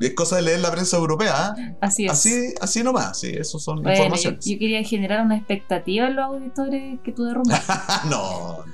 es 0.00 0.14
cosa 0.14 0.36
de 0.36 0.42
leer 0.42 0.60
la 0.60 0.70
prensa 0.70 0.96
europea. 0.96 1.32
¿ah? 1.34 1.54
Así 1.80 2.06
es. 2.06 2.12
Así, 2.12 2.54
así 2.60 2.82
nomás, 2.82 3.20
sí, 3.20 3.30
eso 3.30 3.58
son 3.58 3.78
informaciones. 3.78 4.44
Yo, 4.44 4.58
quería 4.58 4.82
generar 4.84 5.24
una 5.24 5.36
expectativa 5.36 6.06
en 6.06 6.16
los 6.16 6.24
auditores 6.26 7.00
que 7.02 7.12
tú 7.12 7.24
derrumbas. 7.24 7.62
no, 8.10 8.64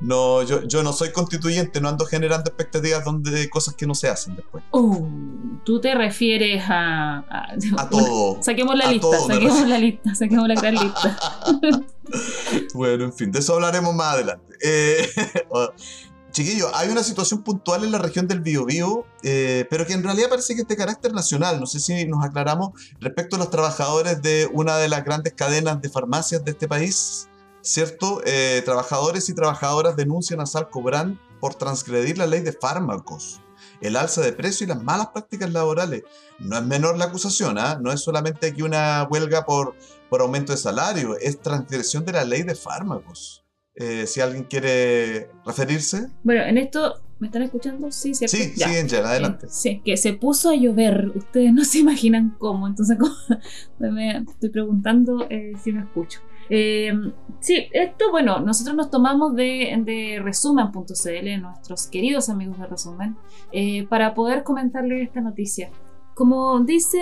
no, 0.00 0.42
yo, 0.42 0.66
yo 0.66 0.82
no 0.82 0.92
soy 0.92 1.12
constituyente, 1.12 1.80
no 1.80 1.88
ando 1.88 2.04
generando 2.06 2.48
expectativas 2.50 3.04
donde 3.04 3.48
cosas 3.50 3.74
que 3.74 3.86
no 3.86 3.94
se 3.94 4.08
hacen 4.08 4.36
después. 4.36 4.62
Uh, 4.72 5.06
tú 5.64 5.80
te 5.80 5.94
refieres 5.94 6.62
a. 6.68 7.24
A, 7.76 7.88
todo. 7.88 8.42
saquemos 8.42 8.76
la 8.76 8.90
lista, 8.90 9.18
saquemos 9.26 9.68
la 9.68 9.78
lista, 9.78 10.14
saquemos 10.14 10.48
la 10.48 10.54
gran 10.54 10.74
lista. 10.74 11.18
Bueno, 12.74 13.04
en 13.04 13.12
fin, 13.12 13.30
de 13.30 13.38
eso 13.40 13.54
hablaremos 13.54 13.94
más 13.94 14.14
adelante. 14.14 14.56
Eh, 14.62 15.08
chiquillo, 16.30 16.74
hay 16.74 16.88
una 16.88 17.02
situación 17.02 17.42
puntual 17.42 17.84
en 17.84 17.92
la 17.92 17.98
región 17.98 18.28
del 18.28 18.40
Biobío, 18.40 19.04
eh, 19.22 19.66
pero 19.70 19.86
que 19.86 19.92
en 19.92 20.02
realidad 20.02 20.28
parece 20.28 20.54
que 20.54 20.62
es 20.62 20.68
de 20.68 20.76
carácter 20.76 21.12
nacional. 21.12 21.60
No 21.60 21.66
sé 21.66 21.80
si 21.80 22.06
nos 22.06 22.24
aclaramos 22.24 22.70
respecto 23.00 23.36
a 23.36 23.38
los 23.38 23.50
trabajadores 23.50 24.22
de 24.22 24.48
una 24.52 24.76
de 24.76 24.88
las 24.88 25.04
grandes 25.04 25.34
cadenas 25.34 25.80
de 25.82 25.88
farmacias 25.88 26.44
de 26.44 26.52
este 26.52 26.68
país, 26.68 27.28
¿cierto? 27.62 28.22
Eh, 28.24 28.62
trabajadores 28.64 29.28
y 29.28 29.34
trabajadoras 29.34 29.96
denuncian 29.96 30.40
a 30.40 30.46
Salcobran 30.46 31.20
por 31.40 31.54
transgredir 31.54 32.18
la 32.18 32.26
ley 32.26 32.40
de 32.40 32.52
fármacos 32.52 33.40
el 33.80 33.96
alza 33.96 34.20
de 34.20 34.32
precios 34.32 34.62
y 34.62 34.66
las 34.66 34.82
malas 34.82 35.08
prácticas 35.08 35.50
laborales. 35.50 36.02
No 36.38 36.56
es 36.56 36.64
menor 36.64 36.98
la 36.98 37.06
acusación, 37.06 37.58
¿ah? 37.58 37.78
no 37.80 37.92
es 37.92 38.00
solamente 38.00 38.48
aquí 38.48 38.62
una 38.62 39.06
huelga 39.10 39.44
por, 39.44 39.74
por 40.10 40.20
aumento 40.20 40.52
de 40.52 40.58
salario, 40.58 41.16
es 41.16 41.40
transgresión 41.40 42.04
de 42.04 42.12
la 42.12 42.24
ley 42.24 42.42
de 42.42 42.54
fármacos. 42.54 43.46
Eh, 43.76 44.06
si 44.06 44.20
alguien 44.20 44.44
quiere 44.44 45.30
referirse. 45.46 46.08
Bueno, 46.24 46.42
en 46.42 46.58
esto, 46.58 47.00
¿me 47.20 47.28
están 47.28 47.42
escuchando? 47.42 47.90
Sí, 47.92 48.12
¿cierto? 48.12 48.36
Sí, 48.36 48.52
sí, 48.54 48.62
Angel, 48.62 49.06
adelante. 49.06 49.46
sí, 49.48 49.80
que 49.84 49.96
se 49.96 50.12
puso 50.12 50.50
a 50.50 50.56
llover, 50.56 51.12
ustedes 51.14 51.54
no 51.54 51.64
se 51.64 51.78
imaginan 51.78 52.36
cómo, 52.38 52.66
entonces 52.66 52.98
me 53.78 54.18
estoy 54.18 54.50
preguntando 54.50 55.26
eh, 55.30 55.52
si 55.62 55.72
me 55.72 55.80
escucho. 55.80 56.20
Eh, 56.50 56.92
sí, 57.38 57.68
esto, 57.72 58.10
bueno, 58.10 58.40
nosotros 58.40 58.74
nos 58.74 58.90
tomamos 58.90 59.36
de, 59.36 59.80
de 59.84 60.20
resumen.cl, 60.20 61.40
nuestros 61.40 61.86
queridos 61.86 62.28
amigos 62.28 62.58
de 62.58 62.66
resumen, 62.66 63.16
para 63.88 64.14
poder 64.14 64.42
comentarles 64.42 65.06
esta 65.06 65.20
noticia. 65.20 65.70
Como 66.14 66.60
dice 66.60 67.00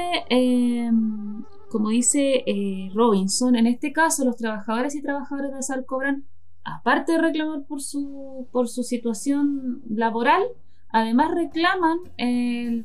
como 1.71 1.91
dice 1.91 2.45
eh, 2.47 2.91
Robinson, 2.95 3.57
en 3.57 3.67
este 3.67 3.93
caso 3.93 4.25
los 4.25 4.37
trabajadores 4.37 4.95
y 4.95 5.03
trabajadoras 5.03 5.55
de 5.55 5.63
sal 5.63 5.85
cobran, 5.87 6.27
aparte 6.65 7.13
de 7.13 7.19
reclamar 7.19 7.65
por 7.67 7.81
su, 7.81 8.49
por 8.53 8.69
su 8.69 8.83
situación 8.83 9.83
laboral, 9.89 10.43
además 10.91 11.35
reclaman 11.35 11.99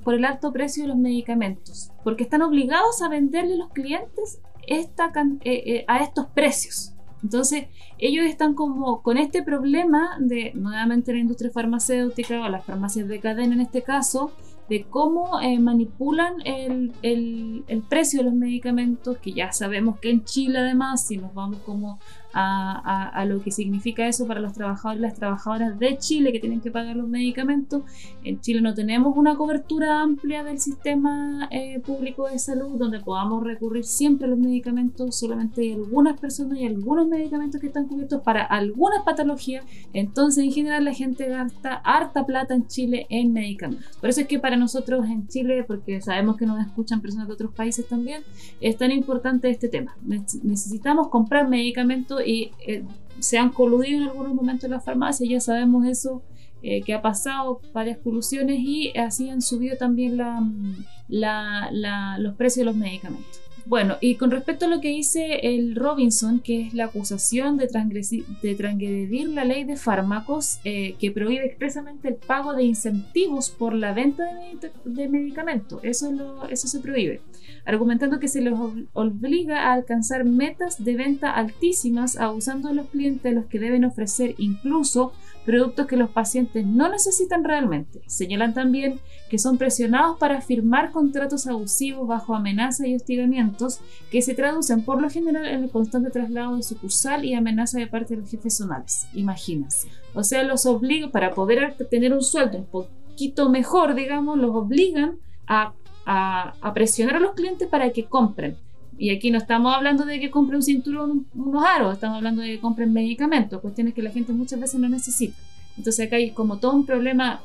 por 0.03 0.13
el 0.13 0.25
alto 0.25 0.51
precio 0.51 0.83
de 0.83 0.89
los 0.89 0.97
medicamentos, 0.97 1.91
porque 2.03 2.23
están 2.23 2.41
obligados 2.41 3.01
a 3.01 3.09
venderle 3.09 3.55
a 3.55 3.57
los 3.57 3.69
clientes 3.71 4.41
eh, 4.67 4.89
eh, 5.43 5.85
a 5.87 6.03
estos 6.03 6.27
precios. 6.27 6.93
Entonces, 7.21 7.67
ellos 7.97 8.25
están 8.25 8.53
como 8.53 9.01
con 9.01 9.17
este 9.17 9.43
problema 9.43 10.17
de 10.19 10.51
nuevamente 10.55 11.13
la 11.13 11.19
industria 11.19 11.51
farmacéutica 11.51 12.41
o 12.41 12.49
las 12.49 12.65
farmacias 12.65 13.07
de 13.07 13.19
cadena 13.19 13.53
en 13.53 13.61
este 13.61 13.81
caso, 13.81 14.31
de 14.69 14.85
cómo 14.89 15.39
eh, 15.41 15.59
manipulan 15.59 16.35
el, 16.45 16.93
el, 17.01 17.83
precio 17.89 18.19
de 18.19 18.25
los 18.25 18.33
medicamentos, 18.33 19.17
que 19.17 19.33
ya 19.33 19.51
sabemos 19.51 19.99
que 19.99 20.09
en 20.09 20.23
Chile 20.23 20.59
además, 20.59 21.05
si 21.05 21.17
nos 21.17 21.33
vamos 21.33 21.59
como 21.65 21.99
a, 22.33 23.25
lo 23.27 23.41
que 23.41 23.51
significa 23.51 24.07
eso 24.07 24.27
para 24.27 24.39
los 24.39 24.53
trabajadores 24.53 24.99
y 24.99 25.01
las 25.01 25.15
trabajadoras 25.15 25.79
de 25.79 25.97
Chile 25.97 26.31
que 26.31 26.39
tienen 26.39 26.61
que 26.61 26.71
pagar 26.71 26.95
los 26.95 27.07
medicamentos. 27.07 27.83
En 28.23 28.41
Chile 28.41 28.61
no 28.61 28.73
tenemos 28.73 29.15
una 29.15 29.35
cobertura 29.35 30.01
amplia 30.01 30.43
del 30.43 30.59
sistema 30.59 31.47
eh, 31.51 31.79
público 31.79 32.27
de 32.27 32.39
salud 32.39 32.77
donde 32.77 32.99
podamos 32.99 33.43
recurrir 33.43 33.85
siempre 33.85 34.27
a 34.27 34.29
los 34.29 34.39
medicamentos. 34.39 35.17
Solamente 35.17 35.61
hay 35.61 35.73
algunas 35.73 36.19
personas 36.19 36.59
y 36.59 36.65
algunos 36.65 37.07
medicamentos 37.07 37.61
que 37.61 37.67
están 37.67 37.87
cubiertos 37.87 38.21
para 38.21 38.43
algunas 38.43 39.03
patologías. 39.03 39.65
Entonces, 39.93 40.43
en 40.43 40.51
general, 40.51 40.85
la 40.85 40.93
gente 40.93 41.27
gasta 41.27 41.75
harta 41.75 42.25
plata 42.25 42.55
en 42.55 42.67
Chile 42.67 43.05
en 43.09 43.33
medicamentos. 43.33 43.97
Por 43.99 44.09
eso 44.09 44.21
es 44.21 44.27
que 44.27 44.39
para 44.39 44.57
nosotros 44.57 45.05
en 45.05 45.27
Chile, 45.27 45.63
porque 45.65 46.01
sabemos 46.01 46.37
que 46.37 46.45
nos 46.45 46.59
escuchan 46.65 47.01
personas 47.01 47.27
de 47.27 47.33
otros 47.33 47.53
países 47.53 47.87
también, 47.87 48.23
es 48.59 48.77
tan 48.77 48.91
importante 48.91 49.49
este 49.49 49.69
tema. 49.69 49.95
Necesitamos 50.03 51.09
comprar 51.09 51.47
medicamentos 51.49 52.21
y 52.25 52.51
eh, 52.65 52.83
se 53.19 53.37
han 53.37 53.49
coludido 53.49 54.01
en 54.01 54.09
algunos 54.09 54.33
momentos 54.33 54.65
en 54.65 54.71
las 54.71 54.83
farmacias, 54.83 55.29
ya 55.29 55.39
sabemos 55.39 55.85
eso 55.87 56.23
eh, 56.61 56.81
que 56.81 56.93
ha 56.93 57.01
pasado, 57.01 57.59
varias 57.73 57.97
colusiones 57.97 58.59
y 58.59 58.97
así 58.97 59.29
han 59.29 59.41
subido 59.41 59.77
también 59.77 60.17
los 61.09 62.35
precios 62.35 62.57
de 62.57 62.65
los 62.65 62.75
medicamentos. 62.75 63.43
Bueno, 63.65 63.97
y 64.01 64.15
con 64.15 64.29
respecto 64.29 64.65
a 64.65 64.67
lo 64.67 64.81
que 64.81 64.89
dice 64.89 65.39
el 65.43 65.75
Robinson, 65.75 66.41
que 66.41 66.61
es 66.61 66.73
la 66.73 66.85
acusación 66.85 67.55
de, 67.55 67.67
de 68.41 68.55
transgredir 68.55 69.29
la 69.29 69.45
ley 69.45 69.63
de 69.63 69.77
fármacos 69.77 70.59
eh, 70.65 70.95
que 70.99 71.11
prohíbe 71.11 71.45
expresamente 71.45 72.09
el 72.09 72.15
pago 72.15 72.53
de 72.53 72.63
incentivos 72.63 73.49
por 73.49 73.73
la 73.73 73.93
venta 73.93 74.25
de, 74.83 75.07
medicamentos, 75.07 75.79
eso, 75.83 76.11
eso 76.49 76.67
se 76.67 76.79
prohíbe, 76.79 77.21
argumentando 77.65 78.19
que 78.19 78.27
se 78.27 78.41
les 78.41 78.53
obliga 78.93 79.69
a 79.69 79.73
alcanzar 79.73 80.25
metas 80.25 80.83
de 80.83 80.95
venta 80.95 81.31
altísimas, 81.31 82.17
abusando 82.17 82.69
de 82.69 82.75
los 82.75 82.87
clientes 82.87 83.33
los 83.33 83.45
que 83.45 83.59
deben 83.59 83.85
ofrecer 83.85 84.35
incluso 84.37 85.13
productos 85.45 85.87
que 85.87 85.97
los 85.97 86.09
pacientes 86.09 86.65
no 86.65 86.89
necesitan 86.89 87.43
realmente. 87.43 88.01
Señalan 88.07 88.53
también 88.53 88.99
que 89.29 89.37
son 89.37 89.57
presionados 89.57 90.17
para 90.17 90.41
firmar 90.41 90.91
contratos 90.91 91.47
abusivos 91.47 92.07
bajo 92.07 92.35
amenaza 92.35 92.87
y 92.87 92.95
hostigamientos 92.95 93.79
que 94.11 94.21
se 94.21 94.35
traducen 94.35 94.83
por 94.83 95.01
lo 95.01 95.09
general 95.09 95.45
en 95.45 95.63
el 95.63 95.69
constante 95.69 96.09
traslado 96.11 96.55
de 96.55 96.63
sucursal 96.63 97.25
y 97.25 97.33
amenaza 97.33 97.79
de 97.79 97.87
parte 97.87 98.15
de 98.15 98.21
los 98.21 98.29
jefes 98.29 98.57
zonales. 98.57 99.07
Imagínense. 99.13 99.89
O 100.13 100.23
sea, 100.23 100.43
los 100.43 100.65
obliga, 100.65 101.09
para 101.09 101.33
poder 101.33 101.75
tener 101.89 102.13
un 102.13 102.21
sueldo 102.21 102.59
un 102.59 102.65
poquito 102.65 103.49
mejor, 103.49 103.95
digamos, 103.95 104.37
los 104.37 104.55
obligan 104.55 105.17
a, 105.47 105.73
a 106.05 106.71
presionar 106.73 107.15
a 107.15 107.19
los 107.19 107.33
clientes 107.33 107.67
para 107.67 107.91
que 107.91 108.05
compren 108.05 108.57
y 108.97 109.09
aquí 109.09 109.31
no 109.31 109.37
estamos 109.37 109.75
hablando 109.75 110.05
de 110.05 110.19
que 110.19 110.29
compre 110.29 110.55
un 110.55 110.63
cinturón, 110.63 111.25
unos 111.33 111.65
aros, 111.65 111.93
estamos 111.93 112.17
hablando 112.17 112.41
de 112.41 112.49
que 112.49 112.59
compren 112.59 112.93
medicamentos, 112.93 113.61
cuestiones 113.61 113.93
que 113.93 114.01
la 114.01 114.11
gente 114.11 114.33
muchas 114.33 114.59
veces 114.59 114.79
no 114.79 114.87
necesita. 114.89 115.35
Entonces 115.77 116.07
acá 116.07 116.17
hay 116.17 116.31
como 116.31 116.57
todo 116.59 116.73
un 116.73 116.85
problema, 116.85 117.41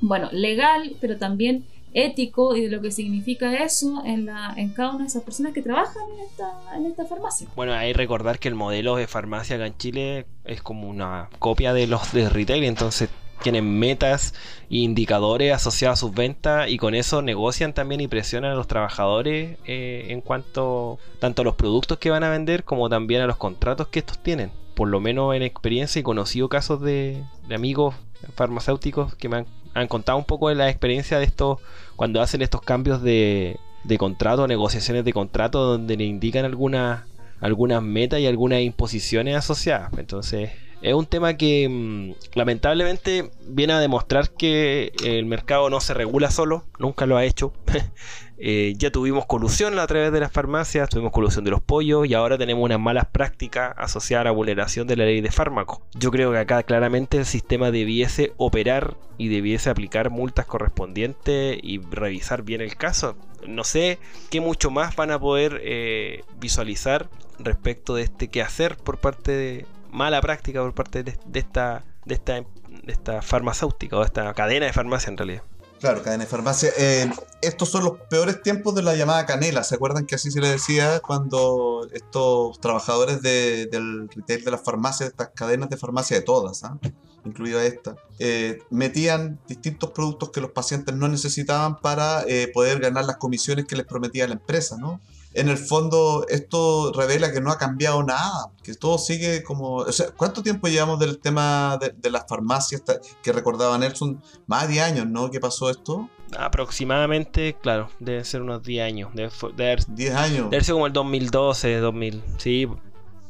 bueno, 0.00 0.28
legal, 0.32 0.96
pero 1.00 1.18
también 1.18 1.64
ético 1.92 2.56
y 2.56 2.62
de 2.62 2.68
lo 2.68 2.80
que 2.80 2.90
significa 2.90 3.54
eso 3.62 4.02
en, 4.04 4.26
la, 4.26 4.52
en 4.56 4.70
cada 4.70 4.90
una 4.90 5.00
de 5.00 5.06
esas 5.06 5.22
personas 5.22 5.52
que 5.52 5.62
trabajan 5.62 6.02
en 6.14 6.24
esta, 6.24 6.76
en 6.76 6.86
esta 6.86 7.04
farmacia. 7.06 7.46
Bueno, 7.54 7.72
hay 7.72 7.92
que 7.92 7.98
recordar 7.98 8.38
que 8.38 8.48
el 8.48 8.54
modelo 8.54 8.96
de 8.96 9.06
farmacia 9.06 9.56
acá 9.56 9.66
en 9.66 9.76
Chile 9.76 10.26
es 10.44 10.62
como 10.62 10.88
una 10.88 11.28
copia 11.38 11.72
de 11.72 11.86
los 11.86 12.12
de 12.12 12.28
retail, 12.28 12.64
entonces 12.64 13.10
tienen 13.42 13.78
metas 13.78 14.34
e 14.70 14.78
indicadores 14.78 15.52
asociados 15.52 15.98
a 15.98 16.00
sus 16.00 16.14
ventas 16.14 16.68
y 16.68 16.78
con 16.78 16.94
eso 16.94 17.22
negocian 17.22 17.72
también 17.72 18.00
y 18.00 18.08
presionan 18.08 18.52
a 18.52 18.54
los 18.54 18.66
trabajadores 18.66 19.58
eh, 19.66 20.06
en 20.08 20.20
cuanto 20.20 20.98
tanto 21.18 21.42
a 21.42 21.44
los 21.44 21.54
productos 21.54 21.98
que 21.98 22.10
van 22.10 22.24
a 22.24 22.30
vender 22.30 22.64
como 22.64 22.88
también 22.88 23.20
a 23.22 23.26
los 23.26 23.36
contratos 23.36 23.88
que 23.88 24.00
estos 24.00 24.22
tienen. 24.22 24.50
Por 24.74 24.88
lo 24.88 25.00
menos 25.00 25.34
en 25.34 25.42
experiencia 25.42 26.00
he 26.00 26.02
conocido 26.02 26.48
casos 26.48 26.80
de, 26.80 27.22
amigos 27.54 27.94
farmacéuticos 28.34 29.14
que 29.14 29.28
me 29.28 29.44
han, 29.74 29.88
contado 29.88 30.18
un 30.18 30.24
poco 30.24 30.48
de 30.48 30.54
la 30.54 30.70
experiencia 30.70 31.18
de 31.18 31.24
esto 31.24 31.60
cuando 31.96 32.22
hacen 32.22 32.42
estos 32.42 32.62
cambios 32.62 33.02
de, 33.02 33.58
de 33.84 33.98
contrato, 33.98 34.46
negociaciones 34.46 35.04
de 35.04 35.12
contrato 35.12 35.64
donde 35.64 35.96
le 35.96 36.04
indican 36.04 36.44
algunas 36.44 37.04
algunas 37.40 37.82
metas 37.82 38.20
y 38.20 38.26
algunas 38.26 38.60
imposiciones 38.60 39.36
asociadas. 39.36 39.92
Entonces 39.98 40.50
es 40.86 40.94
un 40.94 41.06
tema 41.06 41.36
que 41.36 41.68
mm, 41.68 42.36
lamentablemente 42.36 43.32
viene 43.44 43.72
a 43.72 43.80
demostrar 43.80 44.30
que 44.30 44.92
el 45.04 45.26
mercado 45.26 45.68
no 45.68 45.80
se 45.80 45.94
regula 45.94 46.30
solo, 46.30 46.64
nunca 46.78 47.06
lo 47.06 47.16
ha 47.16 47.24
hecho. 47.24 47.52
Eh, 48.38 48.74
ya 48.76 48.90
tuvimos 48.90 49.24
colusión 49.24 49.78
a 49.78 49.86
través 49.86 50.12
de 50.12 50.20
las 50.20 50.30
farmacias, 50.30 50.90
tuvimos 50.90 51.10
colusión 51.10 51.42
de 51.46 51.50
los 51.50 51.62
pollos 51.62 52.06
y 52.06 52.12
ahora 52.12 52.36
tenemos 52.36 52.62
unas 52.62 52.78
malas 52.78 53.06
prácticas 53.06 53.72
asociadas 53.78 54.20
a 54.20 54.24
la 54.24 54.30
vulneración 54.30 54.86
de 54.86 54.94
la 54.94 55.06
ley 55.06 55.22
de 55.22 55.30
fármacos. 55.30 55.78
Yo 55.94 56.10
creo 56.10 56.32
que 56.32 56.38
acá 56.40 56.62
claramente 56.62 57.16
el 57.16 57.24
sistema 57.24 57.70
debiese 57.70 58.34
operar 58.36 58.98
y 59.16 59.28
debiese 59.28 59.70
aplicar 59.70 60.10
multas 60.10 60.44
correspondientes 60.44 61.58
y 61.62 61.78
revisar 61.78 62.42
bien 62.42 62.60
el 62.60 62.76
caso. 62.76 63.16
No 63.48 63.64
sé 63.64 63.98
qué 64.28 64.42
mucho 64.42 64.70
más 64.70 64.94
van 64.96 65.12
a 65.12 65.18
poder 65.18 65.62
eh, 65.64 66.22
visualizar 66.38 67.08
respecto 67.38 67.94
de 67.94 68.02
este 68.02 68.28
quehacer 68.28 68.76
por 68.76 68.98
parte 68.98 69.32
de, 69.32 69.66
mala 69.90 70.20
práctica 70.20 70.60
por 70.60 70.74
parte 70.74 71.02
de, 71.02 71.12
esta, 71.34 71.84
de, 72.04 72.14
esta, 72.14 72.34
de 72.34 72.92
esta 72.92 73.22
farmacéutica 73.22 73.96
o 73.96 74.00
de 74.00 74.06
esta 74.06 74.32
cadena 74.34 74.66
de 74.66 74.72
farmacia 74.72 75.10
en 75.10 75.16
realidad. 75.16 75.42
Claro, 75.80 76.02
cadena 76.02 76.24
de 76.24 76.30
farmacia. 76.30 76.70
Eh, 76.78 77.10
estos 77.42 77.68
son 77.68 77.84
los 77.84 77.98
peores 78.08 78.42
tiempos 78.42 78.74
de 78.74 78.82
la 78.82 78.96
llamada 78.96 79.26
canela. 79.26 79.62
¿Se 79.62 79.74
acuerdan 79.74 80.06
que 80.06 80.14
así 80.14 80.30
se 80.30 80.40
le 80.40 80.48
decía 80.48 81.00
cuando 81.00 81.86
estos 81.92 82.58
trabajadores 82.60 83.20
del 83.20 84.08
retail 84.08 84.44
de 84.44 84.50
las 84.50 84.62
farmacias, 84.62 85.00
de 85.00 85.12
estas 85.12 85.30
cadenas 85.34 85.68
de 85.68 85.76
farmacia 85.76 86.16
de 86.16 86.22
todas, 86.22 86.64
¿ah? 86.64 86.78
incluida 87.26 87.64
esta, 87.64 87.96
eh, 88.18 88.60
metían 88.70 89.38
distintos 89.48 89.90
productos 89.90 90.30
que 90.30 90.40
los 90.40 90.52
pacientes 90.52 90.94
no 90.94 91.08
necesitaban 91.08 91.76
para 91.80 92.22
eh, 92.26 92.48
poder 92.54 92.80
ganar 92.80 93.04
las 93.04 93.16
comisiones 93.16 93.66
que 93.66 93.76
les 93.76 93.84
prometía 93.84 94.26
la 94.26 94.34
empresa, 94.34 94.76
¿no? 94.78 95.00
En 95.36 95.48
el 95.48 95.58
fondo 95.58 96.24
esto 96.28 96.92
revela 96.92 97.30
que 97.30 97.40
no 97.40 97.50
ha 97.50 97.58
cambiado 97.58 98.02
nada, 98.02 98.50
que 98.62 98.74
todo 98.74 98.98
sigue 98.98 99.42
como... 99.42 99.76
O 99.76 99.92
sea, 99.92 100.06
¿cuánto 100.16 100.42
tiempo 100.42 100.66
llevamos 100.68 100.98
del 100.98 101.18
tema 101.18 101.78
de, 101.78 102.10
las 102.10 102.24
farmacias 102.26 102.82
que 103.22 103.32
recordaba 103.32 103.76
Nelson? 103.76 104.22
Más 104.46 104.62
de 104.62 104.74
10 104.74 104.84
años, 104.84 105.06
¿no? 105.06 105.30
¿Qué 105.30 105.38
pasó 105.38 105.68
esto? 105.68 106.08
Aproximadamente, 106.38 107.54
claro, 107.60 107.90
debe 108.00 108.24
ser 108.24 108.42
unos 108.42 108.62
10 108.62 108.84
años. 108.84 109.10
Debe, 109.14 109.76
10 109.88 110.14
años. 110.14 110.50
Debe 110.50 110.64
ser 110.64 110.72
como 110.72 110.86
el 110.86 110.92
2012, 110.92 111.76
2000, 111.76 112.24
sí. 112.38 112.66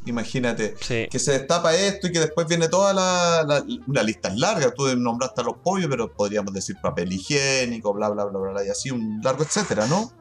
Imagínate, 0.07 0.77
que 1.11 1.19
se 1.19 1.33
destapa 1.33 1.75
esto 1.75 2.07
y 2.07 2.13
que 2.13 2.21
después 2.21 2.47
viene 2.47 2.69
toda 2.69 2.95
la, 2.95 3.45
la, 3.45 3.65
una 3.89 4.05
lista 4.05 4.33
larga. 4.33 4.73
Tú 4.73 4.87
nombraste 4.97 5.41
a 5.41 5.45
los 5.45 5.57
pollos, 5.57 5.89
pero 5.91 6.13
podríamos 6.13 6.55
decir 6.55 6.77
papel 6.81 7.13
higiénico, 7.13 7.93
bla, 7.93 8.09
bla, 8.11 8.25
bla, 8.27 8.39
bla, 8.39 8.65
y 8.65 8.69
así 8.69 8.93
un 8.93 9.21
largo 9.21 9.43
etcétera, 9.43 9.89
¿no? 9.89 10.13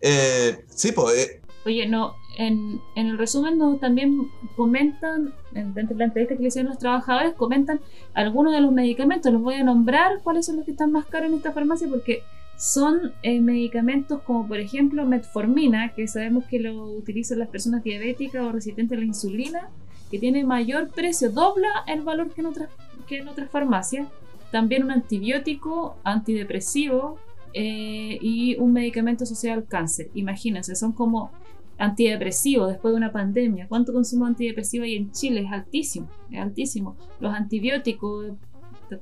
Eh, 0.00 0.64
sí, 0.68 0.92
pues. 0.92 1.40
Oye, 1.64 1.86
no, 1.86 2.16
en, 2.38 2.80
el 2.96 3.18
resumen 3.18 3.58
no, 3.58 3.76
también 3.76 4.30
comentan, 4.56 5.34
dentro 5.52 5.94
de 5.94 5.94
la 5.96 6.04
entrevista 6.06 6.36
que 6.36 6.42
le 6.42 6.48
hicieron 6.48 6.70
los 6.70 6.78
trabajadores, 6.78 7.34
comentan 7.34 7.80
algunos 8.14 8.52
de 8.52 8.60
los 8.60 8.72
medicamentos. 8.72 9.32
Los 9.32 9.42
voy 9.42 9.56
a 9.56 9.64
nombrar 9.64 10.20
cuáles 10.22 10.46
son 10.46 10.56
los 10.56 10.64
que 10.64 10.72
están 10.72 10.92
más 10.92 11.06
caros 11.06 11.30
en 11.30 11.36
esta 11.36 11.52
farmacia 11.52 11.88
porque 11.88 12.22
son 12.56 13.12
eh, 13.22 13.40
medicamentos 13.40 14.22
como 14.22 14.46
por 14.46 14.58
ejemplo 14.58 15.04
metformina, 15.04 15.94
que 15.94 16.06
sabemos 16.06 16.44
que 16.44 16.60
lo 16.60 16.84
utilizan 16.84 17.38
las 17.38 17.48
personas 17.48 17.82
diabéticas 17.82 18.42
o 18.42 18.52
resistentes 18.52 18.96
a 18.96 19.00
la 19.00 19.06
insulina, 19.06 19.68
que 20.10 20.18
tiene 20.18 20.44
mayor 20.44 20.88
precio, 20.90 21.30
dobla 21.30 21.68
el 21.86 22.02
valor 22.02 22.30
que 22.30 22.40
en 22.40 22.46
otras, 22.46 22.68
que 23.06 23.18
en 23.18 23.28
otras 23.28 23.50
farmacias. 23.50 24.08
También 24.50 24.84
un 24.84 24.90
antibiótico, 24.90 25.96
antidepresivo, 26.04 27.18
eh, 27.54 28.18
y 28.20 28.56
un 28.58 28.72
medicamento 28.72 29.24
asociado 29.24 29.58
al 29.58 29.66
cáncer. 29.66 30.10
Imagínense, 30.14 30.74
son 30.74 30.92
como 30.92 31.30
antidepresivos 31.78 32.68
después 32.68 32.92
de 32.92 32.98
una 32.98 33.12
pandemia. 33.12 33.66
¿Cuánto 33.68 33.92
consumo 33.92 34.26
antidepresivo 34.26 34.84
hay 34.84 34.96
en 34.96 35.10
Chile? 35.10 35.42
Es 35.42 35.52
altísimo, 35.52 36.08
es 36.30 36.40
altísimo. 36.40 36.96
Los 37.20 37.34
antibióticos, 37.34 38.32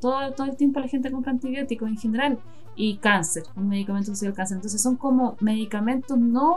todo, 0.01 0.33
todo 0.33 0.47
el 0.47 0.57
tiempo 0.57 0.81
la 0.81 0.89
gente 0.89 1.11
compra 1.11 1.33
antibióticos 1.33 1.89
en 1.89 1.97
general. 1.97 2.39
Y 2.77 2.97
cáncer, 2.97 3.43
un 3.57 3.69
medicamento 3.69 4.13
asociado 4.13 4.33
al 4.33 4.37
cáncer. 4.37 4.57
Entonces 4.57 4.81
son 4.81 4.97
como 4.97 5.37
medicamentos 5.41 6.19
no... 6.19 6.57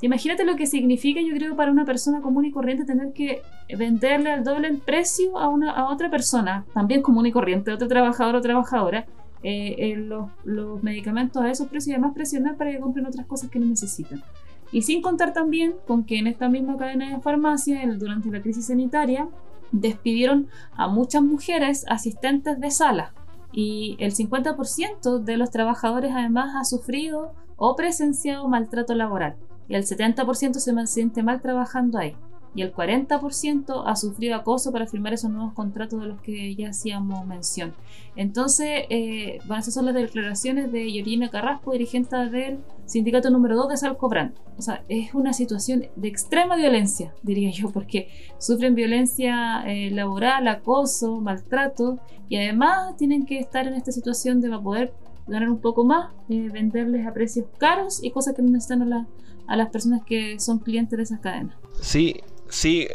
Imagínate 0.00 0.44
lo 0.44 0.54
que 0.54 0.66
significa, 0.66 1.20
yo 1.20 1.34
creo, 1.34 1.56
para 1.56 1.72
una 1.72 1.84
persona 1.84 2.20
común 2.20 2.44
y 2.44 2.52
corriente 2.52 2.84
tener 2.84 3.12
que 3.12 3.42
venderle 3.76 4.30
al 4.30 4.44
doble 4.44 4.68
el 4.68 4.78
precio 4.78 5.36
a, 5.38 5.48
una, 5.48 5.72
a 5.72 5.90
otra 5.92 6.08
persona, 6.08 6.64
también 6.72 7.02
común 7.02 7.26
y 7.26 7.32
corriente, 7.32 7.72
otro 7.72 7.88
trabajador 7.88 8.36
o 8.36 8.40
trabajadora, 8.40 9.06
eh, 9.42 9.94
los, 9.96 10.82
medicamentos 10.82 11.42
a 11.42 11.50
esos 11.50 11.68
precios 11.68 11.88
y 11.88 11.92
además 11.92 12.14
presionar 12.14 12.56
para 12.56 12.70
que 12.70 12.80
compren 12.80 13.06
otras 13.06 13.26
cosas 13.26 13.50
que 13.50 13.58
no 13.58 13.66
necesitan. 13.66 14.22
Y 14.70 14.82
sin 14.82 15.00
contar 15.00 15.32
también 15.32 15.74
con 15.86 16.04
que 16.04 16.18
en 16.18 16.26
esta 16.26 16.48
misma 16.48 16.76
cadena 16.76 17.14
de 17.14 17.20
farmacia, 17.20 17.80
durante 17.96 18.30
la 18.30 18.42
crisis 18.42 18.66
sanitaria, 18.66 19.28
despidieron 19.72 20.48
a 20.72 20.88
muchas 20.88 21.22
mujeres 21.22 21.84
asistentes 21.88 22.60
de 22.60 22.70
sala. 22.70 23.12
Y 23.52 23.96
el 23.98 24.12
50% 24.12 25.20
de 25.20 25.36
los 25.36 25.50
trabajadores 25.50 26.12
además 26.14 26.54
ha 26.54 26.64
sufrido 26.64 27.32
o 27.56 27.76
presenciado 27.76 28.46
maltrato 28.48 28.94
laboral. 28.94 29.36
Y 29.68 29.74
el 29.74 29.84
70% 29.84 30.54
se 30.54 30.86
siente 30.86 31.22
mal 31.22 31.40
trabajando 31.40 31.98
ahí 31.98 32.14
y 32.58 32.62
el 32.62 32.74
40% 32.74 33.84
ha 33.86 33.94
sufrido 33.94 34.34
acoso 34.34 34.72
para 34.72 34.88
firmar 34.88 35.12
esos 35.12 35.30
nuevos 35.30 35.52
contratos 35.52 36.00
de 36.00 36.08
los 36.08 36.20
que 36.20 36.56
ya 36.56 36.70
hacíamos 36.70 37.24
mención. 37.24 37.72
Entonces, 38.16 38.82
eh, 38.90 39.38
bueno, 39.46 39.60
esas 39.60 39.74
son 39.74 39.86
las 39.86 39.94
declaraciones 39.94 40.72
de 40.72 40.92
Yorina 40.92 41.30
Carrasco, 41.30 41.70
dirigente 41.70 42.16
del 42.16 42.58
sindicato 42.84 43.30
número 43.30 43.54
2 43.54 43.68
de 43.68 43.76
Salcobrand. 43.76 44.34
O 44.58 44.62
sea, 44.62 44.82
es 44.88 45.14
una 45.14 45.32
situación 45.34 45.84
de 45.94 46.08
extrema 46.08 46.56
violencia, 46.56 47.14
diría 47.22 47.52
yo, 47.52 47.70
porque 47.70 48.08
sufren 48.38 48.74
violencia 48.74 49.62
eh, 49.64 49.92
laboral, 49.92 50.48
acoso, 50.48 51.20
maltrato, 51.20 52.00
y 52.28 52.38
además 52.38 52.96
tienen 52.96 53.24
que 53.24 53.38
estar 53.38 53.68
en 53.68 53.74
esta 53.74 53.92
situación 53.92 54.40
de 54.40 54.50
poder 54.58 54.92
ganar 55.28 55.48
un 55.48 55.60
poco 55.60 55.84
más, 55.84 56.10
eh, 56.28 56.50
venderles 56.52 57.06
a 57.06 57.12
precios 57.12 57.46
caros 57.58 58.02
y 58.02 58.10
cosas 58.10 58.34
que 58.34 58.42
no 58.42 58.50
necesitan 58.50 58.92
a, 58.92 59.06
a 59.46 59.56
las 59.56 59.68
personas 59.70 60.02
que 60.04 60.40
son 60.40 60.58
clientes 60.58 60.96
de 60.96 61.04
esas 61.04 61.20
cadenas. 61.20 61.54
Sí, 61.80 62.16
Sí, 62.48 62.88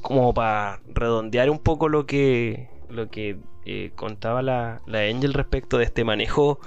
como 0.00 0.32
para 0.32 0.80
redondear 0.88 1.50
un 1.50 1.58
poco 1.58 1.88
lo 1.88 2.06
que, 2.06 2.68
lo 2.88 3.10
que 3.10 3.38
eh, 3.64 3.92
contaba 3.94 4.42
la, 4.42 4.80
la, 4.86 5.00
Angel 5.00 5.34
respecto 5.34 5.78
de 5.78 5.84
este 5.84 6.04
manejo 6.04 6.58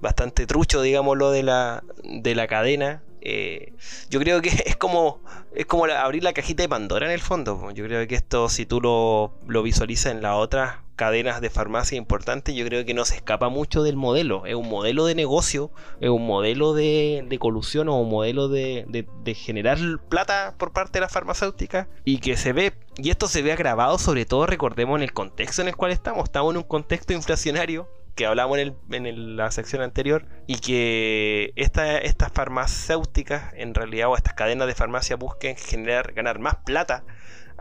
bastante 0.00 0.46
trucho, 0.46 0.82
digámoslo, 0.82 1.30
de 1.30 1.42
la, 1.42 1.82
de 2.02 2.34
la 2.34 2.46
cadena. 2.46 3.02
Eh, 3.22 3.72
yo 4.10 4.20
creo 4.20 4.42
que 4.42 4.50
es 4.66 4.76
como, 4.76 5.20
es 5.54 5.66
como 5.66 5.86
abrir 5.86 6.22
la 6.22 6.34
cajita 6.34 6.62
de 6.62 6.68
Pandora 6.68 7.06
en 7.06 7.12
el 7.12 7.20
fondo. 7.20 7.70
Yo 7.72 7.84
creo 7.84 8.06
que 8.06 8.14
esto, 8.14 8.48
si 8.48 8.66
tú 8.66 8.80
lo, 8.80 9.34
lo 9.46 9.62
visualizas 9.62 10.12
en 10.12 10.22
las 10.22 10.34
otras 10.34 10.83
cadenas 10.94 11.40
de 11.40 11.50
farmacia 11.50 11.98
importantes, 11.98 12.54
yo 12.54 12.64
creo 12.64 12.84
que 12.84 12.94
no 12.94 13.04
se 13.04 13.16
escapa 13.16 13.48
mucho 13.48 13.82
del 13.82 13.96
modelo. 13.96 14.46
Es 14.46 14.54
un 14.54 14.68
modelo 14.68 15.06
de 15.06 15.14
negocio, 15.14 15.70
es 16.00 16.10
un 16.10 16.26
modelo 16.26 16.74
de, 16.74 17.36
colusión 17.40 17.88
o 17.88 18.00
un 18.00 18.08
modelo 18.08 18.48
de, 18.48 19.06
generar 19.34 19.78
plata 20.08 20.54
por 20.58 20.72
parte 20.72 20.94
de 20.94 21.00
la 21.00 21.08
farmacéutica 21.08 21.88
y 22.04 22.18
que 22.18 22.36
se 22.36 22.52
ve, 22.52 22.74
y 22.96 23.10
esto 23.10 23.28
se 23.28 23.42
ve 23.42 23.52
agravado 23.52 23.98
sobre 23.98 24.24
todo, 24.24 24.46
recordemos, 24.46 24.96
en 24.96 25.02
el 25.02 25.12
contexto 25.12 25.62
en 25.62 25.68
el 25.68 25.76
cual 25.76 25.92
estamos. 25.92 26.24
Estamos 26.24 26.52
en 26.52 26.58
un 26.58 26.64
contexto 26.64 27.12
inflacionario 27.12 27.88
que 28.14 28.26
hablamos 28.26 28.58
en, 28.58 29.36
la 29.36 29.50
sección 29.50 29.82
anterior 29.82 30.26
y 30.46 30.58
que 30.58 31.52
estas 31.56 32.32
farmacéuticas 32.32 33.52
en 33.54 33.74
realidad 33.74 34.08
o 34.08 34.16
estas 34.16 34.34
cadenas 34.34 34.68
de 34.68 34.74
farmacia 34.74 35.16
busquen 35.16 35.56
generar 35.56 36.12
ganar 36.12 36.38
más 36.38 36.56
plata 36.64 37.04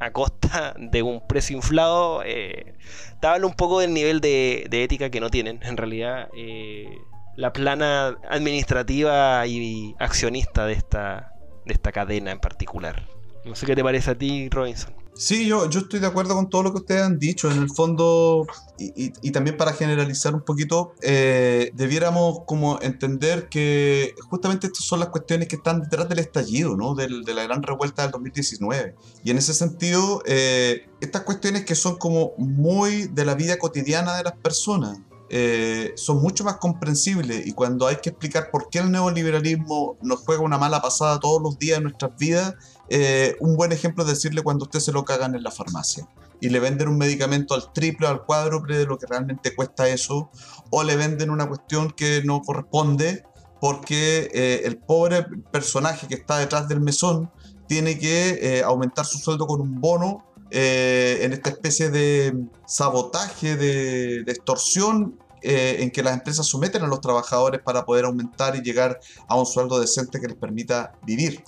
a 0.04 0.12
costa 0.12 0.76
de 0.78 1.02
un 1.02 1.26
precio 1.28 1.56
inflado 1.56 2.22
eh, 2.26 2.76
te 3.20 3.28
habla 3.28 3.48
un 3.48 3.54
poco 3.54 3.80
del 3.80 3.94
nivel 3.94 4.20
de, 4.22 4.68
ética 4.72 5.10
que 5.10 5.20
no 5.20 5.30
tienen. 5.30 5.60
En 5.64 5.78
realidad 5.78 6.30
eh, 6.36 6.88
la 7.36 7.54
plana 7.54 8.18
administrativa 8.30 9.46
y 9.48 9.96
accionista 10.00 10.66
de 10.66 10.74
esta, 10.74 11.34
de 11.66 11.74
esta 11.74 11.92
cadena 11.92 12.32
en 12.32 12.40
particular. 12.40 13.04
No 13.46 13.56
sé 13.56 13.66
qué 13.66 13.76
te 13.76 13.84
parece 13.84 14.12
a 14.12 14.16
ti 14.16 14.50
Robinson 14.50 15.03
Sí, 15.16 15.46
yo, 15.46 15.70
yo 15.70 15.82
estoy 15.82 16.00
de 16.00 16.08
acuerdo 16.08 16.34
con 16.34 16.50
todo 16.50 16.64
lo 16.64 16.72
que 16.72 16.80
ustedes 16.80 17.04
han 17.04 17.20
dicho. 17.20 17.52
En 17.52 17.62
el 17.62 17.70
fondo, 17.70 18.48
y, 18.80 19.32
también 19.32 19.58
para 19.58 19.74
generalizar 19.74 20.34
un 20.34 20.42
poquito, 20.42 20.94
eh, 21.02 21.72
debiéramos 21.76 22.40
como 22.48 22.80
entender 22.82 23.48
que 23.48 24.16
justamente 24.30 24.68
estas 24.68 24.86
son 24.86 25.00
las 25.00 25.10
cuestiones 25.10 25.48
que 25.48 25.58
están 25.58 25.82
detrás 25.82 26.10
del 26.10 26.20
estallido, 26.20 26.76
¿no? 26.76 26.96
de 26.96 27.08
la 27.34 27.44
gran 27.44 27.62
revuelta 27.62 28.02
del 28.02 28.12
2019. 28.12 28.96
Y 29.24 29.32
en 29.32 29.38
ese 29.38 29.54
sentido, 29.54 30.24
eh, 30.26 30.90
estas 31.00 31.22
cuestiones 31.22 31.64
que 31.66 31.76
son 31.76 31.98
como 31.98 32.34
muy 32.38 33.08
de 33.08 33.26
la 33.26 33.36
vida 33.36 33.58
cotidiana 33.58 34.18
de 34.18 34.24
las 34.24 34.34
personas, 34.38 35.00
eh, 35.36 35.94
son 35.96 36.22
mucho 36.22 36.44
más 36.44 36.58
comprensibles 36.58 37.48
y 37.48 37.54
cuando 37.54 37.88
hay 37.88 37.96
que 37.96 38.10
explicar 38.10 38.52
por 38.52 38.70
qué 38.70 38.78
el 38.78 38.92
neoliberalismo 38.92 39.98
nos 40.04 40.20
juega 40.20 40.44
una 40.44 40.60
mala 40.60 40.80
pasada 40.80 41.20
todos 41.20 41.42
los 41.42 41.58
días 41.58 41.78
en 41.78 41.86
nuestras 41.86 42.16
vidas, 42.18 42.54
eh, 42.90 43.36
un 43.40 43.56
buen 43.56 43.72
ejemplo 43.72 44.04
es 44.04 44.10
decirle 44.10 44.42
cuando 44.42 44.66
usted 44.66 44.80
se 44.80 44.92
lo 44.92 45.06
cagan 45.06 45.36
en 45.36 45.44
la 45.44 45.52
farmacia 45.52 46.08
y 46.42 46.50
le 46.50 46.60
venden 46.60 46.90
un 46.90 46.98
medicamento 46.98 47.56
al 47.56 47.72
triple 47.72 48.08
o 48.08 48.10
al 48.10 48.26
cuádruple 48.26 48.78
de 48.78 48.86
lo 48.86 48.98
que 48.98 49.06
realmente 49.08 49.56
cuesta 49.56 49.88
eso, 49.88 50.30
o 50.70 50.84
le 50.84 50.98
venden 50.98 51.30
una 51.30 51.48
cuestión 51.48 51.92
que 51.92 52.22
no 52.26 52.42
corresponde 52.42 53.24
porque 53.62 54.30
eh, 54.34 54.62
el 54.66 54.78
pobre 54.78 55.26
personaje 55.52 56.08
que 56.08 56.16
está 56.16 56.38
detrás 56.38 56.68
del 56.68 56.82
mesón 56.82 57.32
tiene 57.68 57.98
que 57.98 58.40
eh, 58.42 58.64
aumentar 58.64 59.06
su 59.06 59.18
sueldo 59.20 59.48
con 59.48 59.62
un 59.62 59.80
bono 59.80 60.26
en 60.56 61.34
esta 61.34 61.50
especie 61.50 61.90
de 61.90 62.46
sabotaje, 62.68 63.56
de 63.56 64.20
extorsión 64.28 65.18
eh, 65.44 65.78
en 65.80 65.92
que 65.92 66.02
las 66.02 66.14
empresas 66.14 66.46
someten 66.46 66.84
a 66.84 66.88
los 66.88 67.02
trabajadores 67.02 67.62
para 67.62 67.86
poder 67.86 68.06
aumentar 68.06 68.56
y 68.56 68.62
llegar 68.62 69.00
a 69.28 69.36
un 69.36 69.46
sueldo 69.46 69.80
decente 69.80 70.22
que 70.22 70.28
les 70.28 70.38
permita 70.38 70.94
vivir. 71.04 71.44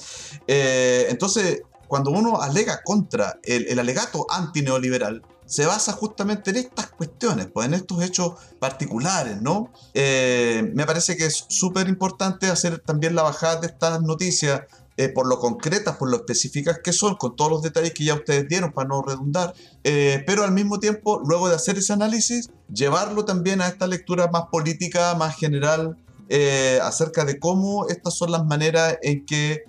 Eh, 0.47 1.07
entonces, 1.09 1.61
cuando 1.87 2.11
uno 2.11 2.41
alega 2.41 2.83
contra 2.83 3.39
el, 3.43 3.79
alegato 3.79 4.25
antineoliberal, 4.29 5.21
se 5.45 5.65
basa 5.65 5.93
justamente 5.93 6.49
en 6.49 6.57
estas 6.57 6.87
cuestiones, 6.87 7.47
pues 7.53 7.67
en 7.67 7.75
estos 7.75 8.01
hechos 8.03 8.33
particulares, 8.59 9.41
¿no? 9.41 9.71
Eh, 9.93 10.69
me 10.73 10.85
parece 10.85 11.15
que 11.15 11.27
es 11.27 11.45
súper 11.47 11.87
importante 11.87 12.47
hacer 12.47 12.79
también 12.79 13.15
la 13.15 13.23
bajada 13.23 13.61
de 13.61 13.67
estas 13.67 14.01
noticias 14.01 14.61
eh, 14.97 15.09
por 15.09 15.27
lo 15.27 15.39
concretas, 15.39 15.97
por 15.97 16.09
lo 16.09 16.15
específicas 16.15 16.79
que 16.81 16.93
son, 16.93 17.15
con 17.15 17.35
todos 17.35 17.51
los 17.51 17.61
detalles 17.61 17.93
que 17.93 18.05
ya 18.05 18.13
ustedes 18.13 18.47
dieron 18.47 18.71
para 18.71 18.87
no 18.87 19.01
redundar, 19.01 19.53
eh, 19.83 20.23
pero 20.25 20.45
al 20.45 20.53
mismo 20.53 20.79
tiempo, 20.79 21.21
luego 21.25 21.49
de 21.49 21.55
hacer 21.55 21.77
ese 21.77 21.91
análisis, 21.91 22.49
llevarlo 22.73 23.25
también 23.25 23.59
a 23.59 23.67
esta 23.67 23.87
lectura 23.87 24.29
más 24.31 24.43
política, 24.49 25.13
más 25.15 25.35
general, 25.35 25.97
eh, 26.29 26.79
acerca 26.81 27.25
de 27.25 27.39
cómo 27.39 27.87
estas 27.89 28.15
son 28.15 28.31
las 28.31 28.45
maneras 28.45 28.97
en 29.01 29.25
que 29.25 29.63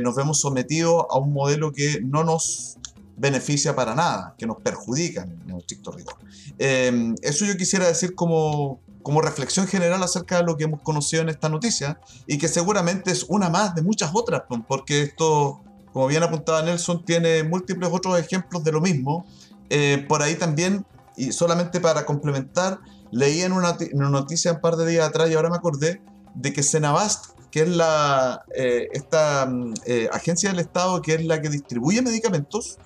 nos 0.00 0.14
vemos 0.14 0.40
sometidos 0.40 1.06
a 1.10 1.18
un 1.18 1.32
modelo 1.32 1.72
que 1.72 2.00
no 2.00 2.22
nos 2.22 2.76
beneficia 3.16 3.74
para 3.74 3.96
nada, 3.96 4.36
que 4.38 4.46
nos 4.46 4.58
perjudica 4.58 5.22
en 5.22 5.56
estricto 5.56 5.90
rigor. 5.90 6.14
eso 6.56 7.44
yo 7.44 7.56
quisiera 7.56 7.88
decir 7.88 8.14
como, 8.14 8.80
como 9.06 9.20
reflexión 9.20 9.68
general 9.68 10.02
acerca 10.02 10.38
de 10.38 10.42
lo 10.42 10.56
que 10.56 10.64
hemos 10.64 10.80
conocido 10.80 11.22
en 11.22 11.28
esta 11.28 11.48
noticia 11.48 12.00
y 12.26 12.38
que 12.38 12.48
seguramente 12.48 13.12
es 13.12 13.24
una 13.28 13.48
más 13.48 13.72
de 13.76 13.82
muchas 13.82 14.10
otras, 14.12 14.42
porque 14.66 15.02
esto, 15.02 15.60
como 15.92 16.08
bien 16.08 16.24
apuntaba 16.24 16.60
Nelson, 16.62 17.04
tiene 17.04 17.44
múltiples 17.44 17.88
otros 17.92 18.18
ejemplos 18.18 18.64
de 18.64 18.72
lo 18.72 18.80
mismo. 18.80 19.24
Eh, 19.70 20.04
por 20.08 20.24
ahí 20.24 20.34
también, 20.34 20.84
y 21.16 21.30
solamente 21.30 21.78
para 21.78 22.04
complementar, 22.04 22.80
leí 23.12 23.42
en 23.42 23.52
una, 23.52 23.76
noticia 23.94 24.54
un 24.54 24.60
par 24.60 24.74
de 24.74 24.84
días 24.84 25.08
atrás 25.08 25.30
y 25.30 25.34
ahora 25.34 25.50
me 25.50 25.56
acordé 25.56 26.02
de 26.34 26.52
que 26.52 26.64
Senabast, 26.64 27.26
que 27.52 27.62
es 27.62 27.68
la, 27.68 28.42
eh, 28.56 28.88
esta 28.90 29.48
eh, 29.84 30.08
agencia 30.12 30.50
del 30.50 30.58
Estado 30.58 31.00
que 31.00 31.14
es 31.14 31.24
la 31.24 31.40
que 31.40 31.48
distribuye 31.48 32.02
medicamentos, 32.02 32.76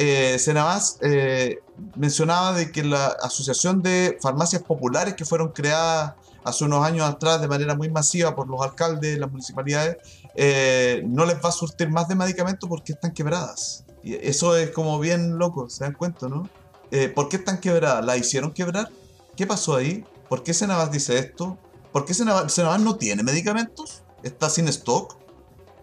eh, 0.00 0.38
Senabas 0.38 0.96
eh, 1.02 1.58
mencionaba 1.96 2.52
de 2.52 2.70
que 2.72 2.82
la 2.84 3.06
Asociación 3.22 3.82
de 3.82 4.18
Farmacias 4.20 4.62
Populares 4.62 5.14
que 5.14 5.24
fueron 5.24 5.48
creadas 5.48 6.14
hace 6.44 6.64
unos 6.64 6.84
años 6.84 7.08
atrás 7.08 7.40
de 7.40 7.48
manera 7.48 7.74
muy 7.74 7.90
masiva 7.90 8.34
por 8.34 8.48
los 8.48 8.60
alcaldes 8.62 9.14
de 9.14 9.18
las 9.18 9.30
municipalidades, 9.30 9.98
eh, 10.34 11.02
no 11.06 11.26
les 11.26 11.36
va 11.36 11.50
a 11.50 11.52
surtir 11.52 11.90
más 11.90 12.08
de 12.08 12.14
medicamentos 12.14 12.68
porque 12.68 12.92
están 12.92 13.12
quebradas. 13.12 13.84
Eso 14.02 14.56
es 14.56 14.70
como 14.70 14.98
bien 14.98 15.38
loco, 15.38 15.68
¿se 15.68 15.84
dan 15.84 15.92
cuenta, 15.92 16.28
no? 16.28 16.48
Eh, 16.90 17.08
¿Por 17.08 17.28
qué 17.28 17.36
están 17.36 17.58
quebradas? 17.58 18.04
¿La 18.04 18.16
hicieron 18.16 18.52
quebrar? 18.52 18.88
¿Qué 19.36 19.46
pasó 19.46 19.76
ahí? 19.76 20.04
¿Por 20.28 20.42
qué 20.42 20.54
Senabas 20.54 20.90
dice 20.90 21.18
esto? 21.18 21.58
¿Por 21.92 22.04
qué 22.04 22.14
Senabas, 22.14 22.80
no 22.80 22.96
tiene 22.96 23.22
medicamentos? 23.22 24.02
¿Está 24.22 24.48
sin 24.48 24.68
stock? 24.68 25.16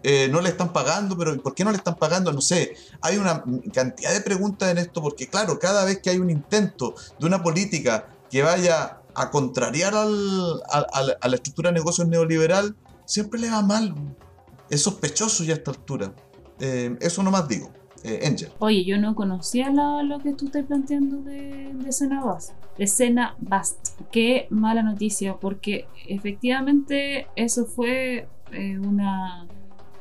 Eh, 0.07 0.29
no 0.29 0.39
le 0.39 0.49
están 0.49 0.71
pagando, 0.71 1.17
pero 1.17 1.35
¿por 1.41 1.55
qué 1.55 1.63
no 1.63 1.71
le 1.71 1.77
están 1.77 1.95
pagando? 1.95 2.31
No 2.31 2.39
sé, 2.39 2.75
hay 3.01 3.17
una 3.17 3.43
cantidad 3.73 4.13
de 4.13 4.21
preguntas 4.21 4.69
en 4.69 4.77
esto, 4.77 5.01
porque 5.01 5.25
claro, 5.25 5.57
cada 5.57 5.83
vez 5.83 5.97
que 5.97 6.11
hay 6.11 6.19
un 6.19 6.29
intento 6.29 6.93
de 7.17 7.25
una 7.25 7.41
política 7.41 8.07
que 8.29 8.43
vaya 8.43 9.01
a 9.15 9.31
contrariar 9.31 9.95
al, 9.95 10.61
a 10.69 11.27
la 11.27 11.35
estructura 11.35 11.71
de 11.71 11.79
negocios 11.79 12.07
neoliberal, 12.07 12.75
siempre 13.05 13.39
le 13.39 13.49
va 13.49 13.63
mal. 13.63 13.95
Es 14.69 14.83
sospechoso 14.83 15.43
ya 15.43 15.55
a 15.55 15.57
esta 15.57 15.71
altura. 15.71 16.13
Eh, 16.59 16.95
eso 17.01 17.23
nomás 17.23 17.47
digo. 17.47 17.71
Eh, 18.03 18.27
Angel. 18.27 18.51
Oye, 18.59 18.85
yo 18.85 18.99
no 18.99 19.15
conocía 19.15 19.71
lo 19.71 20.19
que 20.19 20.33
tú 20.33 20.45
estás 20.45 20.65
planteando 20.65 21.23
de, 21.23 21.71
de 21.73 21.89
Escena 21.89 22.23
Bast. 22.23 22.51
Escena 22.77 23.35
Bast. 23.39 23.99
Qué 24.11 24.45
mala 24.51 24.83
noticia, 24.83 25.37
porque 25.37 25.87
efectivamente 26.07 27.25
eso 27.35 27.65
fue 27.65 28.29
una 28.83 29.47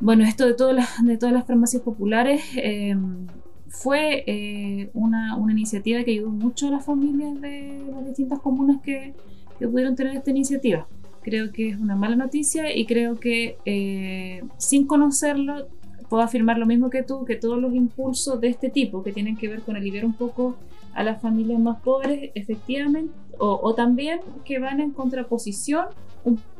bueno, 0.00 0.24
esto 0.24 0.46
de 0.46 0.54
todas 0.54 0.74
las, 0.74 1.04
de 1.04 1.16
todas 1.16 1.32
las 1.32 1.46
farmacias 1.46 1.82
populares 1.82 2.42
em, 2.56 3.26
fue 3.68 4.24
eh, 4.26 4.90
una, 4.94 5.36
iniciativa 5.50 6.02
que 6.04 6.12
ayudó 6.12 6.30
mucho 6.30 6.68
a 6.68 6.70
las 6.70 6.84
familias 6.84 7.40
de 7.40 7.82
las 7.90 8.04
distintas 8.06 8.40
comunas 8.40 8.80
que, 8.82 9.14
pudieron 9.60 9.94
tener 9.96 10.16
esta 10.16 10.30
iniciativa. 10.30 10.86
Creo 11.22 11.50
que 11.50 11.70
es 11.70 11.78
una 11.78 11.96
mala 11.96 12.16
noticia 12.16 12.76
y 12.76 12.84
creo 12.84 13.18
que 13.18 13.56
eh, 13.64 14.42
sin 14.58 14.86
conocerlo 14.86 15.68
puedo 16.10 16.22
afirmar 16.22 16.58
lo 16.58 16.66
mismo 16.66 16.90
que 16.90 17.02
tú, 17.02 17.24
que 17.24 17.36
todos 17.36 17.58
los 17.58 17.74
impulsos 17.74 18.40
de 18.40 18.48
este 18.48 18.68
tipo 18.68 19.02
que 19.02 19.12
tienen 19.12 19.36
que 19.36 19.48
ver 19.48 19.62
con 19.62 19.76
aliviar 19.76 20.04
un 20.04 20.12
poco 20.12 20.56
a 20.92 21.02
las 21.02 21.22
familias 21.22 21.60
más 21.60 21.80
pobres, 21.80 22.30
efectivamente, 22.34 23.14
o, 23.38 23.74
también 23.74 24.20
que 24.44 24.58
van 24.58 24.80
en 24.80 24.92
contraposición 24.92 25.86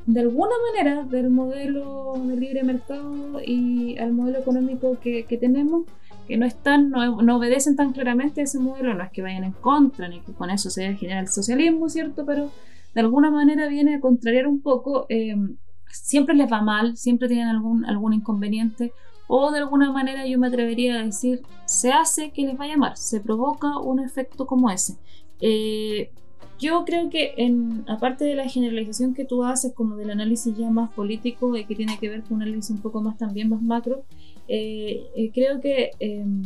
de 0.06 0.20
alguna 0.20 0.52
manera 0.70 1.02
del 1.04 1.30
modelo 1.30 2.14
de 2.26 2.36
libre 2.36 2.62
mercado 2.62 3.40
y 3.44 3.96
al 3.98 4.12
modelo 4.12 4.38
económico 4.38 4.98
que, 5.00 5.24
tenemos, 5.40 5.84
que 6.28 6.36
no 6.36 6.44
están, 6.44 6.90
no, 6.90 7.36
obedecen 7.36 7.76
tan 7.76 7.92
claramente 7.92 8.42
ese 8.42 8.58
modelo, 8.58 8.94
no 8.94 9.02
es 9.02 9.10
que 9.10 9.22
vayan 9.22 9.44
en 9.44 9.52
contra, 9.52 10.08
ni 10.08 10.20
que 10.20 10.32
con 10.32 10.50
eso 10.50 10.68
se 10.68 10.94
genera 10.96 11.20
el 11.20 11.28
socialismo, 11.28 11.88
¿cierto? 11.88 12.26
Pero 12.26 12.50
de 12.94 13.00
alguna 13.00 13.30
manera 13.30 13.66
viene 13.68 13.94
a 13.94 14.00
contrariar 14.00 14.46
un 14.46 14.60
poco, 14.60 15.06
eh, 15.08 15.36
siempre 15.90 16.34
les 16.34 16.52
va 16.52 16.60
mal, 16.60 16.96
siempre 16.96 17.28
tienen 17.28 17.48
algún, 17.48 17.86
algún 17.86 18.12
inconveniente, 18.12 18.92
o 19.26 19.50
de 19.50 19.58
alguna 19.58 19.90
manera 19.90 20.26
yo 20.26 20.38
me 20.38 20.48
atrevería 20.48 21.00
a 21.00 21.04
decir, 21.04 21.40
se 21.64 21.92
hace 21.92 22.30
que 22.30 22.42
les 22.42 22.58
vaya 22.58 22.76
mal, 22.76 22.94
se 22.96 23.20
provoca 23.20 23.78
un 23.78 24.00
efecto 24.00 24.46
como 24.46 24.70
ese. 24.70 24.98
Eh, 25.40 26.12
yo 26.64 26.84
creo 26.84 27.10
que 27.10 27.34
en, 27.36 27.84
aparte 27.88 28.24
de 28.24 28.34
la 28.34 28.48
generalización 28.48 29.14
que 29.14 29.24
tú 29.24 29.44
haces 29.44 29.72
como 29.72 29.96
del 29.96 30.10
análisis 30.10 30.56
ya 30.56 30.70
más 30.70 30.90
político 30.92 31.56
y 31.56 31.64
que 31.64 31.74
tiene 31.74 31.98
que 31.98 32.08
ver 32.08 32.22
con 32.22 32.36
un 32.36 32.42
análisis 32.42 32.70
un 32.70 32.82
poco 32.82 33.00
más 33.00 33.18
también 33.18 33.48
más 33.50 33.62
macro, 33.62 34.04
eh, 34.48 35.04
eh, 35.14 35.30
creo 35.34 35.60
que 35.60 35.90
em, 36.00 36.42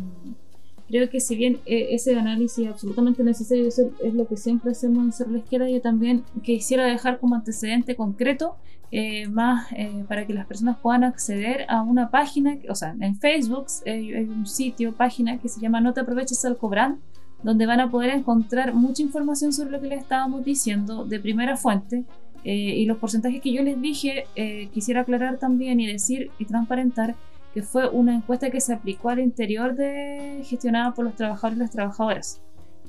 creo 0.89 1.09
que 1.11 1.21
si 1.21 1.37
bien 1.37 1.61
ese 1.67 2.17
análisis 2.17 2.65
es 2.65 2.73
absolutamente 2.73 3.23
necesario, 3.23 3.69
eso 3.69 3.91
es 4.03 4.15
lo 4.15 4.27
que 4.27 4.37
siempre 4.37 4.73
hacemos 4.73 5.05
en 5.05 5.13
Ser 5.13 5.29
la 5.29 5.39
Izquierda, 5.39 5.69
yo 5.69 5.81
también 5.81 6.25
quisiera 6.43 6.87
dejar 6.87 7.21
como 7.21 7.35
antecedente 7.35 7.95
concreto 7.95 8.57
eh, 8.91 9.29
más 9.29 9.71
eh, 9.73 10.07
para 10.09 10.27
que 10.27 10.33
las 10.33 10.47
personas 10.47 10.79
puedan 10.79 11.05
acceder 11.05 11.67
a 11.69 11.83
una 11.83 12.11
página, 12.11 12.57
o 12.71 12.75
sea, 12.75 12.97
en 12.99 13.17
Facebook 13.17 13.67
hay 13.85 14.15
un 14.15 14.47
sitio, 14.47 14.95
página 14.95 15.39
que 15.39 15.51
se 15.51 15.61
llama 15.61 15.83
No 15.83 15.93
te 15.93 16.01
aproveches 16.01 16.43
al 16.47 16.57
cobrar, 16.57 16.97
donde 17.43 17.67
van 17.67 17.81
a 17.81 17.91
poder 17.91 18.11
encontrar 18.11 18.75
mucha 18.75 19.03
información 19.03 19.53
sobre 19.53 19.71
lo 19.71 19.81
que 19.81 19.89
les 19.89 20.01
estábamos 20.01 20.45
diciendo 20.45 21.05
de 21.05 21.21
primera 21.21 21.57
fuente. 21.57 22.05
Eh, 22.45 22.53
y 22.53 22.87
los 22.87 22.99
porcentajes 22.99 23.41
que 23.41 23.53
yo 23.53 23.63
les 23.63 23.81
dije, 23.81 24.25
eh, 24.37 24.69
quisiera 24.73 25.01
aclarar 25.03 25.39
también 25.39 25.81
y 25.81 25.87
decir 25.87 26.31
y 26.39 26.45
transparentar 26.45 27.17
que 27.53 27.63
fue 27.63 27.89
una 27.89 28.15
encuesta 28.15 28.51
que 28.51 28.61
se 28.61 28.73
aplicó 28.73 29.09
al 29.11 29.21
interior 29.21 29.75
de 29.75 30.43
gestionada 30.45 30.95
por 30.95 31.05
los 31.05 31.17
trabajadores 31.17 31.57
y 31.57 31.61
las 31.61 31.71
trabajadoras. 31.71 32.41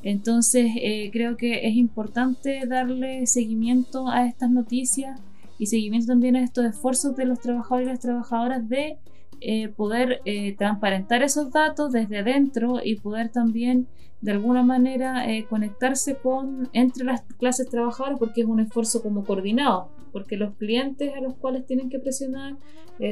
Entonces 0.04 0.72
eh, 0.76 1.10
creo 1.12 1.36
que 1.36 1.68
es 1.68 1.76
importante 1.76 2.62
darle 2.68 3.28
seguimiento 3.28 4.08
a 4.08 4.26
estas 4.26 4.50
noticias 4.50 5.20
y 5.58 5.66
seguimiento 5.66 6.08
también 6.08 6.36
a 6.36 6.44
estos 6.44 6.66
esfuerzos 6.66 7.16
de 7.16 7.26
los 7.26 7.40
trabajadores 7.40 7.88
y 7.88 7.92
las 7.92 8.00
trabajadoras 8.00 8.70
de 8.70 8.98
eh, 9.42 9.70
poder 9.70 10.22
eh, 10.26 10.56
transparentar 10.58 11.24
esos 11.24 11.52
datos 11.52 11.92
desde 11.92 12.20
adentro 12.20 12.80
y 12.84 12.96
poder 12.96 13.30
también 13.30 13.88
de 14.22 14.32
alguna 14.34 14.64
manera 14.64 15.26
conectarse 15.50 16.18
con 16.18 16.68
entre 16.74 17.06
las 17.06 17.22
clases 17.38 17.70
trabajadoras 17.70 18.20
porque 18.20 18.42
es 18.42 18.48
un 18.48 18.60
esfuerzo 18.60 19.02
como 19.02 19.24
coordinado 19.24 19.92
porque 20.12 20.36
los 20.36 20.56
clientes 20.56 21.14
a 21.16 21.22
los 21.22 21.36
cuales 21.36 21.66
tienen 21.66 21.90
que 21.90 22.00
presionar 22.00 22.58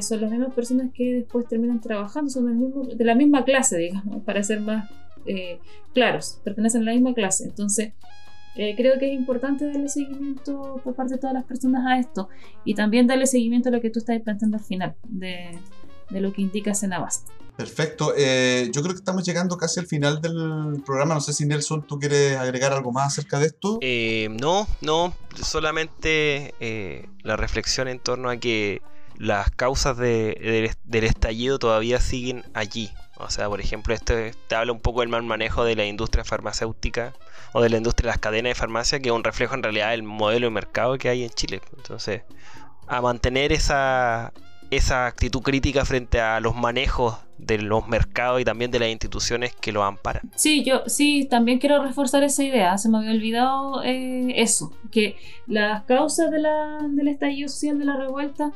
son 0.02 0.20
las 0.20 0.30
mismas 0.30 0.54
personas 0.54 0.92
que 0.94 1.14
después 1.14 1.48
terminan 1.48 1.80
trabajando 1.80 2.30
son 2.30 2.60
mismo, 2.60 2.84
de 2.84 3.06
la 3.06 3.16
misma 3.16 3.46
clase 3.46 3.78
digamos 3.78 4.22
para 4.26 4.44
ser 4.44 4.60
más 4.60 4.90
eh, 5.28 5.60
claros, 5.94 6.40
pertenecen 6.44 6.84
a 6.84 6.86
la 6.86 6.94
misma 6.94 7.14
clase. 7.14 7.44
Entonces, 7.44 7.94
eh, 8.56 8.74
creo 8.76 8.98
que 8.98 9.14
es 9.14 9.20
importante 9.20 9.66
darle 9.66 9.90
seguimiento 9.90 10.82
por 10.84 10.96
parte 10.96 11.16
de 11.16 11.20
todas 11.20 11.34
las 11.34 11.44
personas 11.44 11.86
a 11.86 12.00
esto 12.00 12.30
y 12.66 12.74
también 12.74 13.06
darle 13.06 13.28
seguimiento 13.28 13.70
a 13.70 13.72
lo 13.72 13.82
que 13.82 13.92
tú 13.92 14.00
estás 14.00 14.20
planteando 14.22 14.58
al 14.58 14.64
final 14.64 14.96
de, 15.04 15.60
lo 16.10 16.34
que 16.34 16.42
indica 16.42 16.74
Senabast. 16.74 17.30
Perfecto. 17.56 18.14
Eh, 18.16 18.70
yo 18.72 18.84
creo 18.84 18.94
que 18.94 19.00
estamos 19.00 19.24
llegando 19.24 19.58
casi 19.58 19.80
al 19.80 19.88
final 19.88 20.22
del 20.22 20.82
programa. 20.86 21.16
No 21.16 21.22
sé 21.22 21.34
si 21.34 21.46
Nelson, 21.46 21.88
¿tú 21.88 22.00
quieres 22.00 22.38
agregar 22.38 22.72
algo 22.72 22.92
más 22.92 23.14
acerca 23.14 23.40
de 23.40 23.48
esto? 23.48 23.80
no, 24.40 24.68
no. 24.82 25.14
Solamente 25.42 26.54
la 27.24 27.36
reflexión 27.36 27.88
en 27.88 28.00
torno 28.00 28.30
a 28.30 28.38
que 28.38 28.82
las 29.18 29.50
causas 29.50 29.98
del 29.98 30.70
estallido 30.92 31.58
todavía 31.58 32.00
siguen 32.00 32.46
allí. 32.54 32.92
O 33.20 33.30
sea, 33.30 33.50
por 33.50 33.60
ejemplo, 33.60 33.94
esto 33.94 34.14
te 34.48 34.56
habla 34.56 34.72
un 34.72 34.80
poco 34.80 35.02
del 35.02 35.10
mal 35.10 35.24
manejo 35.24 35.64
de 35.64 35.76
la 35.76 35.86
industria 35.86 36.24
farmacéutica 36.24 37.14
o 37.52 37.62
de 37.62 37.70
la 37.70 37.78
industria 37.78 38.10
de 38.10 38.14
las 38.14 38.20
cadenas 38.20 38.52
de 38.52 38.56
farmacia, 38.56 39.00
que 39.00 39.10
es 39.10 39.16
un 39.16 39.24
reflejo 39.24 39.56
en 39.56 39.64
realidad 39.64 39.90
del 39.90 40.04
modelo 40.04 40.48
de 40.48 40.52
mercado 40.52 40.98
que 40.98 41.10
hay 41.10 41.24
en 41.24 41.32
Chile. 41.32 41.62
Entonces, 41.76 42.22
a 42.88 43.02
mantener 43.02 43.52
esa, 43.52 44.34
esa 44.72 45.08
actitud 45.08 45.42
crítica 45.42 45.86
frente 45.86 46.20
a 46.20 46.40
los 46.40 46.56
manejos 46.56 47.18
de 47.38 47.60
los 47.60 47.88
mercados 47.88 48.42
y 48.42 48.46
también 48.46 48.72
de 48.72 48.80
las 48.80 48.90
instituciones 48.90 49.56
que 49.56 49.72
lo 49.72 49.84
amparan. 49.84 50.30
Sí, 50.36 50.64
yo 50.64 50.84
sí, 50.88 51.28
también 51.30 51.60
quiero 51.60 51.84
reforzar 51.84 52.24
esa 52.24 52.44
idea. 52.44 52.78
Se 52.78 52.90
me 52.90 52.98
había 52.98 53.12
olvidado 53.12 53.84
eh, 53.84 54.42
eso, 54.42 54.72
que 54.92 55.16
las 55.46 55.84
causas 55.84 56.32
de 56.32 56.40
la, 56.40 56.80
del 56.90 57.08
estallido 57.08 57.50
social 57.50 57.80
de 57.80 57.86
la 57.86 57.98
revuelta 57.98 58.52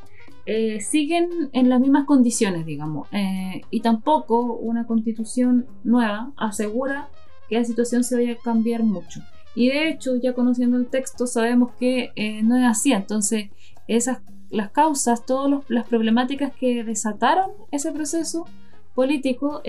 eh, 0.46 0.80
siguen 0.82 1.50
en 1.54 1.70
las 1.70 1.80
mismas 1.80 2.06
condiciones, 2.06 2.66
digamos, 2.66 3.08
eh, 3.12 3.62
y 3.70 3.82
tampoco 3.82 4.56
una 4.56 4.88
constitución 4.88 5.68
nueva 5.84 6.32
asegura 6.36 7.10
que 7.48 7.60
la 7.60 7.66
situación 7.66 8.04
se 8.04 8.16
vaya 8.16 8.34
a 8.34 8.38
cambiar 8.38 8.84
mucho. 8.84 9.22
Y 9.54 9.68
de 9.70 9.90
hecho, 9.90 10.16
ya 10.16 10.34
conociendo 10.34 10.78
el 10.78 10.88
texto, 10.88 11.28
sabemos 11.28 11.74
que 11.78 12.12
no 12.44 12.56
es 12.56 12.64
así. 12.64 12.94
Entonces, 12.94 13.50
esas 13.86 14.20
las 14.52 14.72
causas, 14.72 15.26
todas 15.26 15.64
las 15.68 15.88
problemáticas 15.88 16.52
que 16.60 16.84
desataron 16.84 17.52
ese 17.72 17.92
proceso 17.92 18.46
político 18.94 19.62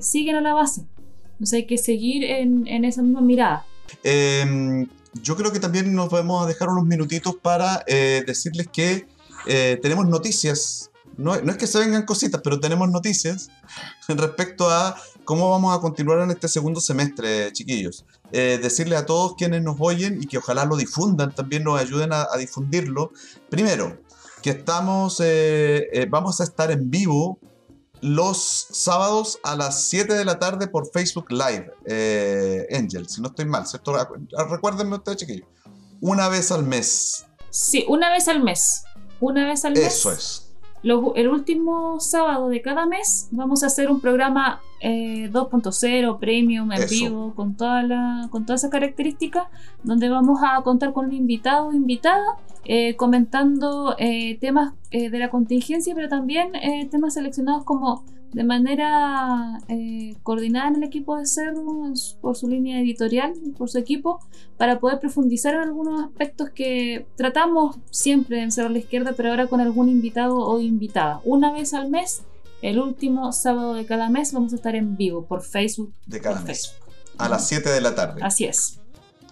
siguen 0.00 0.36
a 0.36 0.40
la 0.40 0.54
base. 0.54 0.82
Entonces 1.32 1.52
hay 1.58 1.66
que 1.66 1.78
seguir 1.78 2.24
en, 2.24 2.66
en 2.66 2.84
esa 2.84 3.02
misma 3.02 3.20
mirada. 3.20 3.66
Em, 4.02 4.88
yo 5.22 5.36
creo 5.36 5.52
que 5.52 5.60
también 5.60 5.94
nos 5.94 6.08
podemos 6.08 6.46
dejar 6.46 6.68
unos 6.70 6.84
minutitos 6.86 7.36
para 7.36 7.84
decirles 7.86 8.68
que 8.72 9.06
eh, 9.46 9.78
tenemos 9.80 10.06
noticias. 10.06 10.90
No, 11.16 11.34
es 11.34 11.56
que 11.56 11.66
se 11.66 11.78
vengan 11.78 12.04
cositas, 12.04 12.40
pero 12.44 12.60
tenemos 12.60 12.90
noticias 12.90 13.48
respecto 14.08 14.68
a 14.68 14.96
cómo 15.24 15.50
vamos 15.50 15.76
a 15.76 15.80
continuar 15.80 16.20
en 16.20 16.30
este 16.30 16.48
segundo 16.48 16.80
semestre, 16.80 17.52
chiquillos. 17.52 18.04
Eh, 18.32 18.58
decirle 18.60 18.96
a 18.96 19.06
todos 19.06 19.34
quienes 19.36 19.62
nos 19.62 19.76
oyen 19.78 20.22
y 20.22 20.26
que 20.26 20.38
ojalá 20.38 20.64
lo 20.64 20.76
difundan, 20.76 21.34
también 21.34 21.64
nos 21.64 21.80
ayuden 21.80 22.12
a, 22.12 22.26
difundirlo. 22.38 23.12
Primero, 23.48 23.98
que 24.46 24.58
estamos, 24.58 25.20
eh, 25.24 26.06
vamos 26.08 26.40
a 26.40 26.44
estar 26.44 26.70
en 26.70 26.88
vivo 26.88 27.40
los 28.00 28.38
sábados 28.70 29.40
a 29.42 29.56
las 29.56 29.82
7 29.84 30.14
de 30.14 30.24
la 30.24 30.38
tarde 30.38 30.68
por 30.68 30.88
Facebook 30.90 31.32
Live, 31.32 31.72
Angel, 32.72 33.08
si 33.08 33.20
no 33.20 33.28
estoy 33.28 33.46
mal, 33.46 33.66
¿cierto? 33.66 33.92
Recuérdenme 34.48 34.94
ustedes, 34.94 35.18
chiquillos. 35.18 35.48
Una 36.00 36.28
vez 36.28 36.52
al 36.52 36.62
mes. 36.62 37.26
Sí, 37.50 37.84
una 37.88 38.10
vez 38.10 38.28
al 38.28 38.42
mes 38.42 38.84
una 39.20 39.46
vez 39.46 39.64
al 39.64 39.72
mes. 39.72 39.86
Eso 39.86 40.12
es. 40.12 40.45
El 41.16 41.28
último 41.28 41.98
sábado 41.98 42.48
de 42.48 42.62
cada 42.62 42.86
mes 42.86 43.28
vamos 43.32 43.64
a 43.64 43.66
hacer 43.66 43.90
un 43.90 44.00
programa 44.00 44.60
2.0 44.80 46.14
eh, 46.14 46.16
premium 46.20 46.70
en 46.70 46.88
vivo 46.88 47.34
con 47.34 47.56
toda 47.56 47.82
la 47.82 48.28
con 48.30 48.46
todas 48.46 48.60
esas 48.60 48.70
características 48.70 49.48
donde 49.82 50.08
vamos 50.08 50.38
a 50.44 50.62
contar 50.62 50.92
con 50.92 51.06
un 51.06 51.12
invitado 51.12 51.68
o 51.68 51.72
invitada 51.72 52.24
eh, 52.64 52.94
comentando 52.94 53.96
eh, 53.98 54.38
temas 54.38 54.74
de 54.92 55.18
la 55.18 55.28
contingencia 55.28 55.92
pero 55.94 56.08
también 56.08 56.52
temas 56.90 57.14
seleccionados 57.14 57.64
como 57.64 58.04
de 58.36 58.44
manera 58.44 59.60
eh, 59.68 60.14
coordinada 60.22 60.68
en 60.68 60.76
el 60.76 60.82
equipo 60.82 61.16
de 61.16 61.24
Cerro, 61.24 61.94
por 62.20 62.36
su 62.36 62.46
línea 62.48 62.78
editorial, 62.82 63.32
por 63.56 63.70
su 63.70 63.78
equipo, 63.78 64.20
para 64.58 64.78
poder 64.78 65.00
profundizar 65.00 65.54
en 65.54 65.62
algunos 65.62 66.04
aspectos 66.04 66.50
que 66.50 67.06
tratamos 67.16 67.78
siempre 67.90 68.42
en 68.42 68.52
Cerro 68.52 68.68
a 68.68 68.72
la 68.72 68.78
Izquierda, 68.78 69.14
pero 69.16 69.30
ahora 69.30 69.46
con 69.46 69.62
algún 69.62 69.88
invitado 69.88 70.36
o 70.36 70.60
invitada. 70.60 71.22
Una 71.24 71.50
vez 71.50 71.72
al 71.72 71.88
mes, 71.88 72.24
el 72.60 72.78
último 72.78 73.32
sábado 73.32 73.72
de 73.72 73.86
cada 73.86 74.10
mes, 74.10 74.34
vamos 74.34 74.52
a 74.52 74.56
estar 74.56 74.76
en 74.76 74.98
vivo 74.98 75.24
por 75.24 75.42
Facebook. 75.42 75.94
De 76.04 76.20
cada 76.20 76.42
mes. 76.42 76.74
A 77.16 77.30
las 77.30 77.48
7 77.48 77.70
de 77.70 77.80
la 77.80 77.94
tarde. 77.94 78.20
Así 78.22 78.44
es. 78.44 78.80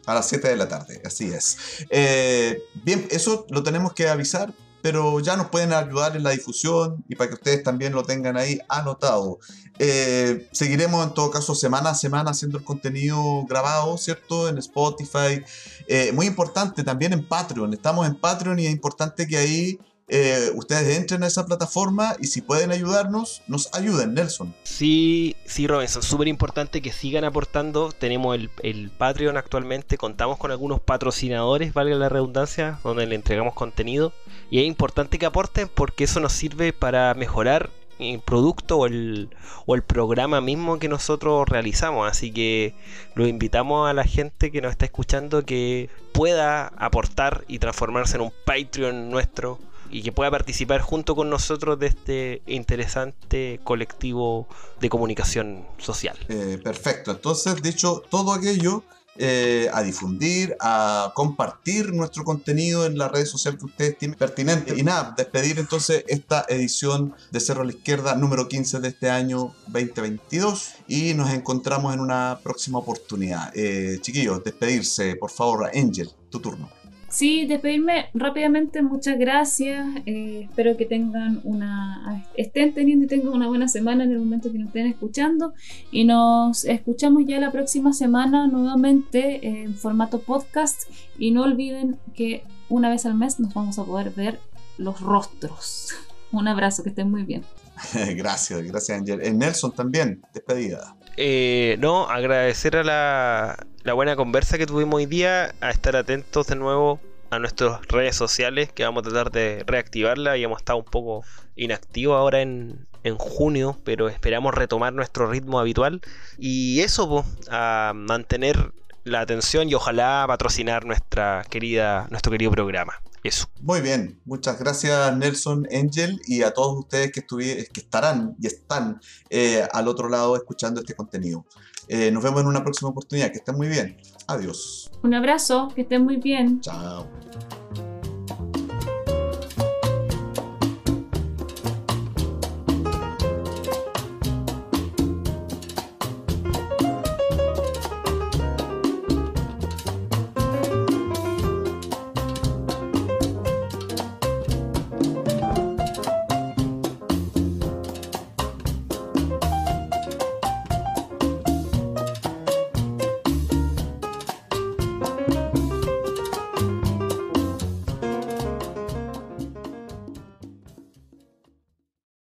A 0.06 0.14
las 0.14 0.26
7 0.28 0.48
de 0.48 0.56
la 0.56 0.66
tarde, 0.66 1.02
así 1.04 1.26
es. 1.26 1.58
Eh, 1.90 2.62
bien, 2.82 3.06
eso 3.10 3.44
lo 3.50 3.62
tenemos 3.62 3.92
que 3.92 4.08
avisar 4.08 4.54
pero 4.84 5.18
ya 5.18 5.34
nos 5.34 5.46
pueden 5.46 5.72
ayudar 5.72 6.14
en 6.14 6.22
la 6.22 6.32
difusión 6.32 7.02
y 7.08 7.14
para 7.14 7.28
que 7.30 7.36
ustedes 7.36 7.62
también 7.62 7.94
lo 7.94 8.02
tengan 8.02 8.36
ahí 8.36 8.58
anotado. 8.68 9.38
Eh, 9.78 10.46
seguiremos 10.52 11.06
en 11.06 11.14
todo 11.14 11.30
caso 11.30 11.54
semana 11.54 11.88
a 11.88 11.94
semana 11.94 12.32
haciendo 12.32 12.58
el 12.58 12.64
contenido 12.64 13.46
grabado, 13.48 13.96
¿cierto? 13.96 14.46
En 14.46 14.58
Spotify. 14.58 15.42
Eh, 15.88 16.12
muy 16.12 16.26
importante 16.26 16.84
también 16.84 17.14
en 17.14 17.26
Patreon. 17.26 17.72
Estamos 17.72 18.06
en 18.06 18.14
Patreon 18.14 18.58
y 18.58 18.66
es 18.66 18.72
importante 18.72 19.26
que 19.26 19.38
ahí 19.38 19.78
eh, 20.06 20.50
ustedes 20.54 20.98
entren 20.98 21.22
a 21.22 21.26
esa 21.26 21.46
plataforma 21.46 22.14
y 22.20 22.26
si 22.26 22.42
pueden 22.42 22.72
ayudarnos, 22.72 23.42
nos 23.46 23.72
ayuden, 23.72 24.14
Nelson. 24.14 24.54
Sí, 24.62 25.34
sí, 25.46 25.66
Robinson, 25.66 26.02
súper 26.02 26.28
importante 26.28 26.82
que 26.82 26.92
sigan 26.92 27.24
aportando. 27.24 27.90
Tenemos 27.90 28.34
el, 28.34 28.50
el, 28.62 28.90
Patreon 28.90 29.36
actualmente, 29.36 29.96
contamos 29.96 30.36
con 30.38 30.50
algunos 30.50 30.80
patrocinadores, 30.80 31.72
valga 31.72 31.96
la 31.96 32.10
redundancia, 32.10 32.78
donde 32.84 33.06
le 33.06 33.14
entregamos 33.14 33.54
contenido. 33.54 34.12
Y 34.50 34.60
es 34.60 34.66
importante 34.66 35.18
que 35.18 35.26
aporten 35.26 35.68
porque 35.74 36.04
eso 36.04 36.20
nos 36.20 36.32
sirve 36.32 36.74
para 36.74 37.14
mejorar 37.14 37.70
el 37.98 38.20
producto 38.20 38.78
o 38.78 38.86
el, 38.86 39.30
o 39.66 39.74
el 39.74 39.82
programa 39.82 40.40
mismo 40.40 40.78
que 40.78 40.88
nosotros 40.88 41.48
realizamos. 41.48 42.10
Así 42.10 42.30
que 42.30 42.74
lo 43.14 43.26
invitamos 43.26 43.88
a 43.88 43.94
la 43.94 44.04
gente 44.04 44.50
que 44.50 44.60
nos 44.60 44.72
está 44.72 44.84
escuchando 44.84 45.44
que 45.46 45.88
pueda 46.12 46.66
aportar 46.76 47.44
y 47.48 47.58
transformarse 47.58 48.16
en 48.16 48.22
un 48.22 48.32
Patreon 48.44 49.10
nuestro 49.10 49.58
y 49.90 50.02
que 50.02 50.12
pueda 50.12 50.30
participar 50.30 50.80
junto 50.80 51.14
con 51.14 51.30
nosotros 51.30 51.78
de 51.78 51.86
este 51.86 52.42
interesante 52.46 53.60
colectivo 53.64 54.48
de 54.80 54.88
comunicación 54.88 55.66
social. 55.78 56.16
Eh, 56.28 56.58
perfecto, 56.62 57.12
entonces 57.12 57.62
dicho 57.62 58.02
todo 58.10 58.32
aquello, 58.32 58.82
eh, 59.16 59.70
a 59.72 59.82
difundir, 59.82 60.56
a 60.58 61.12
compartir 61.14 61.92
nuestro 61.92 62.24
contenido 62.24 62.84
en 62.84 62.98
la 62.98 63.06
red 63.06 63.24
social 63.26 63.56
que 63.56 63.66
ustedes 63.66 63.96
tienen 63.96 64.18
pertinente. 64.18 64.76
Y 64.76 64.82
nada, 64.82 65.14
despedir 65.16 65.60
entonces 65.60 66.04
esta 66.08 66.44
edición 66.48 67.14
de 67.30 67.38
Cerro 67.38 67.62
a 67.62 67.64
la 67.64 67.70
Izquierda 67.70 68.16
número 68.16 68.48
15 68.48 68.80
de 68.80 68.88
este 68.88 69.10
año 69.10 69.54
2022 69.68 70.72
y 70.88 71.14
nos 71.14 71.30
encontramos 71.30 71.94
en 71.94 72.00
una 72.00 72.40
próxima 72.42 72.78
oportunidad. 72.80 73.52
Eh, 73.54 73.98
chiquillos, 74.00 74.42
despedirse, 74.42 75.14
por 75.14 75.30
favor, 75.30 75.70
Angel, 75.72 76.10
tu 76.28 76.40
turno. 76.40 76.68
Sí, 77.14 77.46
despedirme 77.46 78.06
rápidamente, 78.12 78.82
muchas 78.82 79.16
gracias. 79.20 79.86
Eh, 80.04 80.48
espero 80.50 80.76
que 80.76 80.84
tengan 80.84 81.40
una. 81.44 82.26
estén 82.36 82.74
teniendo 82.74 83.04
y 83.04 83.06
tengan 83.06 83.28
una 83.28 83.46
buena 83.46 83.68
semana 83.68 84.02
en 84.02 84.10
el 84.10 84.18
momento 84.18 84.50
que 84.50 84.58
nos 84.58 84.66
estén 84.66 84.88
escuchando. 84.88 85.54
Y 85.92 86.06
nos 86.06 86.64
escuchamos 86.64 87.22
ya 87.24 87.38
la 87.38 87.52
próxima 87.52 87.92
semana 87.92 88.48
nuevamente 88.48 89.46
en 89.46 89.76
formato 89.76 90.22
podcast. 90.22 90.90
Y 91.16 91.30
no 91.30 91.44
olviden 91.44 91.98
que 92.16 92.42
una 92.68 92.90
vez 92.90 93.06
al 93.06 93.14
mes 93.14 93.38
nos 93.38 93.54
vamos 93.54 93.78
a 93.78 93.84
poder 93.84 94.10
ver 94.10 94.40
los 94.76 95.00
rostros. 95.00 95.94
Un 96.32 96.48
abrazo, 96.48 96.82
que 96.82 96.88
estén 96.88 97.12
muy 97.12 97.22
bien. 97.22 97.44
gracias, 98.16 98.60
gracias, 98.60 98.98
Angel. 98.98 99.20
En 99.22 99.38
Nelson 99.38 99.70
también, 99.70 100.20
despedida. 100.32 100.96
Eh, 101.16 101.76
no, 101.78 102.08
agradecer 102.08 102.76
a 102.76 102.82
la, 102.82 103.66
buena 103.94 104.16
conversa 104.16 104.58
que 104.58 104.66
tuvimos 104.66 104.96
hoy 104.96 105.06
día, 105.06 105.54
a 105.60 105.70
estar 105.70 105.96
atentos 105.96 106.46
de 106.48 106.56
nuevo 106.56 107.00
a 107.30 107.38
nuestras 107.38 107.86
redes 107.86 108.16
sociales, 108.16 108.72
que 108.72 108.84
vamos 108.84 109.00
a 109.06 109.10
tratar 109.10 109.30
de 109.30 109.64
reactivarla 109.66 110.36
y 110.36 110.44
hemos 110.44 110.58
estado 110.58 110.78
un 110.78 110.84
poco 110.84 111.24
inactivos 111.56 112.16
ahora 112.16 112.42
en, 112.42 112.86
en 113.04 113.16
junio, 113.16 113.78
pero 113.84 114.08
esperamos 114.08 114.54
retomar 114.54 114.92
nuestro 114.92 115.30
ritmo 115.30 115.58
habitual. 115.60 116.00
Y 116.38 116.80
eso, 116.80 117.24
a 117.50 117.92
mantener 117.94 118.72
la 119.04 119.20
atención 119.20 119.68
y 119.68 119.74
ojalá 119.74 120.24
patrocinar 120.26 120.84
nuestra 120.84 121.44
querida, 121.48 122.06
nuestro 122.10 122.32
querido 122.32 122.50
programa. 122.50 122.94
Eso. 123.24 123.46
Muy 123.62 123.80
bien, 123.80 124.20
muchas 124.26 124.58
gracias 124.58 125.16
Nelson 125.16 125.66
Angel 125.72 126.20
y 126.26 126.42
a 126.42 126.52
todos 126.52 126.78
ustedes 126.78 127.10
que, 127.10 127.22
que 127.22 127.80
estarán 127.80 128.36
y 128.38 128.46
están 128.46 129.00
eh, 129.30 129.66
al 129.72 129.88
otro 129.88 130.10
lado 130.10 130.36
escuchando 130.36 130.80
este 130.82 130.94
contenido. 130.94 131.46
Eh, 131.88 132.10
nos 132.10 132.22
vemos 132.22 132.42
en 132.42 132.48
una 132.48 132.62
próxima 132.62 132.90
oportunidad, 132.90 133.30
que 133.30 133.38
estén 133.38 133.56
muy 133.56 133.68
bien. 133.68 133.96
Adiós. 134.26 134.90
Un 135.02 135.14
abrazo, 135.14 135.72
que 135.74 135.82
estén 135.82 136.04
muy 136.04 136.16
bien. 136.16 136.60
Chao. 136.60 137.08